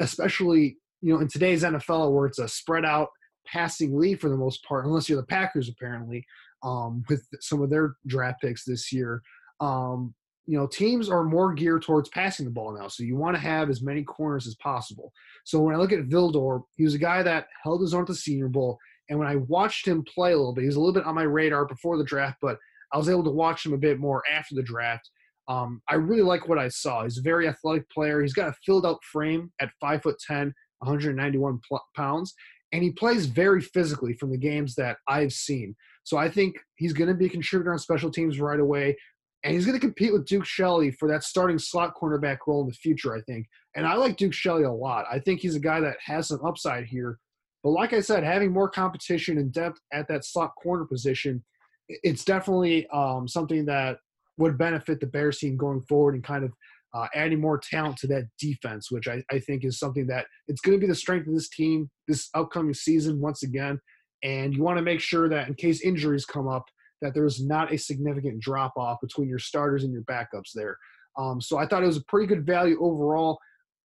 especially 0.01 0.77
you 1.01 1.15
know 1.15 1.21
in 1.21 1.29
today's 1.29 1.63
NFL 1.63 2.13
where 2.13 2.27
it's 2.27 2.39
a 2.39 2.49
spread 2.49 2.85
out 2.85 3.09
passing 3.47 3.99
league 3.99 4.21
for 4.21 4.29
the 4.29 4.37
most 4.37 4.65
part, 4.65 4.85
unless 4.85 5.09
you're 5.09 5.21
the 5.21 5.27
Packers 5.27 5.69
apparently 5.69 6.25
um, 6.63 7.03
with 7.09 7.27
some 7.41 7.63
of 7.63 7.71
their 7.71 7.97
draft 8.07 8.41
picks 8.41 8.65
this 8.65 8.93
year. 8.93 9.23
Um, 9.61 10.15
you 10.47 10.59
know, 10.59 10.67
teams 10.67 11.09
are 11.09 11.23
more 11.23 11.55
geared 11.55 11.83
towards 11.83 12.09
passing 12.09 12.45
the 12.45 12.51
ball 12.51 12.77
now. 12.77 12.89
So 12.89 13.05
you 13.05 13.17
want 13.17 13.37
to 13.37 13.41
have 13.41 13.71
as 13.71 13.81
many 13.81 14.03
corners 14.03 14.47
as 14.47 14.57
possible. 14.57 15.13
So 15.45 15.61
when 15.61 15.75
I 15.75 15.79
look 15.79 15.93
at 15.93 16.09
Vildor, 16.09 16.63
he 16.77 16.85
was 16.85 16.95
a 16.95 16.99
guy 16.99 17.23
that 17.23 17.47
held 17.63 17.81
his 17.81 17.95
own 17.95 18.03
at 18.03 18.09
the 18.09 18.15
Senior 18.15 18.49
Bowl. 18.49 18.79
And 19.09 19.19
when 19.19 19.29
I 19.29 19.37
watched 19.37 19.87
him 19.87 20.05
play 20.05 20.33
a 20.33 20.37
little 20.37 20.53
bit, 20.53 20.63
he 20.63 20.67
was 20.67 20.77
a 20.77 20.81
little 20.81 20.95
bit 20.95 21.05
on 21.05 21.15
my 21.15 21.23
radar 21.23 21.65
before 21.65 21.97
the 21.97 22.05
draft, 22.05 22.39
but 22.43 22.59
I 22.93 22.99
was 22.99 23.09
able 23.09 23.25
to 23.25 23.31
watch 23.31 23.65
him 23.65 23.73
a 23.73 23.79
bit 23.79 23.99
more 23.99 24.23
after 24.31 24.55
the 24.55 24.63
draft. 24.63 25.09
Um, 25.49 25.83
I 25.89 25.95
really 25.95 26.23
like 26.23 26.49
what 26.49 26.59
I 26.59 26.69
saw. 26.69 27.03
He's 27.03 27.19
a 27.19 27.23
very 27.23 27.49
athletic 27.49 27.89
player. 27.91 28.23
He's 28.23 28.35
got 28.35 28.49
a 28.49 28.55
filled 28.65 28.87
out 28.87 29.03
frame 29.05 29.53
at 29.61 29.71
five 29.81 30.03
foot 30.03 30.17
ten, 30.27 30.55
191 30.79 31.61
pounds, 31.97 32.35
and 32.73 32.83
he 32.83 32.91
plays 32.91 33.27
very 33.27 33.61
physically 33.61 34.15
from 34.15 34.31
the 34.31 34.39
games 34.39 34.75
that 34.77 34.99
I've 35.09 35.33
seen. 35.33 35.75
So 36.05 36.17
I 36.17 36.29
think 36.29 36.57
he's 36.77 36.93
going 36.93 37.09
to 37.09 37.15
be 37.15 37.27
a 37.27 37.31
contributor 37.31 37.73
on 37.73 37.79
special 37.79 38.11
teams 38.11 38.41
right 38.41 38.61
away 38.61 38.97
and 39.45 39.55
he's 39.55 39.67
going 39.67 39.79
to 39.79 39.85
compete 39.85 40.13
with 40.13 40.27
Duke 40.27 40.45
Shelley 40.45 40.91
for 40.93 41.09
that 41.09 41.25
starting 41.25 41.59
slot 41.59 41.95
cornerback 42.01 42.39
role 42.47 42.63
in 42.63 42.69
the 42.69 42.75
future, 42.75 43.15
I 43.15 43.21
think. 43.23 43.47
And 43.75 43.87
I 43.87 43.95
like 43.95 44.17
Duke 44.17 44.33
Shelley 44.33 44.63
a 44.63 44.71
lot. 44.71 45.05
I 45.11 45.19
think 45.19 45.41
he's 45.41 45.57
a 45.57 45.61
guy 45.61 45.81
that 45.81 45.97
has 46.05 46.29
some 46.29 46.45
upside 46.45 46.85
here. 46.85 47.19
But 47.65 47.71
like 47.71 47.93
I 47.93 48.01
said, 48.01 48.23
having 48.23 48.53
more 48.53 48.69
competition 48.69 49.39
and 49.39 49.53
depth 49.53 49.81
at 49.93 50.07
that 50.09 50.25
slot 50.25 50.53
corner 50.63 50.85
position, 50.85 51.43
it's 51.89 52.25
definitely 52.25 52.87
um, 52.89 53.27
something 53.27 53.65
that 53.67 53.99
would 54.39 54.59
benefit 54.59 55.01
the 55.01 55.07
Bears 55.07 55.39
team 55.39 55.57
going 55.57 55.83
forward 55.83 56.15
and 56.15 56.25
kind 56.25 56.45
of 56.45 56.53
uh, 56.95 57.07
adding 57.15 57.41
more 57.41 57.59
talent 57.59 57.97
to 57.99 58.07
that 58.07 58.25
defense, 58.39 58.91
which 58.91 59.09
I, 59.09 59.23
I 59.31 59.39
think 59.39 59.65
is 59.65 59.79
something 59.79 60.07
that 60.09 60.27
it's 60.49 60.61
going 60.61 60.77
to 60.77 60.81
be 60.81 60.89
the 60.89 60.95
strength 60.95 61.27
of 61.27 61.35
this 61.35 61.49
team 61.49 61.91
this 62.09 62.29
upcoming 62.35 62.75
season 62.75 63.21
once 63.21 63.43
again. 63.43 63.81
And 64.23 64.55
you 64.55 64.63
want 64.63 64.79
to 64.79 64.83
make 64.83 65.01
sure 65.01 65.29
that 65.29 65.49
in 65.49 65.55
case 65.55 65.83
injuries 65.83 66.25
come 66.25 66.49
up– 66.49 66.65
that 67.03 67.13
there's 67.13 67.45
not 67.45 67.73
a 67.73 67.77
significant 67.77 68.41
drop 68.41 68.73
off 68.79 68.99
between 69.03 69.29
your 69.29 69.39
starters 69.39 69.85
and 69.85 69.93
your 69.93 70.05
backups 70.05 70.53
there. 70.55 70.79
Um, 71.19 71.41
so 71.41 71.59
I 71.59 71.67
thought 71.67 71.83
it 71.83 71.87
was 71.87 71.99
a 71.99 72.05
pretty 72.05 72.27
good 72.27 72.47
value 72.47 72.79
overall. 72.81 73.39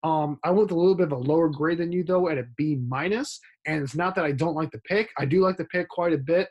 Um, 0.04 0.39
I 0.44 0.50
went 0.50 0.64
with 0.64 0.72
a 0.72 0.80
little 0.80 0.96
bit 0.96 1.08
of 1.08 1.12
a 1.12 1.18
lower 1.18 1.50
grade 1.50 1.78
than 1.78 1.92
you 1.92 2.04
though 2.04 2.30
at 2.30 2.39
a 2.39 2.46
B 2.58 2.80
minus, 2.88 3.39
and 3.68 3.84
it's 3.84 3.96
not 3.96 4.16
that 4.16 4.26
I 4.26 4.32
don't 4.32 4.56
like 4.56 4.72
the 4.72 4.82
pick. 4.88 5.10
I 5.20 5.26
do 5.26 5.42
like 5.42 5.58
the 5.58 5.66
pick 5.66 5.88
quite 5.89 6.14
a 6.14 6.18
bit, 6.18 6.48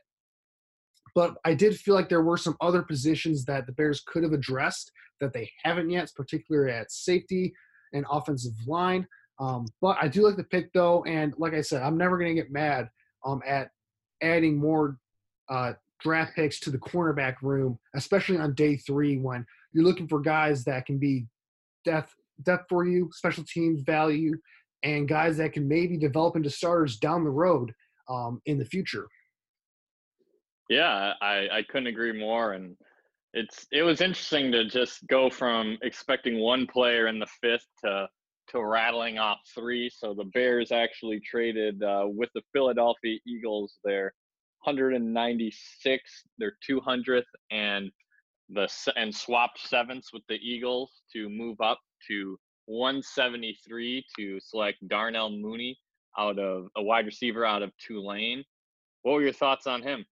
but 1.15 1.37
I 1.45 1.55
did 1.55 1.77
feel 1.77 1.95
like 1.95 2.09
there 2.09 2.23
were 2.23 2.37
some 2.37 2.57
other 2.61 2.83
positions 2.83 3.45
that 3.47 3.67
the 3.67 3.73
Bears 3.73 4.03
could 4.07 4.23
have 4.23 4.33
addressed 4.33 4.91
that 5.21 5.33
they 5.33 5.51
haven't 5.63 5.91
yet, 5.91 6.11
particularly 6.17 6.73
at 6.73 6.91
safety 6.91 7.53
and 7.93 8.05
offensive 8.11 8.55
line. 8.67 9.07
Um, 9.39 9.67
but 9.81 9.97
I 10.01 10.09
do 10.09 10.23
like 10.23 10.37
the 10.37 10.45
pick 10.45 10.73
though, 10.73 11.03
and 11.05 11.35
like 11.39 11.55
I 11.55 11.61
said, 11.63 11.83
I'm 11.83 11.97
never 11.97 12.19
going 12.19 12.35
to 12.35 12.43
get 12.43 12.53
mad 12.53 12.89
um, 13.25 13.41
at 13.47 13.71
adding 14.23 14.59
more 14.59 14.99
uh, 15.49 15.73
draft 16.01 16.35
picks 16.35 16.61
to 16.61 16.71
the 16.71 16.79
cornerback 16.79 17.37
room, 17.43 17.79
especially 17.95 18.39
on 18.39 18.55
day 18.55 18.77
three 18.77 19.19
when 19.19 19.45
you're 19.73 19.85
looking 19.85 20.09
for 20.09 20.21
guys 20.21 20.65
that 20.65 20.87
can 20.87 20.99
be 20.99 21.27
depth 21.85 22.15
depth 22.43 22.67
for 22.69 22.87
you, 22.87 23.09
special 23.13 23.45
teams 23.45 23.83
value, 23.83 24.35
and 24.83 25.09
guys 25.09 25.37
that 25.37 25.53
can 25.53 25.69
maybe 25.69 25.97
develop 25.97 26.37
into 26.37 26.51
starters 26.51 26.97
down 26.97 27.25
the 27.25 27.31
road 27.31 27.73
um, 28.09 28.41
in 28.47 28.59
the 28.59 28.65
future. 28.65 29.07
Yeah, 30.71 31.15
I, 31.21 31.49
I 31.53 31.63
couldn't 31.69 31.89
agree 31.89 32.19
more. 32.19 32.53
And 32.53 32.77
it's 33.35 33.67
it 33.73 33.83
was 33.83 34.01
interesting 34.01 34.53
to 34.53 34.65
just 34.65 35.07
go 35.09 35.29
from 35.29 35.77
expecting 35.83 36.39
one 36.39 36.67
player 36.67 37.09
in 37.09 37.19
the 37.19 37.27
fifth 37.43 37.67
to 37.85 38.09
to 38.51 38.65
rattling 38.65 39.19
off 39.19 39.39
three. 39.55 39.91
So 39.93 40.15
the 40.15 40.31
Bears 40.33 40.71
actually 40.71 41.21
traded 41.21 41.83
uh, 41.83 42.05
with 42.07 42.31
the 42.35 42.43
Philadelphia 42.53 43.19
Eagles 43.27 43.79
there 43.85 44.15
196, 44.63 46.25
their 46.39 46.53
200th, 46.69 47.23
and 47.51 47.91
the 48.49 48.69
and 48.97 49.15
swapped 49.15 49.59
sevenths 49.59 50.13
with 50.13 50.23
the 50.29 50.37
Eagles 50.37 51.03
to 51.13 51.29
move 51.29 51.61
up 51.61 51.81
to 52.09 52.39
173 52.67 54.05
to 54.17 54.39
select 54.41 54.79
Darnell 54.87 55.31
Mooney 55.31 55.77
out 56.17 56.39
of 56.39 56.69
a 56.77 56.83
wide 56.83 57.07
receiver 57.07 57.45
out 57.45 57.63
of 57.63 57.73
Tulane. 57.79 58.45
What 59.03 59.15
were 59.15 59.23
your 59.23 59.33
thoughts 59.33 59.67
on 59.67 59.83
him? 59.83 60.05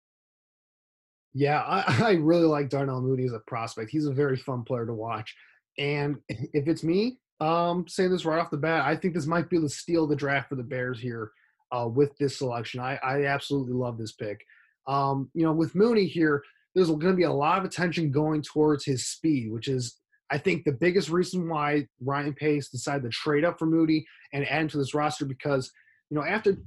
Yeah, 1.37 1.61
I, 1.61 1.83
I 2.03 2.11
really 2.13 2.47
like 2.47 2.69
Darnell 2.69 3.01
Mooney 3.01 3.25
as 3.25 3.33
a 3.33 3.39
prospect. 3.39 3.91
He's 3.91 4.07
a 4.07 4.13
very 4.13 4.37
fun 4.37 4.63
player 4.63 4.85
to 4.85 4.93
watch. 4.93 5.35
And 5.77 6.17
if 6.29 6.67
it's 6.67 6.83
me, 6.83 7.19
um, 7.39 7.87
saying 7.87 8.09
this 8.09 8.25
right 8.25 8.39
off 8.39 8.49
the 8.49 8.57
bat, 8.57 8.85
I 8.85 8.95
think 8.95 9.13
this 9.13 9.27
might 9.27 9.49
be 9.49 9.59
the 9.59 9.69
steal 9.69 10.05
of 10.05 10.09
the 10.09 10.15
draft 10.15 10.49
for 10.49 10.55
the 10.55 10.63
Bears 10.63 10.99
here 10.99 11.31
uh, 11.71 11.87
with 11.87 12.17
this 12.17 12.39
selection. 12.39 12.79
I, 12.79 12.99
I 13.03 13.25
absolutely 13.25 13.73
love 13.73 13.99
this 13.99 14.13
pick. 14.13 14.43
Um, 14.87 15.29
you 15.35 15.43
know, 15.43 15.53
with 15.53 15.75
Mooney 15.75 16.05
here, 16.05 16.43
there's 16.73 16.87
going 16.87 17.01
to 17.01 17.13
be 17.13 17.23
a 17.23 17.31
lot 17.31 17.59
of 17.59 17.65
attention 17.65 18.11
going 18.11 18.41
towards 18.41 18.85
his 18.85 19.07
speed, 19.07 19.51
which 19.51 19.67
is, 19.67 19.97
I 20.31 20.39
think, 20.39 20.63
the 20.63 20.71
biggest 20.71 21.09
reason 21.09 21.47
why 21.47 21.87
Ryan 22.01 22.33
Pace 22.33 22.69
decided 22.69 23.03
to 23.03 23.09
trade 23.09 23.45
up 23.45 23.59
for 23.59 23.67
Mooney 23.67 24.05
and 24.33 24.47
add 24.47 24.61
him 24.61 24.67
to 24.69 24.77
this 24.77 24.95
roster 24.95 25.25
because, 25.25 25.71
you 26.09 26.15
know, 26.15 26.23
after 26.23 26.57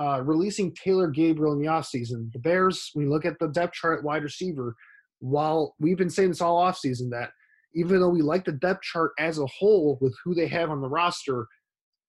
uh, 0.00 0.20
releasing 0.22 0.74
Taylor 0.74 1.08
Gabriel 1.08 1.52
in 1.52 1.60
the 1.60 1.68
offseason, 1.68 2.32
the 2.32 2.38
Bears, 2.38 2.90
we 2.94 3.06
look 3.06 3.24
at 3.24 3.38
the 3.38 3.48
depth 3.48 3.74
chart 3.74 4.02
wide 4.04 4.22
receiver, 4.22 4.74
while 5.20 5.74
we've 5.78 5.98
been 5.98 6.10
saying 6.10 6.30
this 6.30 6.40
all 6.40 6.64
offseason 6.64 7.10
that 7.10 7.30
even 7.74 8.00
though 8.00 8.08
we 8.08 8.22
like 8.22 8.44
the 8.44 8.52
depth 8.52 8.82
chart 8.82 9.12
as 9.18 9.38
a 9.38 9.46
whole 9.46 9.98
with 10.00 10.14
who 10.24 10.34
they 10.34 10.48
have 10.48 10.70
on 10.70 10.80
the 10.80 10.88
roster, 10.88 11.46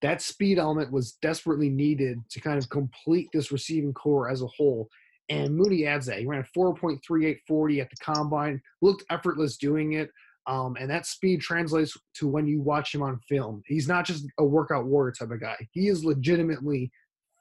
that 0.01 0.21
speed 0.21 0.57
element 0.57 0.91
was 0.91 1.17
desperately 1.21 1.69
needed 1.69 2.17
to 2.31 2.39
kind 2.39 2.57
of 2.57 2.69
complete 2.69 3.27
this 3.31 3.51
receiving 3.51 3.93
corps 3.93 4.29
as 4.29 4.41
a 4.41 4.47
whole. 4.47 4.89
And 5.29 5.55
Mooney 5.55 5.85
adds 5.85 6.07
that. 6.07 6.19
He 6.19 6.25
ran 6.25 6.43
4.3840 6.57 7.81
at 7.81 7.89
the 7.89 7.95
combine, 8.01 8.59
looked 8.81 9.05
effortless 9.11 9.57
doing 9.57 9.93
it. 9.93 10.09
Um, 10.47 10.75
and 10.79 10.89
that 10.89 11.05
speed 11.05 11.41
translates 11.41 11.95
to 12.15 12.27
when 12.27 12.47
you 12.47 12.61
watch 12.61 12.93
him 12.93 13.03
on 13.03 13.19
film. 13.29 13.61
He's 13.67 13.87
not 13.87 14.05
just 14.05 14.25
a 14.39 14.43
workout 14.43 14.85
warrior 14.85 15.13
type 15.13 15.31
of 15.31 15.39
guy. 15.39 15.55
He 15.71 15.87
is 15.87 16.03
legitimately 16.03 16.91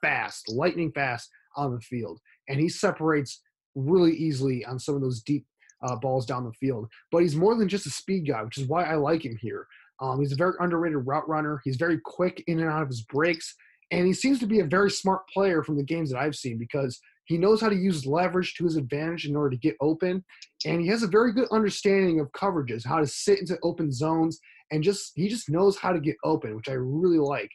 fast, 0.02 0.48
lightning 0.48 0.92
fast 0.92 1.30
on 1.56 1.74
the 1.74 1.80
field. 1.80 2.20
And 2.48 2.60
he 2.60 2.68
separates 2.68 3.40
really 3.74 4.12
easily 4.12 4.64
on 4.64 4.78
some 4.78 4.94
of 4.94 5.00
those 5.00 5.22
deep 5.22 5.46
uh, 5.82 5.96
balls 5.96 6.26
down 6.26 6.44
the 6.44 6.52
field. 6.52 6.88
But 7.10 7.22
he's 7.22 7.36
more 7.36 7.56
than 7.56 7.68
just 7.68 7.86
a 7.86 7.90
speed 7.90 8.28
guy, 8.28 8.42
which 8.42 8.58
is 8.58 8.66
why 8.66 8.84
I 8.84 8.96
like 8.96 9.24
him 9.24 9.36
here. 9.40 9.66
Um, 10.00 10.20
he's 10.20 10.32
a 10.32 10.36
very 10.36 10.54
underrated 10.60 11.06
route 11.06 11.28
runner. 11.28 11.60
He's 11.64 11.76
very 11.76 11.98
quick 12.04 12.42
in 12.46 12.60
and 12.60 12.68
out 12.68 12.82
of 12.82 12.88
his 12.88 13.02
breaks, 13.02 13.54
and 13.90 14.06
he 14.06 14.12
seems 14.12 14.38
to 14.40 14.46
be 14.46 14.60
a 14.60 14.64
very 14.64 14.90
smart 14.90 15.28
player 15.28 15.62
from 15.62 15.76
the 15.76 15.84
games 15.84 16.10
that 16.10 16.18
I've 16.18 16.36
seen 16.36 16.58
because 16.58 16.98
he 17.30 17.38
knows 17.38 17.60
how 17.60 17.68
to 17.68 17.76
use 17.76 18.06
leverage 18.06 18.54
to 18.54 18.64
his 18.64 18.74
advantage 18.74 19.24
in 19.24 19.36
order 19.36 19.50
to 19.50 19.56
get 19.56 19.76
open, 19.80 20.24
and 20.66 20.80
he 20.80 20.88
has 20.88 21.04
a 21.04 21.06
very 21.06 21.32
good 21.32 21.46
understanding 21.52 22.18
of 22.18 22.32
coverages, 22.32 22.84
how 22.84 22.98
to 22.98 23.06
sit 23.06 23.38
into 23.38 23.56
open 23.62 23.92
zones, 23.92 24.40
and 24.72 24.82
just 24.82 25.12
he 25.14 25.28
just 25.28 25.48
knows 25.48 25.78
how 25.78 25.92
to 25.92 26.00
get 26.00 26.16
open, 26.24 26.56
which 26.56 26.68
I 26.68 26.72
really 26.72 27.20
like. 27.20 27.48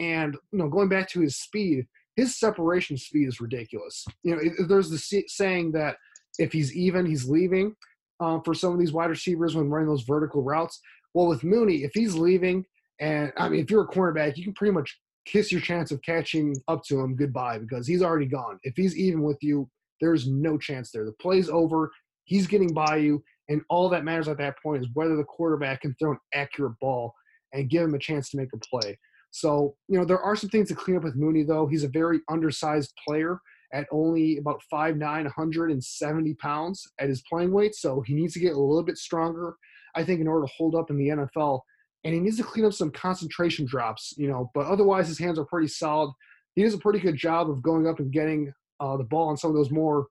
And 0.00 0.36
you 0.50 0.58
know, 0.58 0.68
going 0.68 0.88
back 0.88 1.08
to 1.10 1.20
his 1.20 1.36
speed, 1.36 1.86
his 2.16 2.40
separation 2.40 2.96
speed 2.96 3.28
is 3.28 3.40
ridiculous. 3.40 4.04
You 4.24 4.34
know, 4.34 4.42
it, 4.42 4.68
there's 4.68 4.90
the 4.90 4.98
saying 5.28 5.70
that 5.72 5.94
if 6.40 6.52
he's 6.52 6.74
even, 6.74 7.06
he's 7.06 7.28
leaving. 7.28 7.76
Um, 8.18 8.42
for 8.42 8.52
some 8.52 8.72
of 8.72 8.80
these 8.80 8.92
wide 8.92 9.08
receivers 9.10 9.54
when 9.54 9.70
running 9.70 9.88
those 9.88 10.02
vertical 10.02 10.42
routes. 10.42 10.78
Well, 11.14 11.28
with 11.28 11.44
Mooney, 11.44 11.84
if 11.84 11.92
he's 11.94 12.14
leaving, 12.16 12.66
and 13.00 13.32
I 13.36 13.48
mean, 13.48 13.60
if 13.60 13.70
you're 13.70 13.84
a 13.84 13.88
cornerback, 13.88 14.36
you 14.36 14.44
can 14.44 14.54
pretty 14.54 14.74
much 14.74 14.98
kiss 15.26 15.52
your 15.52 15.60
chance 15.60 15.90
of 15.90 16.02
catching 16.02 16.54
up 16.68 16.82
to 16.84 17.00
him 17.00 17.16
goodbye 17.16 17.58
because 17.58 17.86
he's 17.86 18.02
already 18.02 18.26
gone. 18.26 18.58
If 18.62 18.74
he's 18.76 18.96
even 18.96 19.22
with 19.22 19.38
you, 19.42 19.68
there's 20.00 20.26
no 20.26 20.56
chance 20.58 20.90
there. 20.90 21.04
The 21.04 21.12
play's 21.20 21.48
over. 21.48 21.90
He's 22.24 22.46
getting 22.46 22.72
by 22.72 22.96
you, 22.96 23.22
and 23.48 23.62
all 23.68 23.88
that 23.88 24.04
matters 24.04 24.28
at 24.28 24.38
that 24.38 24.56
point 24.62 24.82
is 24.82 24.88
whether 24.94 25.16
the 25.16 25.24
quarterback 25.24 25.82
can 25.82 25.94
throw 25.98 26.12
an 26.12 26.18
accurate 26.32 26.78
ball 26.80 27.12
and 27.52 27.68
give 27.68 27.82
him 27.82 27.94
a 27.94 27.98
chance 27.98 28.30
to 28.30 28.36
make 28.36 28.50
a 28.54 28.58
play. 28.58 28.98
So, 29.32 29.74
you 29.88 29.98
know, 29.98 30.04
there 30.04 30.20
are 30.20 30.36
some 30.36 30.50
things 30.50 30.68
to 30.68 30.74
clean 30.74 30.96
up 30.96 31.04
with 31.04 31.16
Mooney, 31.16 31.44
though. 31.44 31.66
He's 31.66 31.84
a 31.84 31.88
very 31.88 32.20
undersized 32.28 32.92
player 33.06 33.40
at 33.72 33.86
only 33.92 34.38
about 34.38 34.62
5'9, 34.72 35.00
170 35.00 36.34
pounds 36.34 36.86
at 36.98 37.08
his 37.08 37.22
playing 37.30 37.52
weight. 37.52 37.74
So 37.74 38.00
he 38.00 38.14
needs 38.14 38.34
to 38.34 38.40
get 38.40 38.54
a 38.54 38.60
little 38.60 38.82
bit 38.82 38.98
stronger, 38.98 39.54
I 39.94 40.02
think, 40.02 40.20
in 40.20 40.28
order 40.28 40.46
to 40.46 40.52
hold 40.56 40.74
up 40.74 40.90
in 40.90 40.96
the 40.96 41.08
NFL. 41.08 41.60
And 42.04 42.14
he 42.14 42.20
needs 42.20 42.38
to 42.38 42.44
clean 42.44 42.64
up 42.64 42.72
some 42.72 42.90
concentration 42.90 43.66
drops, 43.66 44.14
you 44.16 44.28
know, 44.28 44.50
but 44.54 44.66
otherwise 44.66 45.06
his 45.08 45.18
hands 45.18 45.38
are 45.38 45.44
pretty 45.44 45.68
solid. 45.68 46.12
He 46.54 46.62
does 46.62 46.74
a 46.74 46.78
pretty 46.78 46.98
good 46.98 47.16
job 47.16 47.50
of 47.50 47.62
going 47.62 47.86
up 47.86 47.98
and 47.98 48.10
getting 48.12 48.52
uh, 48.80 48.96
the 48.96 49.04
ball 49.04 49.28
on 49.28 49.36
some 49.36 49.50
of 49.50 49.56
those 49.56 49.70
more 49.70 50.06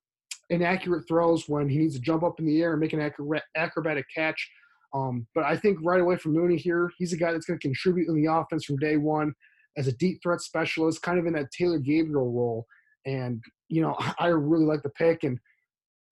inaccurate 0.50 1.08
throws 1.08 1.50
when 1.50 1.68
he 1.68 1.80
needs 1.80 1.96
to 1.96 2.02
jump 2.02 2.24
up 2.24 2.40
in 2.40 2.46
the 2.46 2.62
air 2.62 2.72
and 2.72 2.80
make 2.80 2.94
an 2.94 3.12
acrobatic 3.56 4.06
catch. 4.16 4.50
Um, 4.94 5.28
but 5.36 5.44
I 5.44 5.56
think 5.56 5.80
right 5.84 6.02
away 6.02 6.18
from 6.18 6.34
Mooney 6.34 6.58
here, 6.58 6.92
he's 6.98 7.14
a 7.14 7.18
guy 7.18 7.32
that's 7.32 7.46
going 7.46 7.60
to 7.60 7.68
contribute 7.68 8.08
in 8.08 8.16
the 8.16 8.32
offense 8.32 8.66
from 8.66 8.78
day 8.78 8.98
one 8.98 9.34
as 9.78 9.88
a 9.88 9.94
deep 9.94 10.20
threat 10.22 10.42
specialist, 10.42 11.02
kind 11.02 11.20
of 11.20 11.26
in 11.26 11.34
that 11.34 11.52
Taylor 11.52 11.80
Gabriel 11.80 12.32
role. 12.32 12.66
And, 13.06 13.42
you 13.68 13.82
know, 13.82 13.96
I 14.20 14.28
really 14.28 14.66
like 14.66 14.84
the 14.84 14.90
pick. 14.90 15.24
And, 15.24 15.40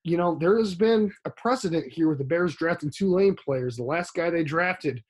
you 0.03 0.17
know, 0.17 0.37
there 0.39 0.57
has 0.57 0.75
been 0.75 1.11
a 1.25 1.29
precedent 1.31 1.91
here 1.91 2.07
with 2.07 2.19
the 2.19 2.23
Bears 2.23 2.55
drafting 2.55 2.91
Tulane 2.95 3.35
players. 3.35 3.77
The 3.77 3.83
last 3.83 4.13
guy 4.13 4.29
they 4.29 4.43
drafted 4.43 5.03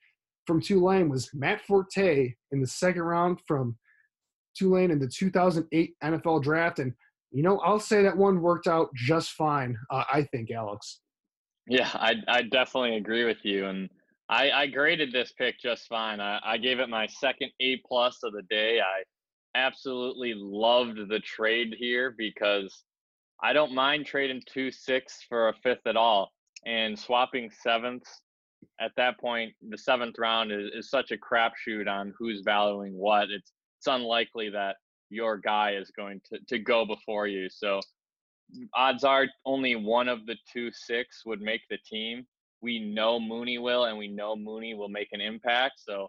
from 0.48 0.62
Tulane 0.62 1.10
was 1.10 1.28
Matt 1.34 1.60
Forte 1.60 2.32
in 2.52 2.60
the 2.62 2.66
second 2.66 3.02
round 3.02 3.38
from 3.46 3.76
Tulane 4.56 4.90
in 4.90 4.98
the 4.98 5.06
2008 5.06 5.94
NFL 6.02 6.42
draft. 6.42 6.78
And, 6.78 6.94
you 7.30 7.42
know, 7.42 7.58
I'll 7.58 7.78
say 7.78 8.02
that 8.02 8.16
one 8.16 8.40
worked 8.40 8.66
out 8.66 8.88
just 8.94 9.32
fine, 9.32 9.76
uh, 9.90 10.04
I 10.10 10.22
think, 10.22 10.50
Alex. 10.50 11.00
Yeah, 11.68 11.90
I, 11.92 12.14
I 12.28 12.42
definitely 12.44 12.96
agree 12.96 13.24
with 13.24 13.44
you. 13.44 13.66
And 13.66 13.90
I, 14.30 14.50
I 14.50 14.66
graded 14.68 15.12
this 15.12 15.34
pick 15.36 15.60
just 15.60 15.86
fine. 15.86 16.18
I, 16.18 16.40
I 16.42 16.56
gave 16.56 16.78
it 16.78 16.88
my 16.88 17.06
second 17.08 17.50
A 17.60 17.82
plus 17.86 18.20
of 18.24 18.32
the 18.32 18.42
day. 18.48 18.80
I 18.80 19.02
absolutely 19.54 20.32
loved 20.34 21.10
the 21.10 21.20
trade 21.20 21.74
here 21.78 22.14
because 22.16 22.84
I 23.42 23.52
don't 23.52 23.74
mind 23.74 24.06
trading 24.06 24.40
two 24.50 24.70
six 24.70 25.26
for 25.28 25.50
a 25.50 25.54
fifth 25.62 25.86
at 25.86 25.96
all. 25.98 26.32
And 26.64 26.98
swapping 26.98 27.50
sevenths 27.62 28.22
at 28.80 28.92
that 28.96 29.18
point, 29.18 29.52
the 29.68 29.78
seventh 29.78 30.16
round 30.18 30.52
is, 30.52 30.70
is 30.74 30.90
such 30.90 31.10
a 31.10 31.16
crapshoot 31.16 31.88
on 31.88 32.12
who's 32.18 32.42
valuing 32.44 32.94
what. 32.94 33.30
It's 33.30 33.52
it's 33.78 33.86
unlikely 33.86 34.50
that 34.50 34.76
your 35.10 35.38
guy 35.38 35.74
is 35.74 35.90
going 35.96 36.20
to, 36.30 36.38
to 36.48 36.58
go 36.58 36.84
before 36.84 37.26
you. 37.26 37.48
So 37.48 37.80
odds 38.74 39.04
are 39.04 39.26
only 39.44 39.76
one 39.76 40.08
of 40.08 40.26
the 40.26 40.36
two 40.52 40.70
six 40.72 41.22
would 41.24 41.40
make 41.40 41.62
the 41.70 41.78
team. 41.88 42.26
We 42.60 42.80
know 42.80 43.20
Mooney 43.20 43.58
will, 43.58 43.84
and 43.84 43.96
we 43.96 44.08
know 44.08 44.34
Mooney 44.34 44.74
will 44.74 44.88
make 44.88 45.08
an 45.12 45.20
impact. 45.20 45.74
So 45.78 46.08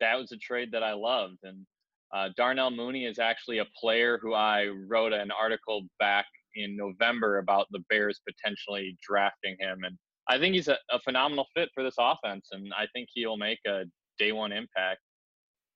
that 0.00 0.16
was 0.16 0.30
a 0.32 0.36
trade 0.36 0.70
that 0.72 0.84
I 0.84 0.92
loved. 0.92 1.38
And 1.42 1.66
uh, 2.14 2.28
Darnell 2.36 2.70
Mooney 2.70 3.04
is 3.06 3.18
actually 3.18 3.58
a 3.58 3.66
player 3.80 4.18
who 4.22 4.34
I 4.34 4.66
wrote 4.66 5.12
an 5.12 5.30
article 5.32 5.82
back 5.98 6.26
in 6.54 6.76
November 6.76 7.38
about 7.38 7.66
the 7.70 7.82
Bears 7.88 8.20
potentially 8.28 8.96
drafting 9.02 9.56
him. 9.58 9.80
And 9.84 9.96
I 10.28 10.38
think 10.38 10.54
he's 10.54 10.68
a, 10.68 10.78
a 10.90 11.00
phenomenal 11.00 11.46
fit 11.54 11.70
for 11.74 11.82
this 11.82 11.96
offense. 11.98 12.48
And 12.52 12.72
I 12.74 12.86
think 12.92 13.08
he'll 13.12 13.36
make 13.36 13.58
a 13.66 13.84
day 14.18 14.32
one 14.32 14.52
impact. 14.52 15.00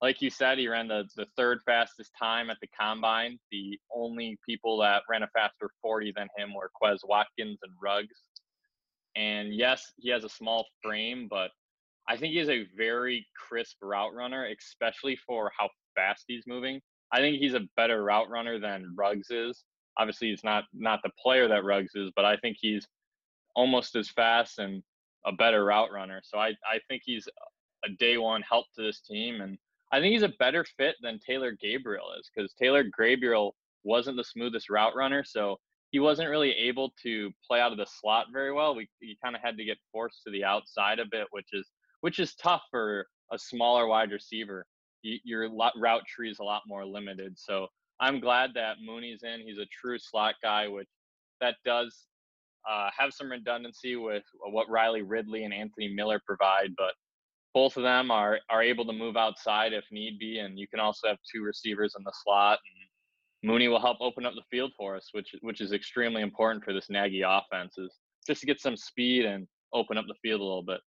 Like 0.01 0.21
you 0.21 0.29
said, 0.29 0.59
he 0.59 0.67
ran 0.67 0.87
the, 0.87 1.05
the 1.15 1.25
third 1.35 1.59
fastest 1.65 2.11
time 2.17 2.49
at 2.49 2.57
the 2.61 2.67
combine. 2.79 3.39
The 3.51 3.79
only 3.93 4.37
people 4.47 4.77
that 4.79 5.03
ran 5.09 5.23
a 5.23 5.27
faster 5.33 5.71
40 5.81 6.13
than 6.15 6.27
him 6.37 6.53
were 6.53 6.69
Quez 6.81 6.99
Watkins 7.03 7.59
and 7.63 7.73
Ruggs. 7.81 8.21
And 9.15 9.53
yes, 9.53 9.91
he 9.97 10.09
has 10.11 10.23
a 10.23 10.29
small 10.29 10.65
frame, 10.83 11.27
but 11.27 11.49
I 12.07 12.15
think 12.15 12.33
he's 12.33 12.49
a 12.49 12.67
very 12.77 13.25
crisp 13.35 13.77
route 13.81 14.13
runner, 14.13 14.47
especially 14.47 15.17
for 15.25 15.51
how 15.57 15.69
fast 15.95 16.25
he's 16.27 16.43
moving. 16.45 16.79
I 17.11 17.17
think 17.17 17.37
he's 17.37 17.55
a 17.55 17.67
better 17.75 18.03
route 18.03 18.29
runner 18.29 18.59
than 18.59 18.93
Ruggs 18.95 19.31
is. 19.31 19.63
Obviously, 19.97 20.29
he's 20.29 20.43
not 20.43 20.65
not 20.73 20.99
the 21.03 21.11
player 21.21 21.47
that 21.47 21.63
Ruggs 21.63 21.95
is, 21.95 22.11
but 22.15 22.23
I 22.25 22.37
think 22.37 22.57
he's 22.59 22.85
almost 23.57 23.95
as 23.95 24.09
fast 24.09 24.59
and 24.59 24.81
a 25.25 25.33
better 25.33 25.65
route 25.65 25.91
runner. 25.91 26.21
So 26.23 26.37
I, 26.37 26.49
I 26.65 26.79
think 26.87 27.01
he's 27.03 27.27
a 27.83 27.89
day 27.99 28.17
one 28.17 28.41
help 28.41 28.67
to 28.75 28.83
this 28.83 29.01
team. 29.01 29.41
And 29.41 29.57
I 29.91 29.99
think 29.99 30.13
he's 30.13 30.23
a 30.23 30.33
better 30.39 30.63
fit 30.77 30.95
than 31.01 31.19
Taylor 31.19 31.51
Gabriel 31.51 32.07
is 32.17 32.29
because 32.33 32.53
Taylor 32.53 32.85
Gabriel 32.97 33.55
wasn't 33.83 34.15
the 34.15 34.23
smoothest 34.23 34.69
route 34.69 34.95
runner. 34.95 35.23
So 35.25 35.57
he 35.91 35.99
wasn't 35.99 36.29
really 36.29 36.51
able 36.51 36.93
to 37.03 37.31
play 37.45 37.59
out 37.59 37.73
of 37.73 37.77
the 37.77 37.87
slot 37.87 38.27
very 38.31 38.53
well. 38.53 38.75
We 38.75 38.87
he 38.99 39.17
kind 39.21 39.35
of 39.35 39.41
had 39.41 39.57
to 39.57 39.65
get 39.65 39.77
forced 39.91 40.21
to 40.23 40.31
the 40.31 40.43
outside 40.43 40.99
a 40.99 41.05
bit, 41.05 41.27
which 41.31 41.49
is 41.51 41.67
which 42.01 42.19
is 42.19 42.35
tough 42.35 42.61
for 42.71 43.07
a 43.31 43.39
smaller 43.39 43.87
wide 43.87 44.11
receiver 44.11 44.65
your 45.01 45.49
route 45.77 46.05
tree 46.07 46.29
is 46.29 46.39
a 46.39 46.43
lot 46.43 46.63
more 46.67 46.85
limited. 46.85 47.37
So 47.37 47.67
I'm 47.99 48.19
glad 48.19 48.51
that 48.55 48.77
Mooney's 48.83 49.23
in. 49.23 49.41
He's 49.41 49.57
a 49.57 49.65
true 49.65 49.97
slot 49.97 50.35
guy, 50.41 50.67
which 50.67 50.87
that 51.41 51.55
does 51.65 52.05
uh, 52.69 52.89
have 52.97 53.13
some 53.13 53.31
redundancy 53.31 53.95
with 53.95 54.23
what 54.51 54.69
Riley 54.69 55.01
Ridley 55.01 55.43
and 55.43 55.53
Anthony 55.53 55.87
Miller 55.87 56.21
provide, 56.25 56.71
but 56.77 56.93
both 57.53 57.77
of 57.77 57.83
them 57.83 58.11
are 58.11 58.39
are 58.49 58.61
able 58.61 58.85
to 58.85 58.93
move 58.93 59.17
outside 59.17 59.73
if 59.73 59.85
need 59.91 60.19
be, 60.19 60.39
and 60.39 60.59
you 60.59 60.67
can 60.67 60.79
also 60.79 61.07
have 61.07 61.17
two 61.31 61.41
receivers 61.43 61.95
in 61.97 62.03
the 62.03 62.13
slot. 62.23 62.59
And 63.43 63.49
Mooney 63.49 63.67
will 63.67 63.79
help 63.79 63.97
open 64.01 64.25
up 64.25 64.33
the 64.35 64.43
field 64.51 64.71
for 64.77 64.95
us, 64.95 65.09
which 65.13 65.33
which 65.41 65.61
is 65.61 65.71
extremely 65.71 66.21
important 66.21 66.63
for 66.63 66.73
this 66.73 66.89
Nagy 66.89 67.23
offense, 67.25 67.77
is 67.77 67.91
just 68.25 68.41
to 68.41 68.47
get 68.47 68.59
some 68.59 68.75
speed 68.77 69.25
and 69.25 69.47
open 69.73 69.97
up 69.97 70.05
the 70.07 70.15
field 70.21 70.41
a 70.41 70.43
little 70.43 70.63
bit. 70.63 70.81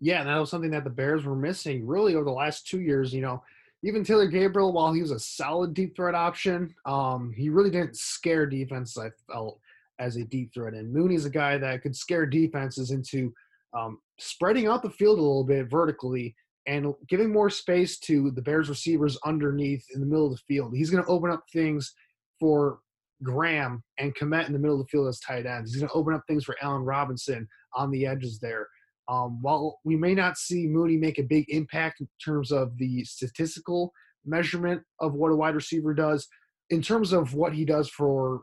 Yeah, 0.00 0.20
and 0.20 0.28
that 0.28 0.38
was 0.38 0.50
something 0.50 0.70
that 0.70 0.84
the 0.84 0.90
Bears 0.90 1.24
were 1.24 1.34
missing 1.36 1.86
really 1.86 2.14
over 2.14 2.24
the 2.24 2.30
last 2.30 2.66
two 2.66 2.80
years. 2.80 3.12
You 3.12 3.22
know, 3.22 3.42
even 3.82 4.04
Taylor 4.04 4.26
Gabriel, 4.26 4.72
while 4.72 4.92
he 4.92 5.02
was 5.02 5.12
a 5.12 5.18
solid 5.18 5.72
deep 5.74 5.94
threat 5.94 6.14
option, 6.14 6.74
um, 6.84 7.32
he 7.36 7.48
really 7.48 7.70
didn't 7.70 7.96
scare 7.96 8.46
defenses. 8.46 8.98
I 8.98 9.10
felt 9.32 9.60
as 9.98 10.16
a 10.16 10.24
deep 10.24 10.52
threat, 10.54 10.74
and 10.74 10.92
Mooney's 10.92 11.24
a 11.24 11.30
guy 11.30 11.58
that 11.58 11.82
could 11.82 11.96
scare 11.96 12.26
defenses 12.26 12.90
into 12.90 13.32
um, 13.76 13.98
spreading 14.18 14.66
out 14.66 14.82
the 14.82 14.90
field 14.90 15.18
a 15.18 15.22
little 15.22 15.44
bit 15.44 15.70
vertically 15.70 16.34
and 16.66 16.94
giving 17.08 17.32
more 17.32 17.50
space 17.50 17.98
to 17.98 18.30
the 18.32 18.42
Bears 18.42 18.68
receivers 18.68 19.18
underneath 19.24 19.84
in 19.94 20.00
the 20.00 20.06
middle 20.06 20.26
of 20.26 20.32
the 20.32 20.54
field. 20.54 20.74
He's 20.74 20.90
going 20.90 21.02
to 21.02 21.10
open 21.10 21.30
up 21.30 21.42
things 21.52 21.94
for 22.38 22.80
Graham 23.22 23.82
and 23.98 24.14
Kmet 24.14 24.46
in 24.46 24.52
the 24.52 24.58
middle 24.58 24.80
of 24.80 24.86
the 24.86 24.90
field 24.90 25.08
as 25.08 25.18
tight 25.20 25.46
ends. 25.46 25.72
He's 25.72 25.80
going 25.80 25.88
to 25.88 25.94
open 25.94 26.14
up 26.14 26.22
things 26.28 26.44
for 26.44 26.56
Allen 26.62 26.82
Robinson 26.82 27.48
on 27.74 27.90
the 27.90 28.06
edges 28.06 28.38
there. 28.38 28.68
Um, 29.08 29.40
while 29.40 29.80
we 29.84 29.96
may 29.96 30.14
not 30.14 30.36
see 30.36 30.66
Mooney 30.66 30.98
make 30.98 31.18
a 31.18 31.22
big 31.22 31.46
impact 31.48 32.00
in 32.00 32.08
terms 32.22 32.52
of 32.52 32.76
the 32.76 33.02
statistical 33.04 33.92
measurement 34.26 34.82
of 35.00 35.14
what 35.14 35.32
a 35.32 35.36
wide 35.36 35.54
receiver 35.54 35.94
does, 35.94 36.28
in 36.68 36.82
terms 36.82 37.12
of 37.12 37.32
what 37.32 37.54
he 37.54 37.64
does 37.64 37.88
for 37.88 38.42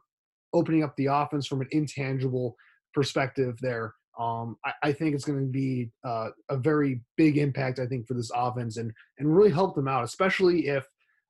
opening 0.56 0.84
up 0.84 0.96
the 0.96 1.08
offense 1.08 1.46
from 1.46 1.62
an 1.62 1.68
intangible 1.72 2.56
perspective, 2.94 3.58
there, 3.62 3.94
um, 4.20 4.56
I, 4.66 4.72
I, 4.84 4.92
think 4.94 5.14
it's 5.14 5.26
going 5.26 5.40
to 5.40 5.52
be 5.52 5.92
uh, 6.06 6.30
a 6.50 6.58
very 6.58 7.02
big 7.18 7.38
impact. 7.38 7.80
I 7.80 7.86
think 7.86 8.08
for 8.08 8.14
this 8.14 8.32
offense 8.34 8.78
and 8.78 8.92
and 9.20 9.36
really 9.36 9.52
help 9.52 9.76
them 9.76 9.90
out, 9.90 10.06
especially 10.06 10.68
if 10.68 10.86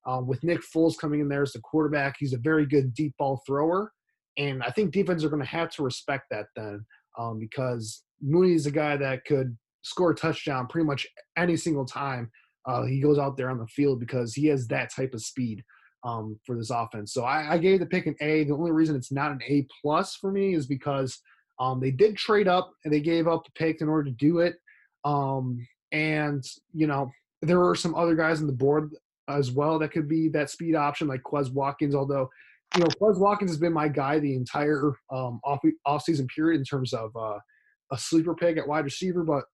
um, 0.05 0.27
with 0.27 0.43
Nick 0.43 0.61
Foles 0.61 0.97
coming 0.97 1.19
in 1.19 1.27
there 1.27 1.41
as 1.41 1.53
the 1.53 1.59
quarterback, 1.59 2.15
he's 2.19 2.33
a 2.33 2.37
very 2.37 2.67
good 2.67 2.93
deep 2.93 3.15
ball 3.17 3.41
thrower, 3.47 3.91
and 4.37 4.61
I 4.61 4.69
think 4.69 4.93
defenses 4.93 5.25
are 5.25 5.29
going 5.29 5.41
to 5.41 5.47
have 5.47 5.71
to 5.71 5.83
respect 5.83 6.25
that 6.29 6.45
then 6.55 6.85
um, 7.17 7.39
because 7.39 8.03
Mooney 8.21 8.53
is 8.53 8.67
a 8.67 8.71
guy 8.71 8.97
that 8.97 9.25
could 9.25 9.57
score 9.81 10.11
a 10.11 10.15
touchdown 10.15 10.67
pretty 10.67 10.85
much 10.85 11.07
any 11.37 11.55
single 11.57 11.85
time 11.85 12.29
uh, 12.65 12.83
he 12.83 12.99
goes 12.99 13.19
out 13.19 13.37
there 13.37 13.49
on 13.49 13.59
the 13.59 13.67
field 13.67 13.99
because 13.99 14.33
he 14.33 14.47
has 14.47 14.67
that 14.67 14.93
type 14.93 15.13
of 15.13 15.21
speed 15.21 15.63
um, 16.05 16.39
for 16.45 16.55
this 16.55 16.69
offense. 16.69 17.11
So 17.11 17.23
I, 17.23 17.53
I, 17.53 17.57
gave 17.57 17.79
the 17.79 17.85
pick 17.85 18.05
an 18.05 18.15
A. 18.21 18.43
The 18.43 18.53
only 18.53 18.71
reason 18.71 18.95
it's 18.95 19.11
not 19.11 19.31
an 19.31 19.41
A 19.47 19.67
plus 19.81 20.15
for 20.15 20.31
me 20.31 20.53
is 20.53 20.67
because 20.67 21.19
um, 21.59 21.79
they 21.79 21.91
did 21.91 22.15
trade 22.15 22.47
up 22.47 22.71
and 22.83 22.93
they 22.93 23.01
gave 23.01 23.27
up 23.27 23.43
the 23.43 23.51
pick 23.51 23.81
in 23.81 23.89
order 23.89 24.03
to 24.03 24.15
do 24.15 24.39
it. 24.39 24.55
Um, 25.03 25.65
And, 25.91 26.43
you 26.73 26.87
know, 26.87 27.11
there 27.41 27.63
are 27.63 27.75
some 27.75 27.95
other 27.95 28.15
guys 28.15 28.41
on 28.41 28.47
the 28.47 28.53
board 28.53 28.91
as 29.29 29.51
well 29.51 29.79
that 29.79 29.91
could 29.91 30.07
be 30.07 30.27
that 30.29 30.49
speed 30.49 30.75
option, 30.75 31.07
like 31.07 31.23
Quez 31.23 31.51
Watkins, 31.51 31.95
although, 31.95 32.29
you 32.75 32.81
know, 32.81 32.87
Quez 32.99 33.17
Watkins 33.17 33.51
has 33.51 33.59
been 33.59 33.73
my 33.73 33.87
guy 33.87 34.19
the 34.19 34.35
entire 34.35 34.93
um, 35.11 35.39
off, 35.43 35.59
off-season 35.85 36.27
period 36.27 36.59
in 36.59 36.65
terms 36.65 36.93
of 36.93 37.15
uh, 37.15 37.39
a 37.91 37.97
sleeper 37.97 38.35
pick 38.35 38.57
at 38.57 38.67
wide 38.67 38.83
receiver. 38.83 39.23
But 39.23 39.45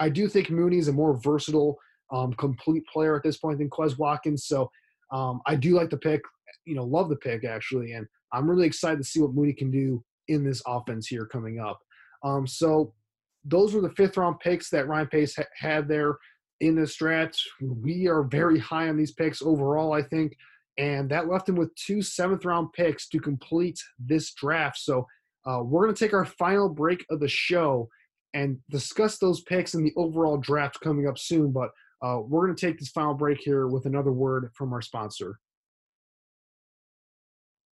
I 0.00 0.08
do 0.08 0.26
think 0.26 0.50
Mooney 0.50 0.78
is 0.78 0.88
a 0.88 0.92
more 0.92 1.20
versatile, 1.22 1.76
um, 2.10 2.32
complete 2.34 2.84
player 2.86 3.16
at 3.16 3.22
this 3.22 3.36
point 3.36 3.58
than 3.58 3.70
Quez 3.70 3.98
Watkins. 3.98 4.46
So 4.46 4.70
um, 5.12 5.40
I 5.46 5.54
do 5.56 5.74
like 5.74 5.90
the 5.90 5.96
pick, 5.96 6.22
you 6.64 6.74
know, 6.74 6.84
love 6.84 7.08
the 7.08 7.16
pick 7.16 7.44
actually. 7.44 7.92
And 7.92 8.06
I'm 8.32 8.48
really 8.48 8.66
excited 8.66 8.98
to 8.98 9.04
see 9.04 9.20
what 9.20 9.34
Mooney 9.34 9.52
can 9.52 9.70
do 9.70 10.02
in 10.28 10.44
this 10.44 10.62
offense 10.66 11.06
here 11.06 11.26
coming 11.26 11.60
up. 11.60 11.78
Um, 12.22 12.46
so 12.46 12.94
those 13.44 13.74
were 13.74 13.82
the 13.82 13.90
fifth 13.90 14.16
round 14.16 14.40
picks 14.40 14.70
that 14.70 14.88
Ryan 14.88 15.06
Pace 15.08 15.36
ha- 15.36 15.44
had 15.56 15.88
there 15.88 16.16
in 16.60 16.74
this 16.74 16.96
draft. 16.96 17.40
We 17.60 18.08
are 18.08 18.22
very 18.22 18.58
high 18.58 18.88
on 18.88 18.96
these 18.96 19.12
picks 19.12 19.42
overall, 19.42 19.92
I 19.92 20.02
think. 20.02 20.36
And 20.78 21.08
that 21.10 21.28
left 21.28 21.48
him 21.48 21.56
with 21.56 21.74
two 21.76 22.02
seventh 22.02 22.44
round 22.44 22.72
picks 22.72 23.08
to 23.10 23.20
complete 23.20 23.78
this 23.98 24.32
draft. 24.34 24.78
So 24.78 25.06
uh, 25.46 25.60
we're 25.62 25.84
going 25.84 25.94
to 25.94 26.04
take 26.04 26.14
our 26.14 26.24
final 26.24 26.68
break 26.68 27.04
of 27.10 27.20
the 27.20 27.28
show 27.28 27.88
and 28.32 28.58
discuss 28.70 29.18
those 29.18 29.42
picks 29.42 29.74
and 29.74 29.86
the 29.86 29.92
overall 29.96 30.36
draft 30.36 30.80
coming 30.80 31.06
up 31.06 31.18
soon. 31.18 31.52
But 31.52 31.70
uh, 32.04 32.20
we're 32.20 32.44
going 32.44 32.54
to 32.54 32.66
take 32.66 32.78
this 32.78 32.90
final 32.90 33.14
break 33.14 33.40
here 33.40 33.66
with 33.66 33.86
another 33.86 34.12
word 34.12 34.50
from 34.52 34.74
our 34.74 34.82
sponsor. 34.82 35.38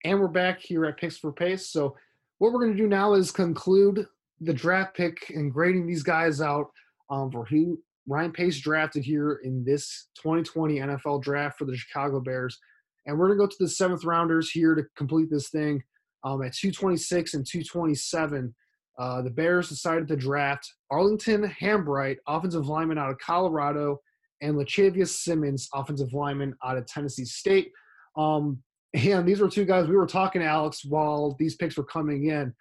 And 0.03 0.19
we're 0.19 0.27
back 0.27 0.59
here 0.59 0.85
at 0.85 0.97
Picks 0.97 1.17
for 1.17 1.31
Pace. 1.31 1.69
So 1.69 1.95
what 2.39 2.51
we're 2.51 2.61
going 2.61 2.75
to 2.75 2.77
do 2.77 2.87
now 2.87 3.13
is 3.13 3.31
conclude 3.31 4.07
the 4.41 4.53
draft 4.53 4.97
pick 4.97 5.29
and 5.29 5.53
grading 5.53 5.85
these 5.85 6.01
guys 6.01 6.41
out 6.41 6.71
um, 7.11 7.31
for 7.31 7.45
who 7.45 7.79
Ryan 8.07 8.31
Pace 8.31 8.59
drafted 8.59 9.05
here 9.05 9.41
in 9.43 9.63
this 9.63 10.07
2020 10.15 10.79
NFL 10.79 11.21
draft 11.21 11.59
for 11.59 11.65
the 11.65 11.77
Chicago 11.77 12.19
Bears. 12.19 12.57
And 13.05 13.19
we're 13.19 13.27
going 13.27 13.37
to 13.37 13.43
go 13.43 13.47
to 13.47 13.57
the 13.59 13.69
seventh 13.69 14.05
rounders 14.05 14.49
here 14.49 14.73
to 14.73 14.83
complete 14.97 15.29
this 15.29 15.49
thing. 15.49 15.83
Um, 16.23 16.41
at 16.41 16.55
226 16.55 17.35
and 17.35 17.45
227, 17.45 18.55
uh, 18.97 19.21
the 19.21 19.29
Bears 19.29 19.69
decided 19.69 20.07
to 20.07 20.15
draft 20.15 20.73
Arlington 20.89 21.53
Hambright, 21.61 22.17
offensive 22.27 22.67
lineman 22.67 22.97
out 22.97 23.11
of 23.11 23.19
Colorado, 23.19 23.99
and 24.41 24.57
Lachavious 24.57 25.19
Simmons, 25.23 25.69
offensive 25.73 26.13
lineman 26.13 26.55
out 26.63 26.77
of 26.77 26.85
Tennessee 26.85 27.25
State. 27.25 27.71
Um, 28.17 28.59
and 28.93 29.27
these 29.27 29.39
were 29.39 29.49
two 29.49 29.65
guys 29.65 29.87
we 29.87 29.95
were 29.95 30.07
talking 30.07 30.41
to 30.41 30.47
Alex 30.47 30.85
while 30.85 31.35
these 31.39 31.55
picks 31.55 31.77
were 31.77 31.83
coming 31.83 32.27
in. 32.27 32.53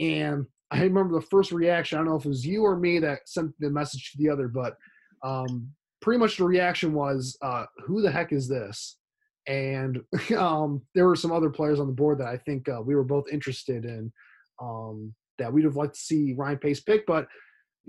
And 0.00 0.46
I 0.70 0.82
remember 0.82 1.14
the 1.14 1.26
first 1.26 1.50
reaction. 1.50 1.96
I 1.96 2.00
don't 2.00 2.10
know 2.10 2.16
if 2.16 2.24
it 2.24 2.28
was 2.28 2.46
you 2.46 2.62
or 2.64 2.78
me 2.78 2.98
that 2.98 3.20
sent 3.26 3.52
the 3.58 3.70
message 3.70 4.12
to 4.12 4.18
the 4.18 4.28
other, 4.28 4.48
but 4.48 4.76
um, 5.24 5.68
pretty 6.02 6.18
much 6.18 6.36
the 6.36 6.44
reaction 6.44 6.92
was, 6.92 7.36
uh, 7.42 7.64
"Who 7.86 8.02
the 8.02 8.10
heck 8.10 8.32
is 8.32 8.48
this?" 8.48 8.98
And 9.46 10.02
um, 10.36 10.82
there 10.94 11.06
were 11.06 11.16
some 11.16 11.32
other 11.32 11.50
players 11.50 11.80
on 11.80 11.86
the 11.86 11.92
board 11.92 12.18
that 12.18 12.28
I 12.28 12.36
think 12.36 12.68
uh, 12.68 12.82
we 12.82 12.94
were 12.94 13.04
both 13.04 13.24
interested 13.32 13.84
in 13.84 14.12
um, 14.60 15.14
that 15.38 15.52
we'd 15.52 15.64
have 15.64 15.76
liked 15.76 15.94
to 15.94 16.00
see 16.00 16.34
Ryan 16.36 16.58
Pace 16.58 16.80
pick. 16.80 17.06
But 17.06 17.26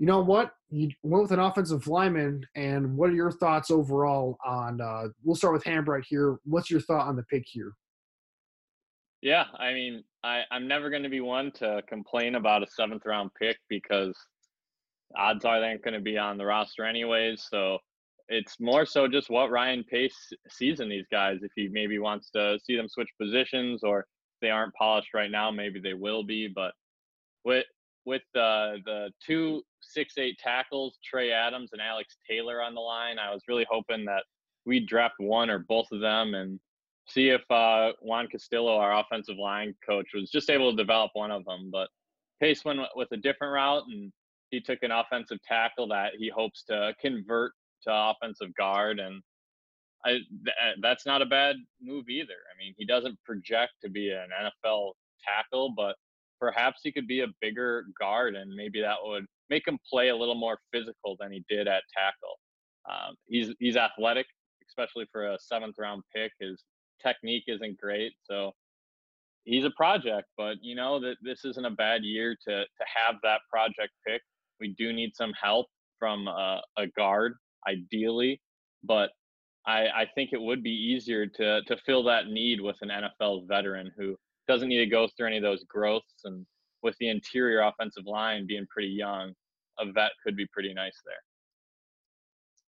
you 0.00 0.06
know 0.06 0.20
what? 0.20 0.52
You 0.70 0.88
went 1.02 1.24
with 1.24 1.32
an 1.32 1.40
offensive 1.40 1.86
lineman. 1.86 2.42
And 2.56 2.96
what 2.96 3.10
are 3.10 3.14
your 3.14 3.30
thoughts 3.30 3.70
overall 3.70 4.38
on? 4.44 4.80
Uh, 4.80 5.08
we'll 5.22 5.36
start 5.36 5.52
with 5.52 5.62
Hambright 5.62 6.04
here. 6.08 6.38
What's 6.44 6.70
your 6.70 6.80
thought 6.80 7.06
on 7.06 7.16
the 7.16 7.22
pick 7.24 7.44
here? 7.46 7.72
Yeah, 9.20 9.44
I 9.58 9.74
mean, 9.74 10.02
I, 10.24 10.40
I'm 10.50 10.66
never 10.66 10.88
going 10.88 11.02
to 11.02 11.10
be 11.10 11.20
one 11.20 11.52
to 11.56 11.82
complain 11.86 12.36
about 12.36 12.62
a 12.62 12.66
seventh 12.66 13.02
round 13.04 13.30
pick 13.38 13.58
because 13.68 14.16
odds 15.18 15.44
are 15.44 15.60
they 15.60 15.66
aren't 15.66 15.84
going 15.84 15.92
to 15.92 16.00
be 16.00 16.16
on 16.16 16.38
the 16.38 16.46
roster 16.46 16.86
anyways. 16.86 17.46
So 17.50 17.76
it's 18.30 18.58
more 18.58 18.86
so 18.86 19.06
just 19.06 19.28
what 19.28 19.50
Ryan 19.50 19.84
Pace 19.84 20.16
sees 20.48 20.80
in 20.80 20.88
these 20.88 21.06
guys. 21.12 21.40
If 21.42 21.52
he 21.54 21.68
maybe 21.70 21.98
wants 21.98 22.30
to 22.30 22.58
see 22.64 22.74
them 22.74 22.88
switch 22.88 23.10
positions 23.20 23.82
or 23.82 24.06
they 24.40 24.48
aren't 24.48 24.72
polished 24.76 25.12
right 25.12 25.30
now, 25.30 25.50
maybe 25.50 25.78
they 25.78 25.92
will 25.92 26.24
be. 26.24 26.48
But 26.48 26.72
with 27.44 27.66
with 28.10 28.22
the 28.34 28.78
the 28.84 29.10
two 29.24 29.62
six 29.80 30.18
eight 30.18 30.36
tackles, 30.38 30.98
Trey 31.02 31.30
Adams 31.30 31.70
and 31.72 31.80
Alex 31.80 32.16
Taylor 32.28 32.60
on 32.60 32.74
the 32.74 32.80
line, 32.80 33.20
I 33.20 33.32
was 33.32 33.42
really 33.46 33.66
hoping 33.70 34.04
that 34.06 34.24
we'd 34.66 34.86
draft 34.86 35.14
one 35.18 35.48
or 35.48 35.60
both 35.60 35.86
of 35.92 36.00
them 36.00 36.34
and 36.34 36.58
see 37.06 37.28
if 37.28 37.48
uh, 37.50 37.92
Juan 38.02 38.26
Castillo, 38.26 38.76
our 38.76 38.98
offensive 38.98 39.36
line 39.38 39.76
coach, 39.88 40.08
was 40.12 40.28
just 40.28 40.50
able 40.50 40.72
to 40.72 40.76
develop 40.76 41.12
one 41.14 41.30
of 41.30 41.44
them. 41.44 41.70
But 41.70 41.88
Pace 42.40 42.64
went 42.64 42.80
with 42.96 43.12
a 43.12 43.16
different 43.16 43.54
route, 43.54 43.84
and 43.88 44.12
he 44.50 44.60
took 44.60 44.82
an 44.82 44.90
offensive 44.90 45.38
tackle 45.46 45.86
that 45.88 46.14
he 46.18 46.28
hopes 46.28 46.64
to 46.64 46.92
convert 47.00 47.52
to 47.84 47.90
offensive 47.92 48.52
guard, 48.56 48.98
and 48.98 49.22
I 50.04 50.10
th- 50.10 50.24
uh, 50.48 50.72
that's 50.82 51.06
not 51.06 51.22
a 51.22 51.26
bad 51.26 51.56
move 51.80 52.08
either. 52.08 52.34
I 52.52 52.58
mean, 52.58 52.74
he 52.76 52.84
doesn't 52.84 53.22
project 53.24 53.74
to 53.82 53.88
be 53.88 54.10
an 54.10 54.30
NFL 54.66 54.94
tackle, 55.24 55.74
but 55.76 55.94
perhaps 56.40 56.80
he 56.82 56.90
could 56.90 57.06
be 57.06 57.20
a 57.20 57.26
bigger 57.40 57.84
guard, 57.98 58.34
and 58.34 58.50
maybe 58.54 58.80
that 58.80 58.96
would 59.04 59.26
make 59.50 59.66
him 59.68 59.78
play 59.88 60.08
a 60.08 60.16
little 60.16 60.34
more 60.34 60.58
physical 60.72 61.16
than 61.20 61.30
he 61.30 61.44
did 61.48 61.68
at 61.68 61.82
tackle. 61.96 62.38
Um, 62.90 63.14
he's 63.26 63.52
he's 63.58 63.76
athletic, 63.76 64.26
especially 64.68 65.06
for 65.12 65.28
a 65.32 65.38
seventh 65.38 65.76
round 65.78 66.02
pick. 66.14 66.32
His 66.40 66.64
technique 67.04 67.44
isn't 67.46 67.78
great, 67.78 68.12
so 68.24 68.52
he's 69.44 69.64
a 69.64 69.70
project. 69.76 70.28
But 70.36 70.56
you 70.62 70.74
know 70.74 70.98
that 71.00 71.16
this 71.22 71.44
isn't 71.44 71.66
a 71.66 71.70
bad 71.70 72.02
year 72.02 72.36
to 72.48 72.62
to 72.62 72.84
have 72.94 73.16
that 73.22 73.40
project 73.50 73.92
pick. 74.06 74.22
We 74.58 74.74
do 74.78 74.92
need 74.92 75.14
some 75.14 75.32
help 75.40 75.66
from 75.98 76.26
a, 76.28 76.62
a 76.78 76.86
guard, 76.88 77.34
ideally, 77.68 78.40
but 78.82 79.10
I, 79.66 79.88
I 79.88 80.06
think 80.14 80.30
it 80.32 80.40
would 80.40 80.62
be 80.62 80.70
easier 80.70 81.26
to 81.26 81.62
to 81.62 81.76
fill 81.84 82.02
that 82.04 82.28
need 82.28 82.60
with 82.60 82.76
an 82.80 82.90
NFL 82.90 83.46
veteran 83.46 83.90
who 83.96 84.16
doesn't 84.50 84.68
need 84.68 84.78
to 84.78 84.86
go 84.86 85.08
through 85.16 85.28
any 85.28 85.36
of 85.36 85.42
those 85.42 85.64
growths 85.64 86.22
and 86.24 86.44
with 86.82 86.96
the 86.98 87.08
interior 87.08 87.60
offensive 87.60 88.06
line 88.06 88.46
being 88.46 88.66
pretty 88.70 88.88
young, 88.88 89.32
a 89.78 89.92
vet 89.92 90.12
could 90.24 90.36
be 90.36 90.46
pretty 90.52 90.74
nice 90.74 90.98
there. 91.04 91.14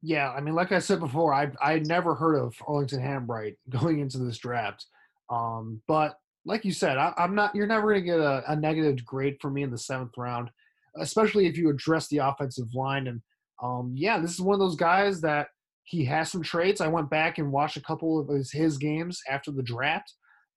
Yeah, 0.01 0.32
I 0.32 0.41
mean, 0.41 0.53
like 0.53 0.71
I 0.71 0.80
said 0.80 0.99
before, 0.99 1.34
I 1.34 1.49
I 1.61 1.80
never 1.80 2.13
heard 2.13 2.36
of 2.36 2.53
Arlington 2.67 2.99
Hambright 2.99 3.55
going 3.69 3.99
into 3.99 4.17
this 4.19 4.38
draft, 4.38 4.86
um, 5.30 5.82
but 5.88 6.17
like 6.45 6.65
you 6.65 6.74
said, 6.74 6.97
I, 6.97 7.13
am 7.17 7.36
not. 7.36 7.55
You're 7.55 7.67
never 7.67 7.88
going 7.88 8.01
to 8.01 8.05
get 8.05 8.19
a, 8.19 8.43
a, 8.51 8.55
negative 8.55 9.05
grade 9.05 9.38
for 9.39 9.49
me 9.49 9.63
in 9.63 9.71
the 9.71 9.78
seventh 9.78 10.11
round, 10.17 10.49
especially 10.97 11.47
if 11.47 11.57
you 11.57 11.69
address 11.69 12.09
the 12.09 12.17
offensive 12.17 12.67
line. 12.74 13.07
And 13.07 13.21
um, 13.63 13.93
yeah, 13.95 14.19
this 14.19 14.32
is 14.32 14.41
one 14.41 14.53
of 14.53 14.59
those 14.59 14.76
guys 14.76 15.21
that 15.21 15.47
he 15.86 16.03
has 16.03 16.30
some 16.30 16.43
traits. 16.43 16.82
I 16.82 16.88
went 16.89 17.09
back 17.09 17.38
and 17.38 17.49
watched 17.49 17.78
a 17.78 17.82
couple 17.82 18.19
of 18.19 18.28
his, 18.28 18.51
his 18.51 18.78
games 18.78 19.21
after 19.30 19.51
the 19.51 19.63
draft, 19.63 20.13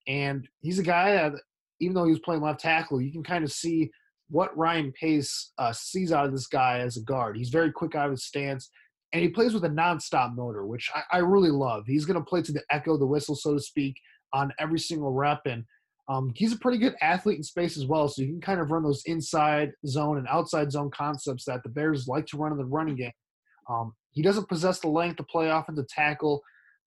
and 0.07 0.47
he's 0.61 0.79
a 0.79 0.85
guy 0.85 1.13
that, 1.13 1.33
even 1.81 1.95
though 1.95 2.05
he 2.05 2.11
was 2.11 2.21
playing 2.21 2.43
left 2.43 2.61
tackle, 2.61 3.01
you 3.01 3.13
can 3.13 3.23
kind 3.23 3.45
of 3.45 3.53
see 3.53 3.91
what 4.29 4.57
Ryan 4.57 4.93
Pace 4.93 5.53
uh, 5.59 5.73
sees 5.73 6.13
out 6.13 6.27
of 6.27 6.33
this 6.33 6.47
guy 6.47 6.79
as 6.79 6.97
a 6.97 7.03
guard. 7.03 7.37
He's 7.37 7.51
very 7.51 7.71
quick 7.71 7.95
out 7.95 8.07
of 8.07 8.13
his 8.13 8.25
stance 8.25 8.71
and 9.13 9.23
he 9.23 9.29
plays 9.29 9.55
with 9.55 9.65
a 9.65 9.69
nonstop 9.71 10.35
motor, 10.35 10.67
which 10.67 10.91
I, 10.95 11.03
I 11.13 11.19
really 11.19 11.51
love. 11.51 11.85
He's 11.87 12.05
going 12.05 12.19
to 12.19 12.25
play 12.25 12.43
to 12.43 12.53
the 12.53 12.63
echo, 12.71 12.97
the 12.97 13.07
whistle, 13.07 13.35
so 13.35 13.55
to 13.55 13.61
speak, 13.61 13.97
on 14.33 14.53
every 14.59 14.79
single 14.79 15.13
rep, 15.13 15.43
and 15.47 15.65
um, 16.09 16.33
he's 16.35 16.53
a 16.53 16.59
pretty 16.59 16.79
good 16.79 16.95
athlete 17.01 17.39
in 17.39 17.43
space 17.43 17.77
as 17.77 17.87
well. 17.87 18.09
So 18.09 18.23
you 18.23 18.29
can 18.29 18.41
kind 18.41 18.61
of 18.61 18.71
run 18.71 18.83
those 18.83 19.03
inside 19.07 19.73
zone 19.87 20.19
and 20.19 20.27
outside 20.29 20.71
zone 20.71 20.91
concepts 20.91 21.45
that 21.47 21.63
the 21.63 21.69
Bears 21.69 22.07
like 22.07 22.27
to 22.27 22.37
run 22.37 22.53
in 22.53 22.59
the 22.59 22.65
running 22.65 22.97
game. 22.97 23.13
Um, 23.69 23.95
he 24.13 24.23
doesn't 24.23 24.49
possess 24.49 24.81
the 24.81 24.89
length 24.89 25.17
to 25.17 25.25
play 25.25 25.51
off 25.51 25.69
into 25.69 25.85
tackle, 25.89 26.43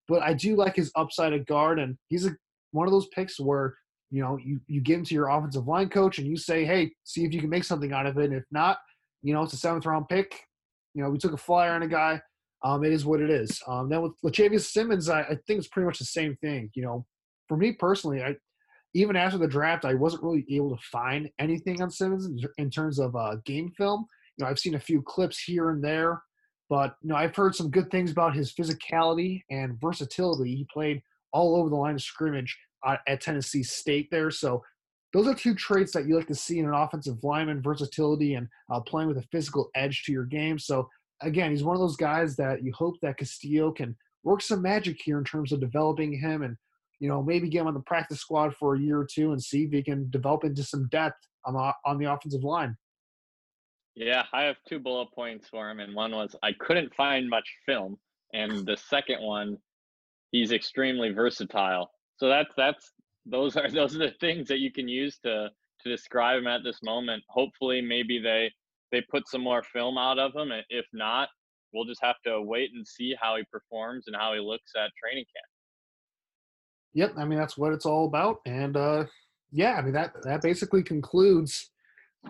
but 0.08 0.22
I 0.22 0.34
do 0.34 0.56
like 0.56 0.76
his 0.76 0.92
upside 0.96 1.34
at 1.34 1.46
guard, 1.46 1.80
and 1.80 1.98
he's 2.08 2.26
a, 2.26 2.32
one 2.72 2.88
of 2.88 2.92
those 2.94 3.08
picks 3.08 3.40
where 3.40 3.76
you 4.12 4.22
know 4.22 4.38
you 4.38 4.60
you 4.68 4.82
give 4.82 5.00
him 5.00 5.06
to 5.06 5.14
your 5.14 5.30
offensive 5.30 5.68
line 5.68 5.90
coach 5.90 6.18
and 6.18 6.28
you 6.28 6.38
say, 6.38 6.66
hey, 6.66 6.92
see 7.04 7.26
if 7.26 7.34
you 7.34 7.40
can 7.40 7.50
make 7.50 7.64
something 7.64 7.94
out 7.94 8.06
of 8.06 8.18
it. 8.18 8.26
And 8.26 8.36
if 8.36 8.46
not, 8.52 8.78
you 9.22 9.34
know 9.34 9.44
it's 9.44 9.54
a 9.54 9.58
seventh 9.58 9.86
round 9.86 10.08
pick. 10.10 10.40
You 10.94 11.04
know, 11.04 11.10
we 11.10 11.18
took 11.18 11.34
a 11.34 11.38
flyer 11.38 11.74
on 11.74 11.84
a 11.84 11.88
guy. 11.88 12.22
Um, 12.64 12.84
it 12.84 12.92
is 12.92 13.06
what 13.06 13.22
it 13.22 13.30
is. 13.30 13.62
Um, 13.68 13.90
then 13.90 14.02
with 14.02 14.14
Lachavious 14.22 14.74
Simmons, 14.74 15.08
I, 15.08 15.22
I, 15.22 15.38
think 15.48 15.60
it's 15.60 15.68
pretty 15.70 15.86
much 15.86 16.00
the 16.00 16.06
same 16.06 16.36
thing. 16.42 16.70
You 16.74 16.84
know, 16.84 17.06
for 17.48 17.56
me 17.56 17.72
personally, 17.72 18.22
I 18.22 18.36
even 18.94 19.16
after 19.16 19.38
the 19.38 19.48
draft, 19.48 19.86
I 19.86 19.94
wasn't 19.94 20.24
really 20.24 20.46
able 20.50 20.76
to 20.76 20.82
find 20.84 21.30
anything 21.40 21.82
on 21.82 21.92
Simmons 21.92 22.26
in, 22.26 22.40
in 22.58 22.70
terms 22.70 23.00
of 23.00 23.16
uh, 23.16 23.36
game 23.46 23.72
film. 23.78 24.06
You 24.38 24.46
know, 24.46 24.50
I've 24.50 24.60
seen 24.60 24.76
a 24.76 24.80
few 24.80 25.02
clips 25.02 25.40
here 25.42 25.70
and 25.70 25.84
there, 25.84 26.22
but 26.70 26.96
you 27.02 27.10
know, 27.10 27.16
I've 27.16 27.36
heard 27.36 27.56
some 27.56 27.70
good 27.70 27.92
things 27.92 28.12
about 28.12 28.36
his 28.36 28.54
physicality 28.54 29.42
and 29.50 29.80
versatility. 29.80 30.56
He 30.56 30.68
played 30.72 31.02
all 31.32 31.56
over 31.56 31.70
the 31.70 31.76
line 31.76 31.96
of 31.96 32.02
scrimmage 32.02 32.58
uh, 32.86 32.98
at 33.08 33.22
Tennessee 33.22 33.64
State 33.64 34.10
there, 34.12 34.32
so 34.32 34.64
those 35.14 35.28
are 35.28 35.34
two 35.34 35.56
traits 35.56 35.92
that 35.94 36.08
you 36.08 36.16
like 36.16 36.28
to 36.28 36.36
see 36.36 36.60
in 36.60 36.68
an 36.68 36.74
offensive 36.74 37.24
lineman 37.24 37.62
versatility 37.62 38.36
and 38.36 38.48
uh, 38.72 38.80
playing 38.80 39.08
with 39.08 39.18
a 39.18 39.28
physical 39.32 39.70
edge 39.76 40.04
to 40.04 40.12
your 40.12 40.26
game. 40.26 40.60
So, 40.60 40.88
again, 41.22 41.52
he's 41.52 41.64
one 41.64 41.76
of 41.76 41.82
those 41.82 41.96
guys 41.96 42.36
that 42.36 42.64
you 42.64 42.72
hope 42.74 42.96
that 43.02 43.18
Castillo 43.18 43.72
can 43.72 43.96
work 44.24 44.42
some 44.42 44.62
magic 44.62 45.00
here 45.04 45.18
in 45.18 45.24
terms 45.24 45.52
of 45.52 45.60
developing 45.60 46.14
him 46.14 46.44
and, 46.44 46.56
you 47.00 47.08
know, 47.10 47.24
maybe 47.24 47.50
get 47.50 47.62
him 47.62 47.68
on 47.68 47.74
the 47.74 47.80
practice 47.82 48.20
squad 48.20 48.54
for 48.56 48.76
a 48.76 48.80
year 48.80 49.00
or 49.00 49.08
two 49.12 49.32
and 49.32 49.42
see 49.42 49.64
if 49.64 49.72
he 49.72 49.82
can 49.82 50.10
develop 50.12 50.44
into 50.44 50.64
some 50.64 50.88
depth 50.90 51.18
on 51.46 51.54
the, 51.54 51.74
on 51.86 51.98
the 51.98 52.12
offensive 52.12 52.44
line. 52.44 52.78
Yeah, 53.96 54.26
I 54.32 54.44
have 54.44 54.58
two 54.68 54.80
bullet 54.80 55.12
points 55.14 55.48
for 55.50 55.70
him, 55.70 55.80
and 55.80 55.96
one 55.96 56.12
was 56.12 56.36
I 56.44 56.54
couldn't 56.54 56.94
find 56.94 57.28
much 57.28 57.50
film, 57.66 57.98
and 58.34 58.66
the 58.66 58.78
second 58.78 59.22
one, 59.22 59.58
he's 60.32 60.52
extremely 60.52 61.12
versatile. 61.12 61.90
So 62.18 62.28
that's 62.28 62.54
that's 62.58 62.92
those 63.26 63.56
are 63.56 63.70
those 63.72 63.96
are 63.96 64.00
the 64.00 64.14
things 64.20 64.48
that 64.48 64.60
you 64.60 64.72
can 64.72 64.88
use 64.88 65.18
to 65.24 65.50
to 65.82 65.90
describe 65.90 66.40
him 66.40 66.48
at 66.48 66.64
this 66.64 66.80
moment. 66.84 67.24
Hopefully, 67.30 67.82
maybe 67.82 68.20
they 68.20 68.52
they 68.92 69.02
put 69.10 69.28
some 69.28 69.42
more 69.42 69.64
film 69.64 69.98
out 69.98 70.20
of 70.20 70.36
him. 70.36 70.52
If 70.70 70.86
not, 70.94 71.30
we'll 71.74 71.86
just 71.86 72.04
have 72.04 72.16
to 72.26 72.42
wait 72.42 72.72
and 72.74 72.86
see 72.86 73.16
how 73.22 73.38
he 73.38 73.44
performs 73.52 74.06
and 74.08 74.16
how 74.16 74.34
he 74.34 74.40
looks 74.40 74.72
at 74.76 74.92
training 75.02 75.26
camp. 75.26 75.46
Yep, 76.94 77.14
I 77.18 77.26
mean 77.26 77.40
that's 77.40 77.58
what 77.58 77.74
it's 77.74 77.86
all 77.86 78.06
about, 78.06 78.40
and 78.46 78.76
uh, 78.76 79.06
yeah, 79.52 79.76
I 79.76 79.82
mean 79.82 79.94
that 79.94 80.14
that 80.24 80.42
basically 80.42 80.84
concludes 80.84 81.72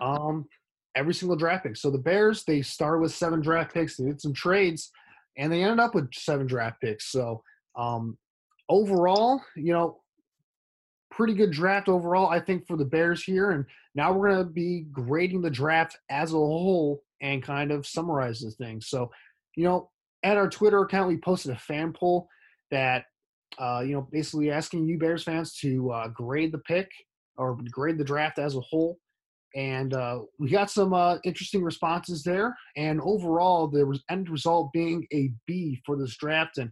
um, 0.00 0.46
every 0.94 1.14
single 1.14 1.36
draft 1.36 1.64
pick. 1.64 1.76
So 1.76 1.90
the 1.90 1.98
Bears 1.98 2.44
they 2.44 2.62
started 2.62 3.00
with 3.00 3.14
seven 3.14 3.40
draft 3.40 3.72
picks, 3.72 3.96
they 3.96 4.04
did 4.04 4.20
some 4.20 4.34
trades, 4.34 4.90
and 5.38 5.50
they 5.50 5.62
ended 5.62 5.80
up 5.80 5.94
with 5.94 6.12
seven 6.12 6.46
draft 6.46 6.80
picks. 6.80 7.10
So 7.10 7.42
um, 7.76 8.16
overall, 8.68 9.42
you 9.56 9.72
know, 9.72 10.00
pretty 11.10 11.34
good 11.34 11.50
draft 11.50 11.88
overall, 11.88 12.28
I 12.28 12.40
think, 12.40 12.66
for 12.66 12.76
the 12.76 12.84
Bears 12.84 13.22
here. 13.22 13.50
And 13.50 13.64
now 13.94 14.12
we're 14.12 14.30
going 14.30 14.46
to 14.46 14.52
be 14.52 14.86
grading 14.92 15.42
the 15.42 15.50
draft 15.50 15.98
as 16.10 16.32
a 16.32 16.36
whole 16.36 17.02
and 17.20 17.42
kind 17.42 17.72
of 17.72 17.86
summarize 17.86 18.40
the 18.40 18.50
thing. 18.52 18.80
So, 18.80 19.10
you 19.56 19.64
know, 19.64 19.90
at 20.22 20.36
our 20.36 20.48
Twitter 20.48 20.80
account, 20.80 21.08
we 21.08 21.16
posted 21.18 21.52
a 21.52 21.58
fan 21.58 21.92
poll 21.92 22.28
that, 22.70 23.04
uh, 23.58 23.82
you 23.84 23.92
know, 23.92 24.08
basically 24.12 24.50
asking 24.50 24.86
you 24.86 24.98
Bears 24.98 25.24
fans 25.24 25.54
to 25.56 25.90
uh, 25.90 26.08
grade 26.08 26.52
the 26.52 26.58
pick 26.58 26.90
or 27.36 27.58
grade 27.70 27.98
the 27.98 28.04
draft 28.04 28.38
as 28.38 28.56
a 28.56 28.60
whole. 28.60 28.98
And 29.56 29.94
uh, 29.94 30.20
we 30.38 30.48
got 30.48 30.70
some 30.70 30.94
uh, 30.94 31.18
interesting 31.24 31.64
responses 31.64 32.22
there. 32.22 32.56
And 32.76 33.00
overall, 33.00 33.66
the 33.66 33.98
end 34.08 34.30
result 34.30 34.72
being 34.72 35.06
a 35.12 35.32
B 35.46 35.80
for 35.84 35.96
this 35.96 36.16
draft. 36.16 36.58
And 36.58 36.70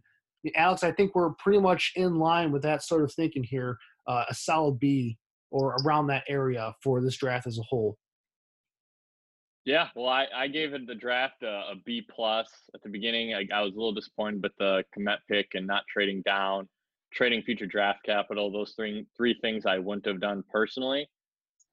Alex, 0.54 0.82
I 0.82 0.92
think 0.92 1.14
we're 1.14 1.30
pretty 1.30 1.60
much 1.60 1.92
in 1.96 2.16
line 2.16 2.52
with 2.52 2.62
that 2.62 2.82
sort 2.82 3.02
of 3.02 3.12
thinking 3.12 3.42
here 3.42 3.76
uh, 4.06 4.24
a 4.28 4.34
solid 4.34 4.78
B 4.78 5.18
or 5.50 5.76
around 5.84 6.06
that 6.08 6.24
area 6.28 6.74
for 6.82 7.00
this 7.00 7.16
draft 7.16 7.46
as 7.46 7.58
a 7.58 7.62
whole. 7.62 7.96
Yeah, 9.64 9.88
well, 9.94 10.08
I, 10.08 10.26
I 10.34 10.48
gave 10.48 10.72
it 10.72 10.86
the 10.86 10.94
draft 10.94 11.42
a, 11.42 11.72
a 11.72 11.74
B 11.84 12.06
plus 12.08 12.48
at 12.74 12.82
the 12.82 12.88
beginning. 12.88 13.34
I, 13.34 13.46
I 13.52 13.60
was 13.60 13.74
a 13.74 13.76
little 13.76 13.92
disappointed 13.92 14.42
with 14.42 14.52
the 14.58 14.82
Kmet 14.96 15.18
pick 15.28 15.48
and 15.54 15.66
not 15.66 15.82
trading 15.92 16.22
down, 16.22 16.68
trading 17.12 17.42
future 17.42 17.66
draft 17.66 18.02
capital. 18.02 18.50
Those 18.50 18.72
three 18.74 19.06
three 19.16 19.36
things 19.42 19.66
I 19.66 19.78
wouldn't 19.78 20.06
have 20.06 20.20
done 20.20 20.42
personally. 20.50 21.06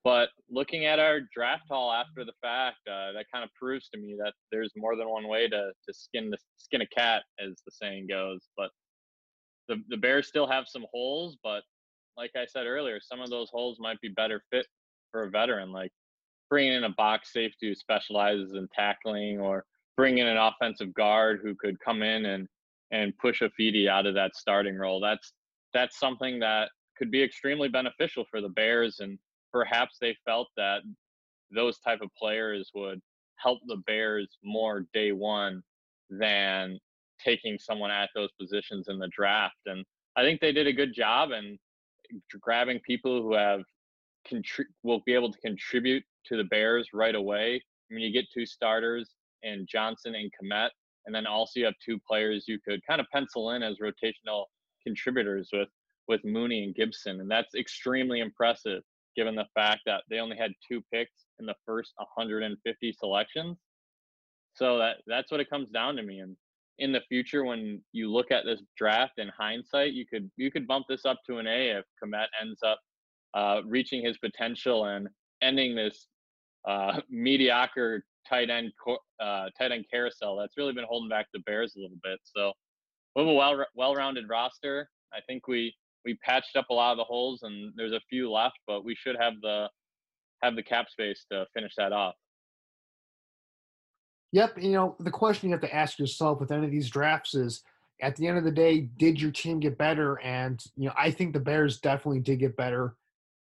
But 0.05 0.29
looking 0.51 0.85
at 0.85 0.99
our 0.99 1.21
draft 1.33 1.63
haul 1.67 1.91
after 1.91 2.23
the 2.23 2.31
fact, 2.39 2.77
uh, 2.87 3.11
that 3.13 3.25
kind 3.33 3.43
of 3.43 3.49
proves 3.59 3.89
to 3.89 3.99
me 3.99 4.15
that 4.23 4.33
there's 4.51 4.71
more 4.77 4.95
than 4.95 5.09
one 5.09 5.27
way 5.27 5.49
to 5.49 5.71
to 5.71 5.93
skin 5.93 6.29
the 6.29 6.37
skin 6.57 6.81
a 6.81 6.87
cat, 6.87 7.23
as 7.39 7.55
the 7.65 7.71
saying 7.71 8.05
goes. 8.07 8.47
But 8.55 8.69
the 9.67 9.81
the 9.89 9.97
Bears 9.97 10.27
still 10.27 10.45
have 10.45 10.65
some 10.67 10.85
holes, 10.93 11.37
but 11.43 11.63
like 12.17 12.31
I 12.37 12.45
said 12.45 12.67
earlier, 12.67 12.99
some 13.01 13.19
of 13.19 13.31
those 13.31 13.49
holes 13.49 13.77
might 13.79 13.99
be 13.99 14.09
better 14.09 14.43
fit 14.51 14.67
for 15.11 15.23
a 15.23 15.29
veteran, 15.31 15.71
like 15.71 15.91
bringing 16.51 16.73
in 16.73 16.83
a 16.83 16.89
box 16.89 17.33
safety 17.33 17.69
who 17.69 17.75
specializes 17.75 18.53
in 18.53 18.67
tackling, 18.75 19.39
or 19.39 19.65
bringing 19.97 20.19
in 20.19 20.27
an 20.27 20.37
offensive 20.37 20.93
guard 20.93 21.39
who 21.43 21.55
could 21.55 21.79
come 21.79 22.03
in 22.03 22.27
and 22.27 22.47
and 22.91 23.17
push 23.17 23.41
Ifedi 23.41 23.89
out 23.89 24.05
of 24.05 24.13
that 24.13 24.35
starting 24.35 24.75
role. 24.77 24.99
That's 24.99 25.33
that's 25.73 25.97
something 25.97 26.39
that 26.41 26.69
could 26.95 27.09
be 27.09 27.23
extremely 27.23 27.69
beneficial 27.69 28.23
for 28.29 28.39
the 28.39 28.49
Bears, 28.49 28.99
and 28.99 29.17
perhaps 29.55 29.95
they 30.01 30.13
felt 30.25 30.49
that 30.57 30.81
those 31.49 31.79
type 31.79 32.01
of 32.01 32.09
players 32.17 32.71
would 32.75 32.99
help 33.37 33.59
the 33.67 33.81
Bears 33.87 34.27
more 34.43 34.85
day 34.93 35.13
one 35.13 35.63
than 36.09 36.77
taking 37.23 37.57
someone 37.57 37.89
at 37.89 38.09
those 38.13 38.29
positions 38.37 38.89
in 38.89 38.99
the 38.99 39.07
draft. 39.15 39.55
And 39.65 39.85
I 40.17 40.23
think 40.23 40.41
they 40.41 40.51
did 40.51 40.67
a 40.67 40.73
good 40.73 40.93
job. 40.93 41.31
And 41.31 41.57
grabbing 42.41 42.81
people 42.85 43.21
who 43.21 43.33
have 43.33 43.61
contri- 44.29 44.65
will 44.83 45.01
be 45.05 45.13
able 45.13 45.31
to 45.31 45.39
contribute 45.39 46.03
to 46.25 46.35
the 46.35 46.43
Bears 46.43 46.89
right 46.93 47.15
away. 47.15 47.63
I 47.89 47.93
mean, 47.93 48.03
you 48.03 48.11
get 48.11 48.25
two 48.33 48.45
starters 48.45 49.09
and 49.43 49.65
Johnson 49.71 50.15
and 50.15 50.29
Kmet, 50.35 50.71
and 51.05 51.15
then 51.15 51.25
also 51.25 51.61
you 51.61 51.65
have 51.65 51.75
two 51.83 51.97
players 52.05 52.43
you 52.45 52.59
could 52.67 52.81
kind 52.85 52.99
of 52.99 53.07
pencil 53.13 53.51
in 53.51 53.63
as 53.63 53.77
rotational 53.81 54.45
contributors 54.85 55.47
with 55.53 55.69
with 56.09 56.21
Mooney 56.25 56.65
and 56.65 56.75
Gibson, 56.75 57.21
and 57.21 57.31
that's 57.31 57.55
extremely 57.55 58.19
impressive 58.19 58.83
given 59.15 59.35
the 59.35 59.47
fact 59.53 59.81
that 59.85 60.03
they 60.09 60.19
only 60.19 60.37
had 60.37 60.51
two 60.67 60.81
picks 60.93 61.25
in 61.39 61.45
the 61.45 61.55
first 61.65 61.93
150 61.97 62.93
selections. 62.93 63.57
So 64.53 64.77
that 64.77 64.97
that's 65.07 65.31
what 65.31 65.39
it 65.39 65.49
comes 65.49 65.69
down 65.69 65.95
to 65.97 66.03
me. 66.03 66.19
And 66.19 66.35
in 66.79 66.91
the 66.91 67.01
future 67.07 67.43
when 67.45 67.81
you 67.91 68.11
look 68.11 68.31
at 68.31 68.45
this 68.45 68.61
draft 68.77 69.19
in 69.19 69.29
hindsight, 69.37 69.93
you 69.93 70.05
could 70.05 70.29
you 70.37 70.51
could 70.51 70.67
bump 70.67 70.85
this 70.89 71.05
up 71.05 71.19
to 71.27 71.37
an 71.37 71.47
A 71.47 71.77
if 71.77 71.85
Kmet 72.03 72.27
ends 72.41 72.61
up 72.63 72.79
uh, 73.33 73.61
reaching 73.65 74.03
his 74.03 74.17
potential 74.17 74.85
and 74.85 75.07
ending 75.41 75.75
this 75.75 76.07
uh, 76.67 77.01
mediocre 77.09 78.03
tight 78.27 78.49
end 78.49 78.71
uh, 79.19 79.49
tight 79.57 79.71
end 79.71 79.85
carousel 79.91 80.35
that's 80.37 80.57
really 80.57 80.73
been 80.73 80.85
holding 80.87 81.09
back 81.09 81.27
the 81.33 81.39
Bears 81.39 81.73
a 81.75 81.79
little 81.79 81.97
bit. 82.03 82.19
So 82.23 82.53
we 83.15 83.21
have 83.21 83.29
a 83.29 83.33
well 83.33 83.65
well-rounded 83.75 84.27
roster. 84.29 84.89
I 85.13 85.19
think 85.27 85.47
we 85.47 85.73
we 86.05 86.15
patched 86.23 86.55
up 86.55 86.69
a 86.69 86.73
lot 86.73 86.91
of 86.91 86.97
the 86.97 87.03
holes 87.03 87.41
and 87.43 87.73
there's 87.75 87.91
a 87.91 88.01
few 88.09 88.31
left, 88.31 88.59
but 88.67 88.85
we 88.85 88.95
should 88.95 89.15
have 89.19 89.33
the 89.41 89.67
have 90.43 90.55
the 90.55 90.63
cap 90.63 90.89
space 90.89 91.25
to 91.31 91.45
finish 91.53 91.73
that 91.77 91.91
off. 91.91 92.15
Yep. 94.31 94.61
You 94.61 94.71
know, 94.73 94.95
the 94.99 95.11
question 95.11 95.49
you 95.49 95.53
have 95.53 95.61
to 95.61 95.73
ask 95.73 95.97
yourself 95.97 96.39
with 96.39 96.51
any 96.51 96.65
of 96.65 96.71
these 96.71 96.89
drafts 96.89 97.35
is 97.35 97.63
at 98.01 98.15
the 98.15 98.27
end 98.27 98.37
of 98.37 98.43
the 98.43 98.51
day, 98.51 98.81
did 98.97 99.21
your 99.21 99.31
team 99.31 99.59
get 99.59 99.77
better? 99.77 100.19
And, 100.21 100.61
you 100.75 100.87
know, 100.87 100.93
I 100.97 101.09
think 101.09 101.33
the 101.33 101.39
Bears 101.39 101.79
definitely 101.79 102.19
did 102.19 102.39
get 102.39 102.57
better 102.57 102.95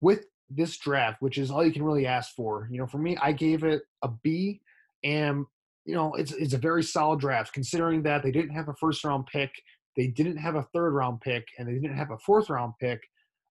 with 0.01 0.25
this 0.49 0.77
draft, 0.77 1.21
which 1.21 1.37
is 1.37 1.51
all 1.51 1.63
you 1.63 1.71
can 1.71 1.83
really 1.83 2.07
ask 2.07 2.33
for. 2.35 2.67
You 2.71 2.79
know, 2.79 2.87
for 2.87 2.97
me, 2.97 3.15
I 3.21 3.33
gave 3.33 3.63
it 3.63 3.83
a 4.01 4.07
B. 4.07 4.61
And, 5.03 5.45
you 5.85 5.93
know, 5.93 6.15
it's, 6.15 6.31
it's 6.31 6.53
a 6.53 6.57
very 6.57 6.81
solid 6.81 7.19
draft 7.19 7.53
considering 7.53 8.01
that 8.03 8.23
they 8.23 8.31
didn't 8.31 8.55
have 8.55 8.67
a 8.67 8.73
first 8.73 9.03
round 9.03 9.27
pick, 9.27 9.51
they 9.99 10.07
didn't 10.07 10.37
have 10.37 10.55
a 10.55 10.63
third 10.73 10.93
round 10.93 11.19
pick, 11.19 11.45
and 11.57 11.67
they 11.67 11.73
didn't 11.73 11.97
have 11.97 12.11
a 12.11 12.17
fourth 12.17 12.49
round 12.49 12.73
pick. 12.79 13.01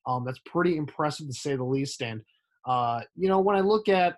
Um, 0.06 0.24
that's 0.24 0.40
pretty 0.46 0.78
impressive 0.78 1.26
to 1.26 1.34
say 1.34 1.54
the 1.54 1.64
least. 1.64 2.00
And, 2.00 2.22
uh, 2.66 3.02
you 3.14 3.28
know, 3.28 3.40
when 3.40 3.54
I 3.54 3.60
look 3.60 3.90
at 3.90 4.16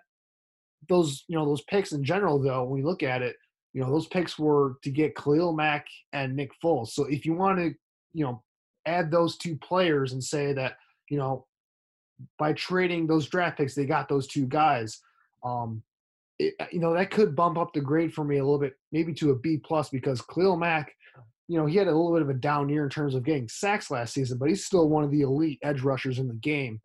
those 0.89 1.23
you 1.27 1.37
know 1.37 1.45
those 1.45 1.61
picks 1.63 1.91
in 1.91 2.03
general 2.03 2.39
though 2.39 2.63
when 2.63 2.79
we 2.79 2.83
look 2.83 3.03
at 3.03 3.21
it 3.21 3.35
you 3.73 3.81
know 3.81 3.91
those 3.91 4.07
picks 4.07 4.37
were 4.39 4.77
to 4.83 4.89
get 4.89 5.15
Khalil 5.15 5.53
Mack 5.53 5.85
and 6.13 6.35
Nick 6.35 6.51
Foles 6.63 6.89
so 6.89 7.05
if 7.05 7.25
you 7.25 7.33
want 7.33 7.59
to 7.59 7.73
you 8.13 8.25
know 8.25 8.43
add 8.85 9.11
those 9.11 9.37
two 9.37 9.55
players 9.57 10.13
and 10.13 10.23
say 10.23 10.53
that 10.53 10.73
you 11.09 11.17
know 11.17 11.45
by 12.37 12.53
trading 12.53 13.07
those 13.07 13.27
draft 13.27 13.57
picks 13.57 13.75
they 13.75 13.85
got 13.85 14.09
those 14.09 14.27
two 14.27 14.45
guys 14.45 14.99
um 15.43 15.83
it, 16.39 16.55
you 16.71 16.79
know 16.79 16.93
that 16.93 17.11
could 17.11 17.35
bump 17.35 17.57
up 17.57 17.73
the 17.73 17.81
grade 17.81 18.13
for 18.13 18.23
me 18.23 18.37
a 18.37 18.43
little 18.43 18.59
bit 18.59 18.73
maybe 18.91 19.13
to 19.13 19.31
a 19.31 19.35
B 19.35 19.57
plus 19.63 19.89
because 19.89 20.21
Khalil 20.21 20.57
Mack 20.57 20.95
you 21.51 21.57
know 21.57 21.65
he 21.65 21.75
had 21.75 21.87
a 21.87 21.91
little 21.91 22.13
bit 22.13 22.21
of 22.21 22.29
a 22.29 22.33
down 22.33 22.69
year 22.69 22.83
in 22.83 22.89
terms 22.89 23.13
of 23.13 23.25
getting 23.25 23.49
sacks 23.49 23.91
last 23.91 24.13
season 24.13 24.37
but 24.37 24.47
he's 24.47 24.65
still 24.65 24.87
one 24.87 25.03
of 25.03 25.11
the 25.11 25.21
elite 25.21 25.59
edge 25.63 25.81
rushers 25.81 26.17
in 26.17 26.27
the 26.27 26.33
game 26.35 26.79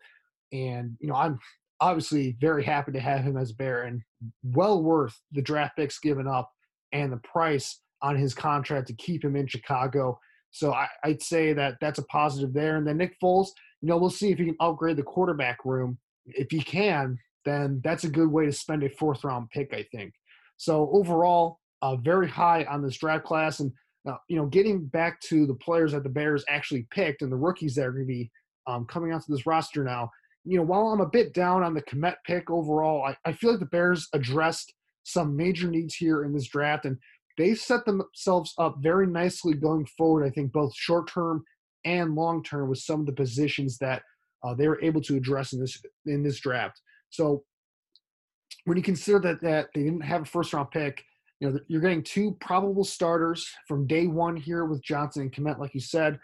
and 0.53 0.97
you 1.01 1.09
know 1.09 1.14
I'm 1.14 1.39
obviously 1.81 2.37
very 2.41 2.64
happy 2.64 2.93
to 2.93 3.01
have 3.01 3.23
him 3.23 3.37
as 3.37 3.53
Bear 3.53 3.85
and 3.85 4.03
well 4.43 4.83
worth 4.83 5.19
the 5.33 5.43
draft 5.43 5.77
picks 5.77 5.99
given 5.99 6.27
up 6.27 6.51
and 6.93 7.12
the 7.12 7.19
price 7.19 7.81
on 8.03 8.17
his 8.17 8.35
contract 8.35 8.87
to 8.89 8.95
keep 8.95 9.25
him 9.25 9.37
in 9.37 9.47
Chicago. 9.47 10.19
So 10.51 10.73
I, 10.73 10.89
would 11.05 11.23
say 11.23 11.53
that 11.53 11.77
that's 11.81 11.99
a 11.99 12.05
positive 12.05 12.53
there. 12.55 12.77
And 12.77 12.87
then 12.87 12.97
Nick 12.97 13.17
Foles, 13.23 13.49
you 13.83 13.89
know, 13.89 13.99
we'll 13.99 14.11
see 14.11 14.31
if 14.31 14.39
he 14.39 14.47
can 14.47 14.57
upgrade 14.61 14.97
the 14.97 15.03
quarterback 15.03 15.64
room. 15.64 15.99
If 16.25 16.51
he 16.51 16.61
can, 16.61 17.19
then 17.45 17.81
that's 17.85 18.05
a 18.05 18.11
good 18.11 18.31
way 18.31 18.47
to 18.47 18.53
spend 18.53 18.83
a 18.83 18.91
fourth 18.91 19.25
round 19.25 19.51
pick, 19.51 19.75
I 19.75 19.87
think. 19.93 20.14
So 20.57 20.89
overall, 20.93 21.59
uh, 21.83 21.97
very 21.97 22.29
high 22.29 22.64
on 22.64 22.83
this 22.83 22.97
draft 22.97 23.25
class. 23.25 23.61
And, 23.61 23.73
uh, 24.07 24.17
you 24.29 24.37
know, 24.37 24.47
getting 24.47 24.87
back 24.87 25.21
to 25.21 25.47
the 25.47 25.55
players 25.55 25.93
that 25.93 26.03
the 26.03 26.09
Bears 26.09 26.45
actually 26.49 26.87
picked 26.91 27.23
and 27.23 27.33
the 27.33 27.37
rookies 27.37 27.75
that 27.75 27.87
are 27.87 27.93
going 27.93 28.05
to 28.05 28.13
be 28.13 28.31
um, 28.67 28.85
coming 28.87 29.13
onto 29.13 29.33
this 29.33 29.47
roster 29.47 29.85
now, 29.85 30.11
you 30.45 30.57
know, 30.57 30.63
while 30.63 30.89
I'm 30.89 31.01
a 31.01 31.09
bit 31.09 31.35
down 31.35 31.63
on 31.63 31.75
the 31.75 31.83
Kmet 31.83 32.17
pick 32.25 32.51
overall, 32.51 33.05
I, 33.05 33.17
I 33.29 33.33
feel 33.33 33.51
like 33.51 33.61
the 33.61 33.67
Bears 33.67 34.09
addressed 34.13 34.73
some 35.03 35.37
major 35.37 35.69
needs 35.69 35.95
here 35.95 36.25
in 36.25 36.33
this 36.33 36.49
draft, 36.49 36.85
and 36.85 36.97
they 37.37 37.55
set 37.55 37.85
themselves 37.85 38.55
up 38.59 38.77
very 38.81 39.07
nicely 39.07 39.55
going 39.55 39.87
forward. 39.99 40.25
I 40.25 40.31
think 40.31 40.53
both 40.53 40.75
short 40.75 41.11
term 41.13 41.45
and 41.85 42.15
long 42.15 42.43
term 42.43 42.69
with 42.69 42.79
some 42.79 43.01
of 43.01 43.07
the 43.07 43.13
positions 43.13 43.79
that 43.79 44.03
uh, 44.45 44.55
they 44.55 44.69
were 44.69 44.83
able 44.83 45.01
to 45.03 45.17
address 45.17 45.53
in 45.53 45.61
this 45.61 45.81
in 46.07 46.23
this 46.23 46.41
draft. 46.41 46.81
So 47.11 47.45
when 48.65 48.77
you 48.77 48.83
consider 48.83 49.19
that 49.21 49.43
that 49.43 49.69
they 49.75 49.83
didn't 49.83 50.03
have 50.03 50.23
a 50.23 50.27
first 50.27 50.53
round 50.53 50.71
pick, 50.71 51.03
you 51.41 51.51
know 51.51 51.59
you're 51.68 51.80
getting 51.80 52.03
two 52.03 52.37
probable 52.41 52.84
starters 52.84 53.49
from 53.68 53.87
day 53.87 54.07
one 54.07 54.37
here 54.37 54.64
with 54.64 54.82
Johnson 54.82 55.22
and 55.22 55.32
Kmet, 55.32 55.59
like 55.59 55.74
you 55.74 55.80
said, 55.80 56.18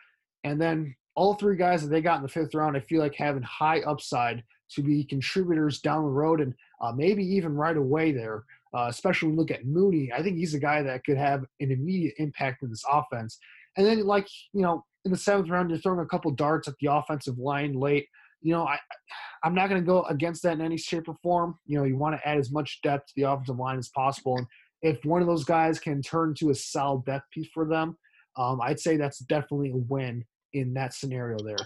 and 0.44 0.60
then 0.60 0.94
all 1.14 1.34
three 1.34 1.56
guys 1.56 1.82
that 1.82 1.88
they 1.88 2.00
got 2.00 2.16
in 2.16 2.22
the 2.22 2.28
fifth 2.28 2.54
round, 2.54 2.76
I 2.76 2.80
feel 2.80 3.00
like 3.00 3.14
having 3.14 3.42
high 3.42 3.80
upside. 3.80 4.42
to 4.70 4.82
be 4.82 5.04
contributors 5.04 5.80
down 5.80 6.02
the 6.02 6.08
road 6.08 6.40
and 6.40 6.54
uh, 6.80 6.92
maybe 6.92 7.22
even 7.22 7.54
right 7.54 7.76
away 7.76 8.10
there. 8.12 8.44
Uh, 8.74 8.86
especially 8.88 9.30
look 9.30 9.50
at 9.50 9.66
Mooney, 9.66 10.10
I 10.16 10.22
think 10.22 10.38
he's 10.38 10.54
a 10.54 10.58
guy 10.58 10.82
that 10.82 11.04
could 11.04 11.18
have 11.18 11.44
an 11.60 11.70
immediate 11.70 12.14
impact 12.16 12.62
in 12.62 12.70
this 12.70 12.82
offense. 12.90 13.38
And 13.76 13.86
then, 13.86 14.06
like 14.06 14.26
you 14.54 14.62
know, 14.62 14.82
in 15.04 15.10
the 15.10 15.18
seventh 15.18 15.50
round, 15.50 15.68
you're 15.68 15.78
throwing 15.78 16.00
a 16.00 16.06
couple 16.06 16.30
darts 16.30 16.68
at 16.68 16.74
the 16.80 16.90
offensive 16.90 17.38
line 17.38 17.74
late. 17.74 18.06
You 18.40 18.52
know, 18.52 18.64
I 18.64 18.78
I'm 19.44 19.54
not 19.54 19.68
going 19.68 19.82
to 19.82 19.86
go 19.86 20.04
against 20.04 20.42
that 20.44 20.54
in 20.54 20.62
any 20.62 20.78
shape 20.78 21.06
or 21.06 21.16
form. 21.22 21.58
You 21.66 21.78
know, 21.78 21.84
you 21.84 21.98
want 21.98 22.16
to 22.16 22.26
add 22.26 22.38
as 22.38 22.50
much 22.50 22.80
depth 22.82 23.08
to 23.08 23.12
the 23.16 23.30
offensive 23.30 23.58
line 23.58 23.78
as 23.78 23.90
possible, 23.90 24.38
and 24.38 24.46
if 24.82 25.04
one 25.04 25.20
of 25.20 25.28
those 25.28 25.44
guys 25.44 25.78
can 25.78 26.02
turn 26.02 26.34
to 26.34 26.50
a 26.50 26.54
solid 26.54 27.04
depth 27.04 27.30
piece 27.30 27.48
for 27.54 27.66
them, 27.66 27.96
um, 28.36 28.60
I'd 28.60 28.80
say 28.80 28.96
that's 28.96 29.18
definitely 29.20 29.70
a 29.70 29.76
win 29.76 30.24
in 30.52 30.74
that 30.74 30.94
scenario 30.94 31.38
there. 31.44 31.56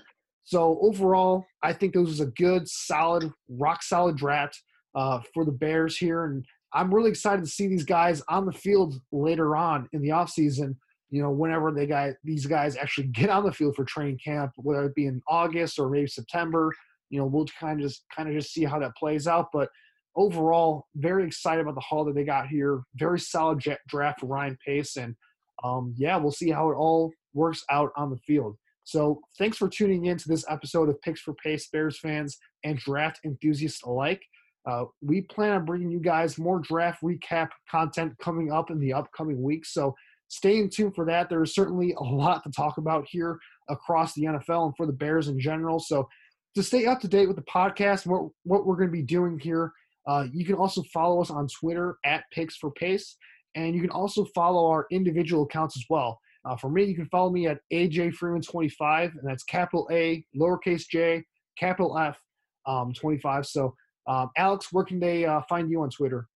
So 0.44 0.78
overall, 0.80 1.44
I 1.62 1.72
think 1.72 1.94
this 1.94 2.06
was 2.06 2.20
a 2.20 2.26
good, 2.26 2.68
solid, 2.68 3.32
rock 3.48 3.82
solid 3.82 4.16
draft 4.16 4.60
uh, 4.94 5.20
for 5.34 5.44
the 5.44 5.52
Bears 5.52 5.96
here, 5.96 6.24
and 6.24 6.44
I'm 6.72 6.94
really 6.94 7.10
excited 7.10 7.44
to 7.44 7.50
see 7.50 7.66
these 7.66 7.84
guys 7.84 8.22
on 8.28 8.46
the 8.46 8.52
field 8.52 9.00
later 9.10 9.56
on 9.56 9.88
in 9.92 10.02
the 10.02 10.10
offseason. 10.10 10.76
You 11.10 11.22
know, 11.22 11.30
whenever 11.30 11.72
they 11.72 11.86
got 11.86 12.14
these 12.22 12.46
guys 12.46 12.76
actually 12.76 13.08
get 13.08 13.30
on 13.30 13.44
the 13.44 13.52
field 13.52 13.76
for 13.76 13.84
training 13.84 14.18
camp, 14.22 14.52
whether 14.56 14.84
it 14.84 14.94
be 14.94 15.06
in 15.06 15.22
August 15.28 15.78
or 15.78 15.88
maybe 15.88 16.06
September, 16.06 16.72
you 17.10 17.18
know, 17.18 17.26
we'll 17.26 17.46
kind 17.58 17.80
of 17.80 17.86
just 17.86 18.04
kind 18.14 18.28
of 18.28 18.34
just 18.34 18.52
see 18.52 18.64
how 18.64 18.78
that 18.78 18.96
plays 18.96 19.26
out. 19.26 19.48
But 19.52 19.68
overall, 20.16 20.86
very 20.96 21.26
excited 21.26 21.60
about 21.60 21.74
the 21.74 21.80
haul 21.80 22.04
that 22.06 22.14
they 22.14 22.24
got 22.24 22.48
here. 22.48 22.82
Very 22.96 23.20
solid 23.20 23.62
draft 23.88 24.20
for 24.20 24.26
Ryan 24.26 24.58
Pace, 24.64 24.96
and 24.96 25.14
um, 25.62 25.94
yeah, 25.96 26.16
we'll 26.16 26.32
see 26.32 26.50
how 26.50 26.70
it 26.70 26.74
all 26.74 27.12
works 27.34 27.62
out 27.70 27.90
on 27.96 28.10
the 28.10 28.18
field. 28.18 28.56
So 28.84 29.20
thanks 29.36 29.56
for 29.56 29.68
tuning 29.68 30.06
in 30.06 30.16
to 30.16 30.28
this 30.28 30.44
episode 30.48 30.88
of 30.88 31.00
Picks 31.02 31.20
for 31.20 31.34
Pace 31.34 31.68
Bears 31.72 31.98
fans 31.98 32.38
and 32.64 32.78
draft 32.78 33.18
enthusiasts 33.24 33.82
alike. 33.82 34.22
Uh, 34.64 34.84
we 35.00 35.22
plan 35.22 35.52
on 35.52 35.64
bringing 35.64 35.90
you 35.90 36.00
guys 36.00 36.38
more 36.38 36.60
draft 36.60 37.02
recap 37.02 37.48
content 37.70 38.12
coming 38.20 38.52
up 38.52 38.70
in 38.70 38.78
the 38.78 38.92
upcoming 38.92 39.42
weeks. 39.42 39.72
So 39.72 39.94
stay 40.28 40.58
in 40.58 40.70
tune 40.70 40.92
for 40.92 41.04
that. 41.04 41.28
There 41.28 41.42
is 41.42 41.54
certainly 41.54 41.94
a 41.98 42.02
lot 42.02 42.42
to 42.44 42.50
talk 42.50 42.78
about 42.78 43.06
here 43.08 43.38
across 43.68 44.14
the 44.14 44.22
NFL 44.22 44.66
and 44.66 44.76
for 44.76 44.86
the 44.86 44.92
Bears 44.92 45.28
in 45.28 45.38
general. 45.38 45.78
So 45.78 46.08
to 46.54 46.62
stay 46.62 46.86
up 46.86 47.00
to 47.00 47.08
date 47.08 47.26
with 47.26 47.36
the 47.36 47.42
podcast, 47.42 48.06
what, 48.06 48.30
what 48.44 48.66
we're 48.66 48.76
going 48.76 48.88
to 48.88 48.92
be 48.92 49.02
doing 49.02 49.38
here, 49.38 49.72
uh, 50.06 50.26
you 50.32 50.44
can 50.44 50.54
also 50.54 50.82
follow 50.92 51.20
us 51.20 51.30
on 51.30 51.48
Twitter 51.48 51.96
at 52.04 52.24
Picks 52.32 52.56
for 52.56 52.70
Pace. 52.72 53.16
And 53.54 53.74
you 53.74 53.80
can 53.80 53.90
also 53.90 54.24
follow 54.34 54.70
our 54.70 54.86
individual 54.90 55.44
accounts 55.44 55.76
as 55.76 55.84
well. 55.88 56.20
Uh, 56.44 56.56
for 56.56 56.70
me, 56.70 56.84
you 56.84 56.94
can 56.94 57.08
follow 57.08 57.30
me 57.30 57.48
at 57.48 57.58
AJ 57.72 58.14
Freeman25, 58.16 59.10
and 59.10 59.20
that's 59.24 59.42
capital 59.44 59.88
A, 59.90 60.24
lowercase 60.38 60.84
j, 60.88 61.24
capital 61.58 61.98
F, 61.98 62.20
um, 62.66 62.92
25. 62.92 63.46
So, 63.46 63.74
um, 64.06 64.30
Alex, 64.36 64.68
where 64.70 64.84
can 64.84 65.00
they 65.00 65.24
uh, 65.24 65.40
find 65.48 65.70
you 65.70 65.82
on 65.82 65.90
Twitter? 65.90 66.28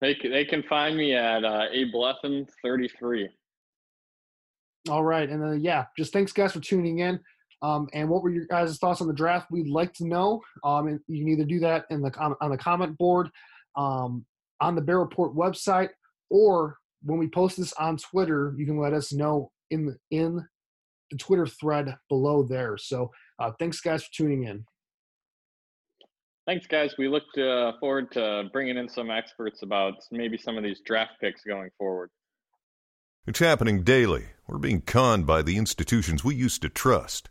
They 0.00 0.14
can, 0.14 0.32
they 0.32 0.44
can 0.44 0.62
find 0.64 0.96
me 0.96 1.14
at 1.14 1.44
uh, 1.44 1.66
Ablefin33. 1.72 3.28
All 4.90 5.04
right. 5.04 5.28
And 5.28 5.40
then, 5.40 5.60
yeah, 5.60 5.84
just 5.96 6.12
thanks, 6.12 6.32
guys, 6.32 6.52
for 6.52 6.60
tuning 6.60 6.98
in. 6.98 7.20
Um, 7.64 7.88
and 7.94 8.10
what 8.10 8.22
were 8.22 8.28
your 8.28 8.44
guys' 8.44 8.76
thoughts 8.76 9.00
on 9.00 9.08
the 9.08 9.14
draft? 9.14 9.50
We'd 9.50 9.68
like 9.68 9.94
to 9.94 10.06
know. 10.06 10.42
Um, 10.62 10.88
and 10.88 11.00
you 11.08 11.24
can 11.24 11.32
either 11.32 11.44
do 11.44 11.60
that 11.60 11.86
in 11.88 12.02
the 12.02 12.10
com- 12.10 12.36
on 12.42 12.50
the 12.50 12.58
comment 12.58 12.98
board, 12.98 13.30
um, 13.74 14.26
on 14.60 14.74
the 14.74 14.82
Bear 14.82 14.98
Report 14.98 15.34
website, 15.34 15.88
or 16.28 16.76
when 17.02 17.18
we 17.18 17.26
post 17.26 17.56
this 17.56 17.72
on 17.74 17.96
Twitter, 17.96 18.54
you 18.58 18.66
can 18.66 18.78
let 18.78 18.92
us 18.92 19.14
know 19.14 19.50
in 19.70 19.86
the 19.86 19.96
in 20.10 20.46
the 21.10 21.16
Twitter 21.16 21.46
thread 21.46 21.96
below 22.10 22.42
there. 22.42 22.76
So 22.76 23.10
uh, 23.38 23.52
thanks, 23.58 23.80
guys, 23.80 24.04
for 24.04 24.12
tuning 24.12 24.44
in. 24.44 24.66
Thanks, 26.46 26.66
guys. 26.66 26.94
We 26.98 27.08
look 27.08 27.24
uh, 27.38 27.72
forward 27.80 28.12
to 28.12 28.50
bringing 28.52 28.76
in 28.76 28.90
some 28.90 29.10
experts 29.10 29.62
about 29.62 29.94
maybe 30.12 30.36
some 30.36 30.58
of 30.58 30.64
these 30.64 30.82
draft 30.84 31.12
picks 31.18 31.42
going 31.44 31.70
forward. 31.78 32.10
It's 33.26 33.38
happening 33.38 33.84
daily. 33.84 34.26
We're 34.46 34.58
being 34.58 34.82
conned 34.82 35.26
by 35.26 35.40
the 35.40 35.56
institutions 35.56 36.22
we 36.22 36.34
used 36.34 36.60
to 36.60 36.68
trust. 36.68 37.30